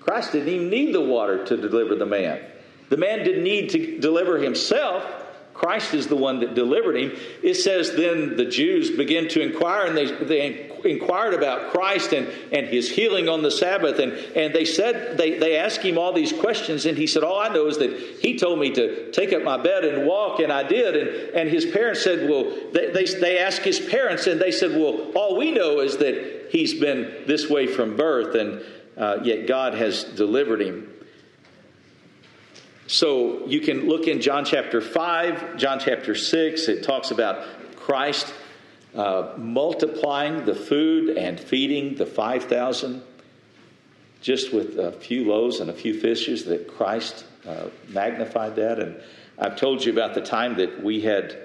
Christ 0.00 0.32
didn't 0.32 0.48
even 0.48 0.70
need 0.70 0.94
the 0.94 1.00
water 1.00 1.44
to 1.44 1.56
deliver 1.56 1.94
the 1.94 2.06
man. 2.06 2.40
The 2.88 2.96
man 2.96 3.24
didn't 3.24 3.44
need 3.44 3.70
to 3.70 4.00
deliver 4.00 4.38
himself. 4.38 5.04
Christ 5.54 5.94
is 5.94 6.08
the 6.08 6.16
one 6.16 6.40
that 6.40 6.54
delivered 6.54 6.96
him. 6.96 7.12
It 7.40 7.54
says, 7.54 7.94
then 7.94 8.36
the 8.36 8.44
Jews 8.44 8.90
began 8.90 9.28
to 9.28 9.40
inquire, 9.40 9.86
and 9.86 9.96
they, 9.96 10.10
they 10.24 10.70
inquired 10.84 11.32
about 11.32 11.70
Christ 11.70 12.12
and, 12.12 12.26
and 12.52 12.66
his 12.66 12.90
healing 12.90 13.28
on 13.28 13.42
the 13.42 13.52
Sabbath. 13.52 14.00
And, 14.00 14.12
and 14.12 14.52
they 14.52 14.64
said, 14.64 15.16
they, 15.16 15.38
they 15.38 15.56
asked 15.56 15.80
him 15.80 15.96
all 15.96 16.12
these 16.12 16.32
questions, 16.32 16.86
and 16.86 16.98
he 16.98 17.06
said, 17.06 17.22
All 17.22 17.38
I 17.38 17.48
know 17.48 17.68
is 17.68 17.78
that 17.78 18.18
he 18.20 18.36
told 18.36 18.58
me 18.58 18.70
to 18.72 19.12
take 19.12 19.32
up 19.32 19.44
my 19.44 19.56
bed 19.56 19.84
and 19.84 20.08
walk, 20.08 20.40
and 20.40 20.52
I 20.52 20.64
did. 20.64 20.96
And, 20.96 21.34
and 21.36 21.48
his 21.48 21.66
parents 21.66 22.02
said, 22.02 22.28
Well, 22.28 22.52
they, 22.72 22.90
they, 22.90 23.04
they 23.04 23.38
asked 23.38 23.62
his 23.62 23.78
parents, 23.78 24.26
and 24.26 24.40
they 24.40 24.50
said, 24.50 24.72
Well, 24.72 25.12
all 25.14 25.38
we 25.38 25.52
know 25.52 25.78
is 25.78 25.98
that 25.98 26.48
he's 26.50 26.74
been 26.74 27.24
this 27.28 27.48
way 27.48 27.68
from 27.68 27.96
birth, 27.96 28.34
and 28.34 28.60
uh, 28.96 29.18
yet 29.22 29.46
God 29.46 29.74
has 29.74 30.02
delivered 30.02 30.60
him. 30.60 30.93
So 32.86 33.46
you 33.46 33.60
can 33.60 33.88
look 33.88 34.08
in 34.08 34.20
John 34.20 34.44
chapter 34.44 34.82
5, 34.82 35.56
John 35.56 35.80
chapter 35.80 36.14
6. 36.14 36.68
It 36.68 36.82
talks 36.82 37.10
about 37.10 37.46
Christ 37.76 38.32
uh, 38.94 39.32
multiplying 39.38 40.44
the 40.44 40.54
food 40.54 41.16
and 41.16 41.40
feeding 41.40 41.94
the 41.94 42.06
5,000 42.06 43.02
just 44.20 44.52
with 44.52 44.78
a 44.78 44.92
few 44.92 45.26
loaves 45.26 45.60
and 45.60 45.68
a 45.70 45.72
few 45.72 45.98
fishes 45.98 46.44
that 46.44 46.68
Christ 46.68 47.24
uh, 47.46 47.66
magnified 47.88 48.56
that. 48.56 48.78
And 48.78 49.00
I've 49.38 49.56
told 49.56 49.84
you 49.84 49.92
about 49.92 50.14
the 50.14 50.22
time 50.22 50.56
that 50.56 50.82
we 50.82 51.00
had. 51.00 51.36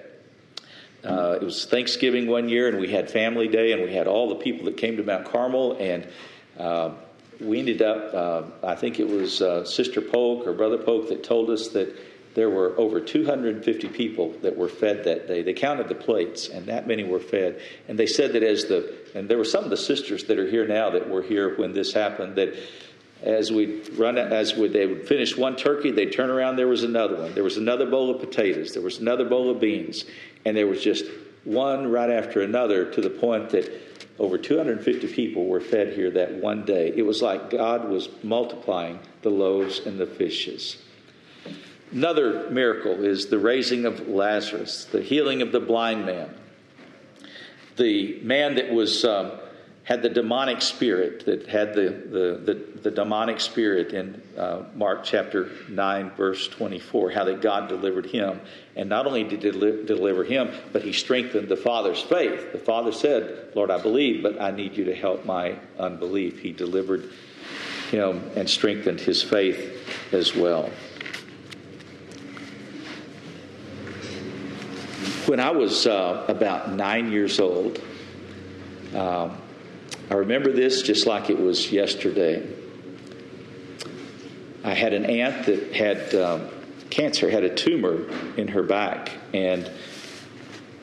Uh, 1.03 1.37
it 1.41 1.43
was 1.43 1.65
Thanksgiving 1.65 2.27
one 2.27 2.49
year, 2.49 2.67
and 2.67 2.79
we 2.79 2.91
had 2.91 3.09
Family 3.09 3.47
Day, 3.47 3.71
and 3.71 3.81
we 3.81 3.93
had 3.93 4.07
all 4.07 4.29
the 4.29 4.35
people 4.35 4.65
that 4.65 4.77
came 4.77 4.97
to 4.97 5.03
Mount 5.03 5.25
Carmel, 5.25 5.77
and 5.79 6.07
uh, 6.57 6.91
we 7.39 7.59
ended 7.59 7.81
up, 7.81 8.13
uh, 8.13 8.43
I 8.65 8.75
think 8.75 8.99
it 8.99 9.07
was 9.07 9.41
uh, 9.41 9.63
Sister 9.65 10.01
Polk 10.01 10.45
or 10.45 10.53
Brother 10.53 10.77
Polk 10.77 11.09
that 11.09 11.23
told 11.23 11.49
us 11.49 11.69
that 11.69 11.95
there 12.35 12.49
were 12.49 12.77
over 12.77 12.99
250 12.99 13.87
people 13.89 14.33
that 14.41 14.55
were 14.55 14.69
fed 14.69 15.03
that 15.05 15.27
day. 15.27 15.41
They 15.41 15.53
counted 15.53 15.89
the 15.89 15.95
plates, 15.95 16.47
and 16.47 16.67
that 16.67 16.87
many 16.87 17.03
were 17.03 17.19
fed. 17.19 17.59
And 17.87 17.97
they 17.97 18.05
said 18.05 18.33
that 18.33 18.43
as 18.43 18.65
the, 18.65 18.95
and 19.15 19.27
there 19.27 19.37
were 19.37 19.45
some 19.45 19.63
of 19.63 19.69
the 19.69 19.77
sisters 19.77 20.25
that 20.25 20.37
are 20.37 20.47
here 20.47 20.67
now 20.67 20.91
that 20.91 21.09
were 21.09 21.23
here 21.23 21.57
when 21.57 21.73
this 21.73 21.93
happened, 21.93 22.35
that 22.35 22.55
as 23.23 23.51
we 23.51 23.81
run, 23.97 24.17
as 24.17 24.55
we, 24.55 24.67
they 24.67 24.85
would 24.85 25.07
finish 25.07 25.35
one 25.35 25.55
turkey, 25.55 25.91
they'd 25.91 26.13
turn 26.13 26.29
around, 26.29 26.55
there 26.55 26.67
was 26.67 26.83
another 26.83 27.17
one. 27.17 27.33
There 27.33 27.43
was 27.43 27.57
another 27.57 27.89
bowl 27.89 28.09
of 28.09 28.21
potatoes. 28.21 28.73
There 28.73 28.83
was 28.83 28.99
another 28.99 29.27
bowl 29.27 29.49
of 29.49 29.59
beans. 29.59 30.05
And 30.45 30.55
there 30.55 30.67
was 30.67 30.81
just 30.81 31.05
one 31.43 31.91
right 31.91 32.09
after 32.09 32.41
another 32.41 32.91
to 32.91 33.01
the 33.01 33.09
point 33.09 33.49
that 33.49 33.88
over 34.19 34.37
250 34.37 35.07
people 35.07 35.45
were 35.45 35.61
fed 35.61 35.93
here 35.93 36.11
that 36.11 36.33
one 36.35 36.65
day. 36.65 36.93
It 36.95 37.03
was 37.03 37.21
like 37.21 37.49
God 37.49 37.89
was 37.89 38.09
multiplying 38.21 38.99
the 39.21 39.29
loaves 39.29 39.79
and 39.79 39.97
the 39.97 40.05
fishes. 40.05 40.77
Another 41.91 42.49
miracle 42.49 43.03
is 43.03 43.27
the 43.27 43.39
raising 43.39 43.85
of 43.85 44.07
Lazarus, 44.07 44.85
the 44.85 45.01
healing 45.01 45.41
of 45.41 45.51
the 45.51 45.59
blind 45.59 46.05
man, 46.05 46.35
the 47.77 48.19
man 48.21 48.55
that 48.55 48.71
was 48.71 49.03
um, 49.05 49.31
had 49.89 50.03
the 50.03 50.09
demonic 50.09 50.61
spirit 50.61 51.25
that 51.25 51.47
had 51.47 51.73
the, 51.73 51.89
the, 51.89 52.53
the, 52.53 52.79
the 52.83 52.91
demonic 52.91 53.39
spirit 53.39 53.91
in 53.91 54.21
uh, 54.37 54.61
Mark 54.75 55.03
chapter 55.03 55.49
9, 55.67 56.11
verse 56.11 56.47
24, 56.47 57.09
how 57.09 57.23
that 57.23 57.41
God 57.41 57.67
delivered 57.67 58.05
him. 58.05 58.39
And 58.75 58.87
not 58.87 59.07
only 59.07 59.23
did 59.23 59.41
he 59.41 59.49
deliver 59.49 60.23
him, 60.23 60.51
but 60.71 60.83
he 60.83 60.93
strengthened 60.93 61.49
the 61.49 61.57
Father's 61.57 62.03
faith. 62.03 62.51
The 62.51 62.59
Father 62.59 62.91
said, 62.91 63.51
Lord, 63.55 63.71
I 63.71 63.81
believe, 63.81 64.21
but 64.21 64.39
I 64.39 64.51
need 64.51 64.77
you 64.77 64.85
to 64.85 64.95
help 64.95 65.25
my 65.25 65.57
unbelief. 65.79 66.37
He 66.37 66.51
delivered 66.51 67.09
him 67.89 68.29
and 68.35 68.47
strengthened 68.47 68.99
his 68.99 69.23
faith 69.23 70.13
as 70.13 70.35
well. 70.35 70.69
when 75.25 75.39
I 75.39 75.51
was 75.51 75.85
uh, 75.85 76.25
about 76.27 76.71
nine 76.71 77.11
years 77.11 77.39
old, 77.39 77.79
um, 78.95 79.37
I 80.09 80.15
remember 80.15 80.51
this 80.51 80.81
just 80.81 81.05
like 81.05 81.29
it 81.29 81.39
was 81.39 81.71
yesterday. 81.71 82.47
I 84.63 84.73
had 84.73 84.93
an 84.93 85.05
aunt 85.05 85.45
that 85.45 85.73
had 85.73 86.15
um, 86.15 86.49
cancer, 86.89 87.29
had 87.29 87.43
a 87.43 87.53
tumor 87.53 88.09
in 88.35 88.47
her 88.47 88.63
back, 88.63 89.11
and 89.33 89.69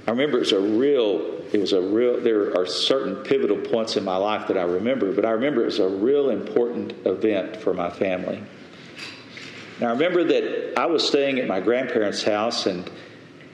I 0.07 0.13
remember 0.13 0.37
it 0.37 0.41
was 0.41 0.53
a 0.53 0.61
real. 0.61 1.35
It 1.53 1.61
was 1.61 1.73
a 1.73 1.81
real. 1.81 2.21
There 2.21 2.57
are 2.57 2.67
certain 2.67 3.17
pivotal 3.25 3.57
points 3.57 3.97
in 3.97 4.05
my 4.05 4.17
life 4.17 4.47
that 4.49 4.57
I 4.57 4.63
remember, 4.63 5.13
but 5.13 5.25
I 5.25 5.31
remember 5.31 5.63
it 5.63 5.67
was 5.67 5.81
a 5.81 5.89
real 5.89 6.31
important 6.31 6.95
event 7.05 7.57
for 7.57 7.75
my 7.75 7.91
family. 7.91 8.43
Now 9.81 9.89
I 9.89 9.91
remember 9.91 10.23
that 10.25 10.79
I 10.79 10.87
was 10.87 11.07
staying 11.07 11.41
at 11.41 11.49
my 11.49 11.61
grandparents' 11.61 12.23
house, 12.23 12.67
and 12.67 12.89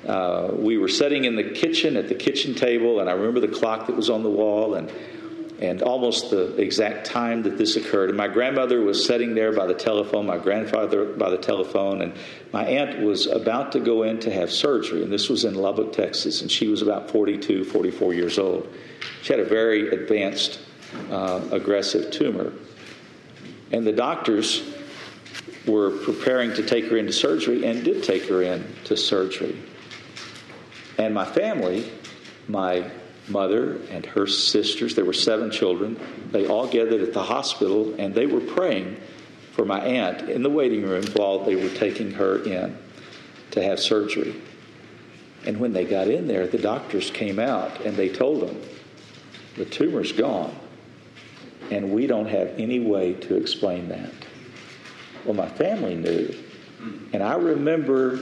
uh, 0.06 0.50
we 0.52 0.76
were 0.76 0.88
sitting 0.88 1.24
in 1.24 1.34
the 1.34 1.50
kitchen 1.50 1.96
at 1.96 2.08
the 2.08 2.14
kitchen 2.14 2.54
table, 2.54 3.00
and 3.00 3.08
I 3.08 3.14
remember 3.14 3.40
the 3.40 3.48
clock 3.48 3.86
that 3.86 3.96
was 3.96 4.10
on 4.10 4.22
the 4.22 4.30
wall, 4.30 4.74
and 4.74 4.92
and 5.62 5.80
almost 5.80 6.30
the 6.30 6.56
exact 6.56 7.06
time 7.06 7.44
that 7.44 7.56
this 7.56 7.76
occurred. 7.76 8.08
And 8.08 8.18
my 8.18 8.26
grandmother 8.26 8.80
was 8.80 9.06
sitting 9.06 9.32
there 9.36 9.52
by 9.52 9.64
the 9.68 9.74
telephone, 9.74 10.26
my 10.26 10.36
grandfather 10.36 11.04
by 11.04 11.30
the 11.30 11.38
telephone, 11.38 12.02
and 12.02 12.14
my 12.52 12.66
aunt 12.66 13.00
was 13.00 13.28
about 13.28 13.70
to 13.72 13.80
go 13.80 14.02
in 14.02 14.18
to 14.20 14.32
have 14.32 14.50
surgery. 14.50 15.04
And 15.04 15.12
this 15.12 15.28
was 15.28 15.44
in 15.44 15.54
Lubbock, 15.54 15.92
Texas, 15.92 16.42
and 16.42 16.50
she 16.50 16.66
was 16.66 16.82
about 16.82 17.12
42, 17.12 17.64
44 17.64 18.12
years 18.12 18.40
old. 18.40 18.68
She 19.22 19.32
had 19.32 19.38
a 19.38 19.44
very 19.44 19.88
advanced, 19.90 20.58
uh, 21.12 21.40
aggressive 21.52 22.10
tumor. 22.10 22.52
And 23.70 23.86
the 23.86 23.92
doctors 23.92 24.68
were 25.64 25.92
preparing 25.98 26.52
to 26.54 26.66
take 26.66 26.86
her 26.86 26.96
into 26.96 27.12
surgery 27.12 27.64
and 27.66 27.84
did 27.84 28.02
take 28.02 28.28
her 28.28 28.42
into 28.42 28.96
surgery. 28.96 29.56
And 30.98 31.14
my 31.14 31.24
family, 31.24 31.88
my 32.48 32.90
mother 33.28 33.78
and 33.90 34.04
her 34.04 34.26
sisters, 34.26 34.94
there 34.94 35.04
were 35.04 35.12
seven 35.12 35.50
children, 35.50 35.98
they 36.30 36.46
all 36.46 36.66
gathered 36.66 37.02
at 37.02 37.12
the 37.12 37.22
hospital 37.22 37.94
and 37.98 38.14
they 38.14 38.26
were 38.26 38.40
praying 38.40 38.96
for 39.52 39.64
my 39.64 39.80
aunt 39.80 40.28
in 40.30 40.42
the 40.42 40.50
waiting 40.50 40.82
room 40.82 41.04
while 41.14 41.44
they 41.44 41.56
were 41.56 41.70
taking 41.70 42.10
her 42.12 42.42
in 42.44 42.76
to 43.50 43.62
have 43.62 43.78
surgery. 43.78 44.34
And 45.44 45.58
when 45.58 45.72
they 45.72 45.84
got 45.84 46.08
in 46.08 46.26
there, 46.26 46.46
the 46.46 46.58
doctors 46.58 47.10
came 47.10 47.38
out 47.38 47.84
and 47.84 47.96
they 47.96 48.08
told 48.08 48.48
them, 48.48 48.60
the 49.56 49.64
tumor's 49.66 50.12
gone, 50.12 50.54
and 51.70 51.92
we 51.92 52.06
don't 52.06 52.28
have 52.28 52.48
any 52.58 52.80
way 52.80 53.12
to 53.14 53.36
explain 53.36 53.88
that. 53.88 54.12
Well, 55.24 55.34
my 55.34 55.48
family 55.48 55.94
knew. 55.94 56.34
And 57.12 57.22
I 57.22 57.34
remember 57.34 58.20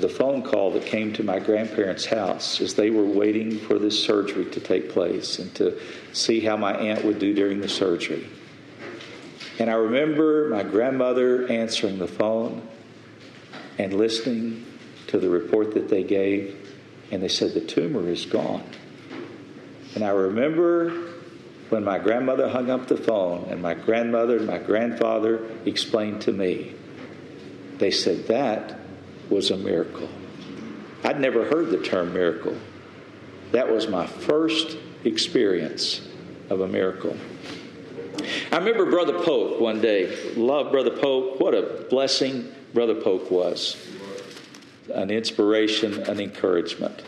the 0.00 0.08
phone 0.08 0.42
call 0.42 0.72
that 0.72 0.86
came 0.86 1.12
to 1.14 1.22
my 1.22 1.38
grandparents' 1.38 2.06
house 2.06 2.60
as 2.60 2.74
they 2.74 2.90
were 2.90 3.04
waiting 3.04 3.58
for 3.58 3.78
this 3.78 4.02
surgery 4.02 4.44
to 4.46 4.60
take 4.60 4.90
place 4.90 5.38
and 5.38 5.54
to 5.56 5.80
see 6.12 6.40
how 6.40 6.56
my 6.56 6.72
aunt 6.74 7.04
would 7.04 7.18
do 7.18 7.34
during 7.34 7.60
the 7.60 7.68
surgery. 7.68 8.26
And 9.58 9.70
I 9.70 9.74
remember 9.74 10.48
my 10.48 10.62
grandmother 10.62 11.46
answering 11.48 11.98
the 11.98 12.08
phone 12.08 12.66
and 13.78 13.92
listening 13.92 14.66
to 15.08 15.18
the 15.18 15.28
report 15.28 15.74
that 15.74 15.88
they 15.88 16.02
gave, 16.02 16.74
and 17.10 17.22
they 17.22 17.28
said, 17.28 17.52
The 17.52 17.60
tumor 17.60 18.08
is 18.08 18.26
gone. 18.26 18.64
And 19.94 20.04
I 20.04 20.10
remember 20.10 20.90
when 21.68 21.84
my 21.84 21.98
grandmother 21.98 22.48
hung 22.48 22.70
up 22.70 22.88
the 22.88 22.96
phone 22.96 23.46
and 23.50 23.60
my 23.60 23.74
grandmother 23.74 24.38
and 24.38 24.46
my 24.46 24.58
grandfather 24.58 25.44
explained 25.64 26.22
to 26.22 26.32
me, 26.32 26.74
they 27.78 27.90
said, 27.90 28.26
That 28.28 28.78
was 29.30 29.50
a 29.50 29.56
miracle. 29.56 30.08
I'd 31.04 31.20
never 31.20 31.44
heard 31.44 31.70
the 31.70 31.78
term 31.78 32.12
miracle. 32.12 32.56
That 33.52 33.70
was 33.70 33.88
my 33.88 34.06
first 34.06 34.76
experience 35.04 36.06
of 36.50 36.60
a 36.60 36.68
miracle. 36.68 37.16
I 38.52 38.58
remember 38.58 38.90
Brother 38.90 39.22
Polk 39.22 39.60
one 39.60 39.80
day. 39.80 40.34
Love 40.34 40.70
Brother 40.70 40.90
Polk. 40.90 41.40
What 41.40 41.54
a 41.54 41.86
blessing 41.88 42.52
Brother 42.74 42.94
Polk 42.94 43.30
was. 43.30 43.76
An 44.92 45.10
inspiration, 45.10 46.02
an 46.02 46.20
encouragement. 46.20 47.02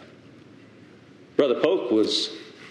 Brother 1.37 1.61
Polk 1.61 1.91
was 1.91 2.31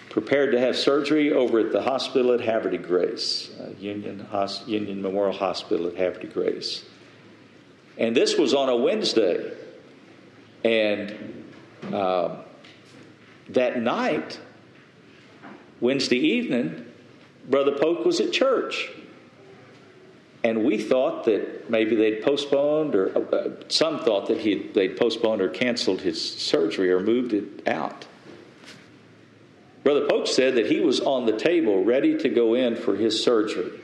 prepared 0.10 0.52
to 0.52 0.60
have 0.60 0.76
surgery 0.76 1.32
over 1.32 1.60
at 1.60 1.72
the 1.72 1.82
hospital 1.82 2.34
at 2.34 2.42
Havre 2.42 2.72
de 2.72 2.78
Grace, 2.78 3.52
uh, 3.60 3.70
Union, 3.80 4.26
Union 4.66 5.02
Memorial 5.02 5.38
Hospital 5.38 5.88
at 5.88 5.96
Havre 5.96 6.22
de 6.22 6.28
Grace. 6.28 6.84
And 8.02 8.18
this 8.18 8.36
was 8.36 8.56
on 8.56 8.68
a 8.68 8.76
Wednesday. 8.76 9.54
And 10.66 11.46
uh, 11.94 12.38
that 13.50 13.80
night, 13.80 14.40
Wednesday 15.80 16.18
evening, 16.18 16.88
Brother 17.48 17.74
Polk 17.74 18.04
was 18.04 18.20
at 18.20 18.34
church. 18.34 18.90
And 20.44 20.66
we 20.66 20.80
thought 20.80 21.26
that 21.26 21.70
maybe 21.70 21.96
they'd 21.96 22.24
postponed, 22.24 22.96
or 22.96 23.16
uh, 23.16 23.52
some 23.68 24.00
thought 24.00 24.30
that 24.30 24.40
he 24.40 24.70
they'd 24.74 24.98
postponed 24.98 25.40
or 25.40 25.50
canceled 25.50 26.02
his 26.02 26.20
surgery 26.20 26.92
or 26.92 27.00
moved 27.00 27.34
it 27.34 27.68
out. 27.68 28.08
Brother 29.84 30.08
Polk 30.08 30.26
said 30.26 30.56
that 30.56 30.66
he 30.66 30.80
was 30.80 31.02
on 31.02 31.28
the 31.28 31.38
table 31.38 31.84
ready 31.84 32.18
to 32.18 32.30
go 32.30 32.56
in 32.56 32.76
for 32.76 32.96
his 32.96 33.24
surgery. 33.24 33.80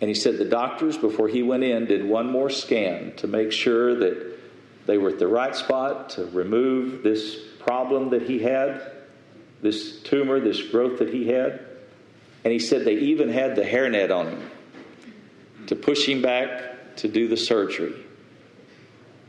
And 0.00 0.08
he 0.08 0.14
said 0.14 0.38
the 0.38 0.44
doctors, 0.44 0.96
before 0.96 1.28
he 1.28 1.42
went 1.42 1.64
in, 1.64 1.86
did 1.86 2.04
one 2.04 2.30
more 2.30 2.50
scan 2.50 3.14
to 3.16 3.26
make 3.26 3.50
sure 3.50 3.96
that 3.96 4.38
they 4.86 4.96
were 4.96 5.10
at 5.10 5.18
the 5.18 5.26
right 5.26 5.54
spot 5.54 6.10
to 6.10 6.26
remove 6.26 7.02
this 7.02 7.36
problem 7.58 8.10
that 8.10 8.22
he 8.22 8.38
had, 8.38 8.92
this 9.60 10.00
tumor, 10.00 10.40
this 10.40 10.62
growth 10.62 11.00
that 11.00 11.12
he 11.12 11.28
had. 11.28 11.66
And 12.44 12.52
he 12.52 12.58
said 12.60 12.84
they 12.84 12.94
even 12.94 13.28
had 13.28 13.56
the 13.56 13.62
hairnet 13.62 14.14
on 14.14 14.28
him 14.28 14.50
to 15.66 15.76
push 15.76 16.08
him 16.08 16.22
back 16.22 16.96
to 16.96 17.08
do 17.08 17.28
the 17.28 17.36
surgery. 17.36 17.94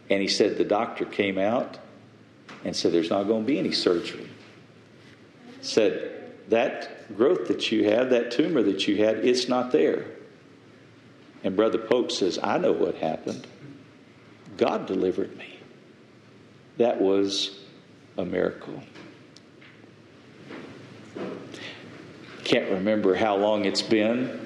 And 0.10 0.22
he 0.22 0.28
said 0.28 0.58
the 0.58 0.64
doctor 0.64 1.06
came 1.06 1.38
out 1.38 1.80
and 2.64 2.76
said 2.76 2.92
there's 2.92 3.10
not 3.10 3.24
going 3.24 3.42
to 3.44 3.48
be 3.48 3.60
any 3.60 3.72
surgery. 3.72 4.30
Said 5.62 6.32
that 6.50 7.16
growth 7.18 7.48
that 7.48 7.72
you 7.72 7.86
had, 7.86 8.12
that 8.12 8.32
tumor 8.32 8.64
that 8.64 8.88
you 8.88 9.04
had, 9.04 9.18
it's 9.26 9.50
not 9.50 9.72
there. 9.72 10.06
And 11.44 11.56
Brother 11.56 11.78
Polk 11.78 12.12
says, 12.12 12.38
I 12.42 12.58
know 12.58 12.72
what 12.72 12.96
happened. 12.96 13.48
God 14.58 14.86
delivered 14.86 15.38
me. 15.38 15.58
That 16.78 17.00
was 17.00 17.60
a 18.18 18.26
miracle. 18.26 18.82
Can't 22.44 22.72
remember 22.72 23.16
how 23.16 23.36
long 23.38 23.66
it's 23.66 23.82
been, 23.82 24.46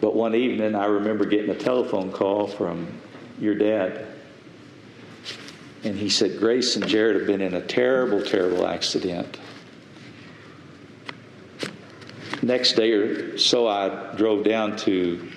but 0.00 0.14
one 0.14 0.34
evening 0.34 0.74
I 0.74 0.84
remember 0.84 1.24
getting 1.24 1.50
a 1.50 1.58
telephone 1.58 2.12
call 2.12 2.46
from 2.46 2.86
your 3.40 3.54
dad. 3.54 4.06
And 5.84 5.96
he 5.96 6.08
said, 6.08 6.38
Grace 6.38 6.76
and 6.76 6.86
Jared 6.86 7.16
have 7.16 7.26
been 7.26 7.40
in 7.40 7.54
a 7.54 7.62
terrible, 7.62 8.22
terrible 8.22 8.66
accident 8.66 9.38
next 12.42 12.72
day 12.72 12.92
or 12.92 13.38
so, 13.38 13.66
I 13.68 14.14
drove 14.16 14.44
down 14.44 14.76
to 14.78 15.28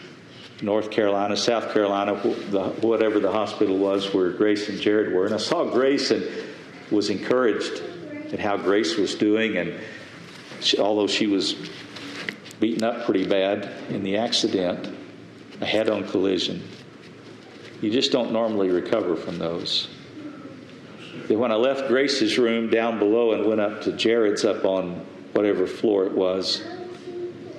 North 0.62 0.90
Carolina, 0.90 1.38
South 1.38 1.74
Carolina, 1.74 2.16
whatever 2.16 3.20
the 3.20 3.32
hospital 3.32 3.78
was 3.78 4.14
where 4.14 4.32
Grace 4.32 4.70
and 4.70 4.80
Jared 4.80 5.14
were. 5.14 5.26
And 5.26 5.34
I 5.34 5.38
saw 5.38 5.66
Grace 5.66 6.12
and 6.12 6.26
was 6.92 7.10
encouraged 7.10 7.82
at 8.32 8.40
how 8.40 8.58
Grace 8.58 8.98
was 8.98 9.16
doing. 9.16 9.58
And 9.58 9.80
she, 10.62 10.78
although 10.80 11.08
she 11.08 11.28
was 11.28 11.56
beaten 12.60 12.84
up 12.84 13.06
pretty 13.06 13.28
bad 13.28 13.70
in 13.90 14.04
the 14.04 14.18
accident, 14.18 14.96
a 15.62 15.66
head 15.66 15.90
on 15.90 16.08
collision, 16.08 16.68
you 17.82 17.92
just 17.92 18.12
don't 18.12 18.32
normally 18.32 18.70
recover 18.70 19.16
from 19.16 19.38
those. 19.38 19.90
When 21.28 21.52
I 21.52 21.56
left 21.56 21.88
Grace's 21.88 22.38
room 22.38 22.70
down 22.70 23.00
below 23.00 23.34
and 23.34 23.46
went 23.46 23.60
up 23.60 23.82
to 23.84 23.92
Jared's 23.92 24.46
up 24.46 24.64
on 24.64 25.06
whatever 25.34 25.68
floor 25.68 26.06
it 26.06 26.14
was, 26.14 26.64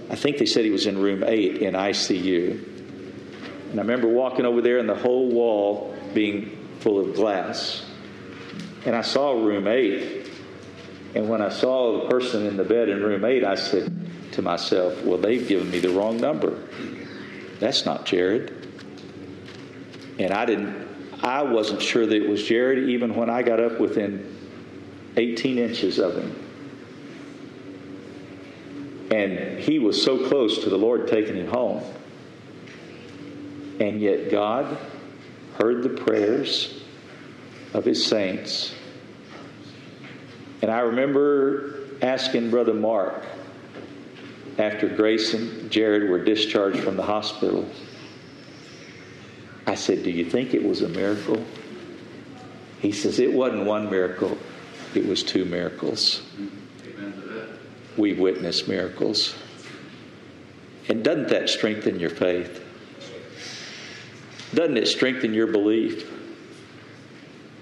I 0.09 0.15
think 0.15 0.39
they 0.39 0.47
said 0.47 0.65
he 0.65 0.71
was 0.71 0.87
in 0.87 0.99
room 0.99 1.25
8 1.25 1.59
in 1.59 1.75
ICU. 1.75 3.71
And 3.71 3.81
I 3.81 3.83
remember 3.83 4.09
walking 4.09 4.47
over 4.47 4.63
there 4.63 4.79
and 4.79 4.89
the 4.89 4.95
whole 4.95 5.29
wall 5.31 5.95
being 6.15 6.57
full 6.81 7.01
of 7.01 7.15
glass. 7.15 7.85
And 8.85 8.95
I 8.95 9.03
saw 9.03 9.33
room 9.33 9.67
8. 9.67 10.31
And 11.17 11.29
when 11.29 11.43
I 11.43 11.49
saw 11.49 12.03
the 12.03 12.09
person 12.09 12.47
in 12.47 12.57
the 12.57 12.65
bed 12.65 12.89
in 12.89 13.03
room 13.03 13.25
8, 13.25 13.45
I 13.45 13.55
said 13.57 13.93
to 14.33 14.43
myself, 14.43 15.03
Well, 15.03 15.19
they've 15.19 15.47
given 15.47 15.71
me 15.71 15.81
the 15.81 15.91
wrong 15.91 16.19
number. 16.19 16.63
That's 17.59 17.85
not 17.85 18.07
Jared. 18.07 18.53
And 20.19 20.33
I 20.33 20.45
didn't, 20.45 20.87
I 21.23 21.43
wasn't 21.43 21.83
sure 21.83 22.07
that 22.07 22.15
it 22.15 22.29
was 22.29 22.45
Jared 22.45 22.89
even 22.91 23.15
when 23.15 23.29
I 23.29 23.43
got 23.43 23.61
up 23.61 23.81
within 23.81 24.35
18 25.17 25.59
inches 25.59 25.99
of 25.99 26.17
him. 26.17 26.46
And 29.11 29.59
he 29.59 29.79
was 29.79 30.03
so 30.03 30.29
close 30.29 30.65
to 30.65 30.71
the 30.71 30.79
Lord 30.79 31.09
taking 31.09 31.37
him 31.37 31.49
home. 31.49 31.83
And 33.79 34.01
yet 34.01 34.31
God 34.31 34.79
heard 35.59 35.83
the 35.83 35.91
prayers 35.91 36.83
of 37.73 37.85
his 37.85 38.05
saints. 38.05 38.75
And 40.63 40.71
I 40.71 40.81
remember 40.81 41.89
asking 42.03 42.51
Brother 42.51 42.75
Mark 42.75 43.25
after 44.59 44.89
Grace 44.89 45.35
and 45.35 45.71
Jared 45.71 46.09
were 46.09 46.25
discharged 46.25 46.81
from 46.81 46.97
the 46.97 47.03
hospital. 47.03 47.69
I 49.67 49.75
said, 49.75 50.03
Do 50.03 50.11
you 50.11 50.25
think 50.25 50.55
it 50.55 50.63
was 50.63 50.83
a 50.83 50.89
miracle? 50.89 51.45
He 52.81 52.93
says, 52.93 53.19
It 53.19 53.33
wasn't 53.33 53.67
one 53.67 53.91
miracle, 53.91 54.37
it 54.95 55.07
was 55.07 55.23
two 55.23 55.45
miracles. 55.45 56.23
We've 57.97 58.19
witnessed 58.19 58.69
miracles. 58.69 59.35
And 60.89 61.03
doesn't 61.03 61.29
that 61.29 61.49
strengthen 61.49 61.99
your 61.99 62.11
faith? 62.11 62.63
Doesn't 64.55 64.77
it 64.77 64.87
strengthen 64.87 65.35
your 65.35 65.49
belief 65.49 66.09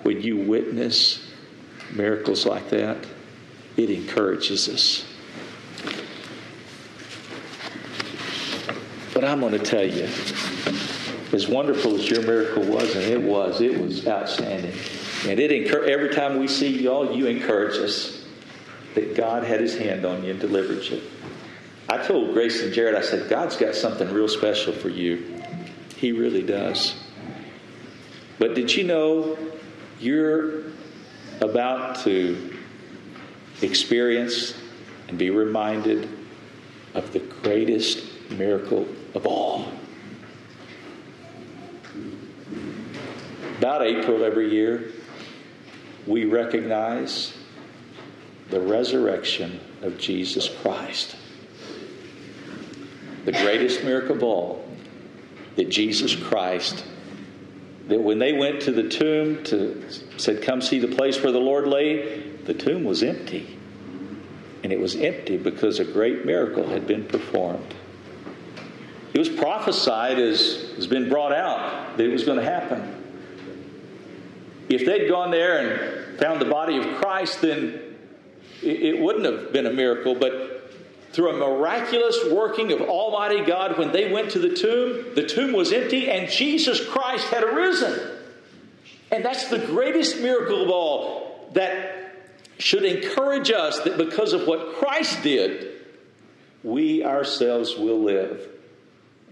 when 0.02 0.20
you 0.20 0.36
witness 0.36 1.30
miracles 1.92 2.44
like 2.44 2.68
that? 2.70 2.98
It 3.76 3.90
encourages 3.90 4.68
us. 4.68 5.06
But 9.14 9.24
I'm 9.24 9.40
going 9.40 9.52
to 9.52 9.58
tell 9.58 9.84
you, 9.84 10.08
as 11.32 11.48
wonderful 11.48 11.94
as 11.94 12.10
your 12.10 12.22
miracle 12.22 12.64
was, 12.64 12.94
and 12.94 13.04
it 13.04 13.20
was, 13.20 13.60
it 13.60 13.80
was 13.80 14.06
outstanding. 14.06 14.74
And 15.26 15.40
it 15.40 15.50
encourage, 15.50 15.88
every 15.88 16.10
time 16.10 16.38
we 16.38 16.48
see 16.48 16.82
y'all, 16.82 17.16
you 17.16 17.26
encourage 17.26 17.76
us 17.78 18.23
that 18.94 19.14
God 19.14 19.44
had 19.44 19.60
his 19.60 19.76
hand 19.76 20.04
on 20.04 20.24
you 20.24 20.30
and 20.30 20.40
delivered 20.40 20.84
you. 20.84 21.02
I 21.88 21.98
told 21.98 22.32
Grace 22.32 22.62
and 22.62 22.72
Jared, 22.72 22.94
I 22.94 23.02
said, 23.02 23.28
God's 23.28 23.56
got 23.56 23.74
something 23.74 24.10
real 24.12 24.28
special 24.28 24.72
for 24.72 24.88
you. 24.88 25.42
He 25.96 26.12
really 26.12 26.42
does. 26.42 26.94
But 28.38 28.54
did 28.54 28.74
you 28.74 28.84
know 28.84 29.36
you're 30.00 30.64
about 31.40 32.00
to 32.04 32.56
experience 33.62 34.54
and 35.08 35.18
be 35.18 35.30
reminded 35.30 36.08
of 36.94 37.12
the 37.12 37.20
greatest 37.20 38.30
miracle 38.30 38.88
of 39.14 39.26
all? 39.26 39.68
About 43.58 43.82
April 43.82 44.24
every 44.24 44.50
year, 44.50 44.92
we 46.06 46.24
recognize 46.24 47.33
the 48.50 48.60
resurrection 48.60 49.60
of 49.82 49.98
Jesus 49.98 50.48
Christ. 50.48 51.16
The 53.24 53.32
greatest 53.32 53.84
miracle 53.84 54.16
of 54.16 54.22
all 54.22 54.68
that 55.56 55.68
Jesus 55.70 56.14
Christ, 56.14 56.84
that 57.88 58.00
when 58.00 58.18
they 58.18 58.32
went 58.32 58.62
to 58.62 58.72
the 58.72 58.88
tomb 58.88 59.42
to 59.44 59.82
said, 60.16 60.42
Come 60.42 60.60
see 60.60 60.78
the 60.78 60.94
place 60.94 61.22
where 61.22 61.32
the 61.32 61.40
Lord 61.40 61.66
lay, 61.66 62.20
the 62.44 62.54
tomb 62.54 62.84
was 62.84 63.02
empty. 63.02 63.58
And 64.62 64.72
it 64.72 64.80
was 64.80 64.96
empty 64.96 65.36
because 65.36 65.78
a 65.78 65.84
great 65.84 66.24
miracle 66.24 66.66
had 66.66 66.86
been 66.86 67.04
performed. 67.04 67.74
It 69.12 69.18
was 69.18 69.28
prophesied 69.28 70.18
as 70.18 70.72
has 70.76 70.86
been 70.86 71.08
brought 71.08 71.32
out 71.32 71.96
that 71.96 72.04
it 72.04 72.12
was 72.12 72.24
going 72.24 72.38
to 72.38 72.44
happen. 72.44 73.02
If 74.68 74.86
they'd 74.86 75.08
gone 75.08 75.30
there 75.30 75.58
and 75.58 76.18
found 76.18 76.40
the 76.40 76.46
body 76.46 76.78
of 76.78 76.96
Christ, 76.96 77.42
then 77.42 77.80
it 78.66 79.00
wouldn't 79.00 79.24
have 79.24 79.52
been 79.52 79.66
a 79.66 79.72
miracle, 79.72 80.14
but 80.14 80.54
through 81.14 81.30
a 81.30 81.36
miraculous 81.36 82.18
working 82.32 82.72
of 82.72 82.80
Almighty 82.80 83.44
God, 83.44 83.78
when 83.78 83.92
they 83.92 84.12
went 84.12 84.32
to 84.32 84.40
the 84.40 84.52
tomb, 84.54 85.14
the 85.14 85.24
tomb 85.24 85.52
was 85.52 85.72
empty 85.72 86.10
and 86.10 86.28
Jesus 86.28 86.84
Christ 86.84 87.28
had 87.28 87.44
arisen. 87.44 88.10
And 89.12 89.24
that's 89.24 89.48
the 89.48 89.60
greatest 89.60 90.20
miracle 90.20 90.60
of 90.62 90.70
all 90.70 91.48
that 91.52 92.16
should 92.58 92.84
encourage 92.84 93.52
us 93.52 93.78
that 93.80 93.96
because 93.96 94.32
of 94.32 94.48
what 94.48 94.74
Christ 94.74 95.22
did, 95.22 95.82
we 96.64 97.04
ourselves 97.04 97.76
will 97.76 98.02
live. 98.02 98.48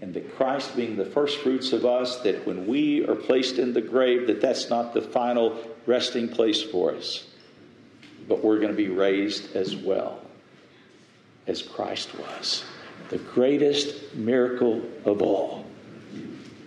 And 0.01 0.13
that 0.13 0.35
Christ 0.35 0.75
being 0.77 0.95
the 0.95 1.05
first 1.05 1.39
fruits 1.39 1.73
of 1.73 1.85
us, 1.85 2.19
that 2.21 2.47
when 2.47 2.65
we 2.65 3.05
are 3.05 3.15
placed 3.15 3.57
in 3.57 3.73
the 3.73 3.81
grave, 3.81 4.27
that 4.27 4.39
that's 4.39 4.69
not 4.69 4.93
the 4.93 5.01
final 5.01 5.57
resting 5.85 6.29
place 6.29 6.61
for 6.61 6.95
us 6.95 7.25
but 8.27 8.43
we're 8.43 8.57
going 8.57 8.71
to 8.71 8.77
be 8.77 8.89
raised 8.89 9.55
as 9.55 9.75
well 9.75 10.21
as 11.47 11.61
Christ 11.61 12.17
was. 12.17 12.63
The 13.09 13.17
greatest 13.17 14.15
miracle 14.15 14.81
of 15.05 15.21
all 15.21 15.65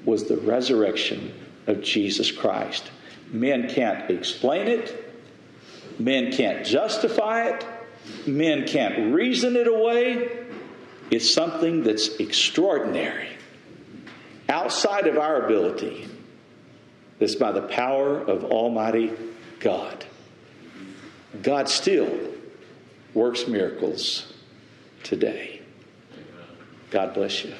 was 0.04 0.24
the 0.24 0.36
resurrection 0.36 1.32
of 1.66 1.82
Jesus 1.82 2.30
Christ. 2.30 2.90
Men 3.32 3.68
can't 3.68 4.10
explain 4.10 4.68
it, 4.68 5.14
men 5.98 6.30
can't 6.32 6.64
justify 6.64 7.48
it, 7.48 7.66
men 8.26 8.66
can't 8.66 9.12
reason 9.14 9.56
it 9.56 9.66
away. 9.66 10.46
It's 11.10 11.28
something 11.28 11.82
that's 11.82 12.16
extraordinary, 12.16 13.28
outside 14.48 15.06
of 15.06 15.18
our 15.18 15.44
ability, 15.46 16.08
that's 17.18 17.34
by 17.34 17.52
the 17.52 17.62
power 17.62 18.18
of 18.18 18.44
Almighty 18.44 19.12
God. 19.58 20.04
God 21.42 21.68
still 21.68 22.10
works 23.14 23.46
miracles 23.46 24.32
today. 25.02 25.62
God 26.90 27.14
bless 27.14 27.44
you. 27.44 27.54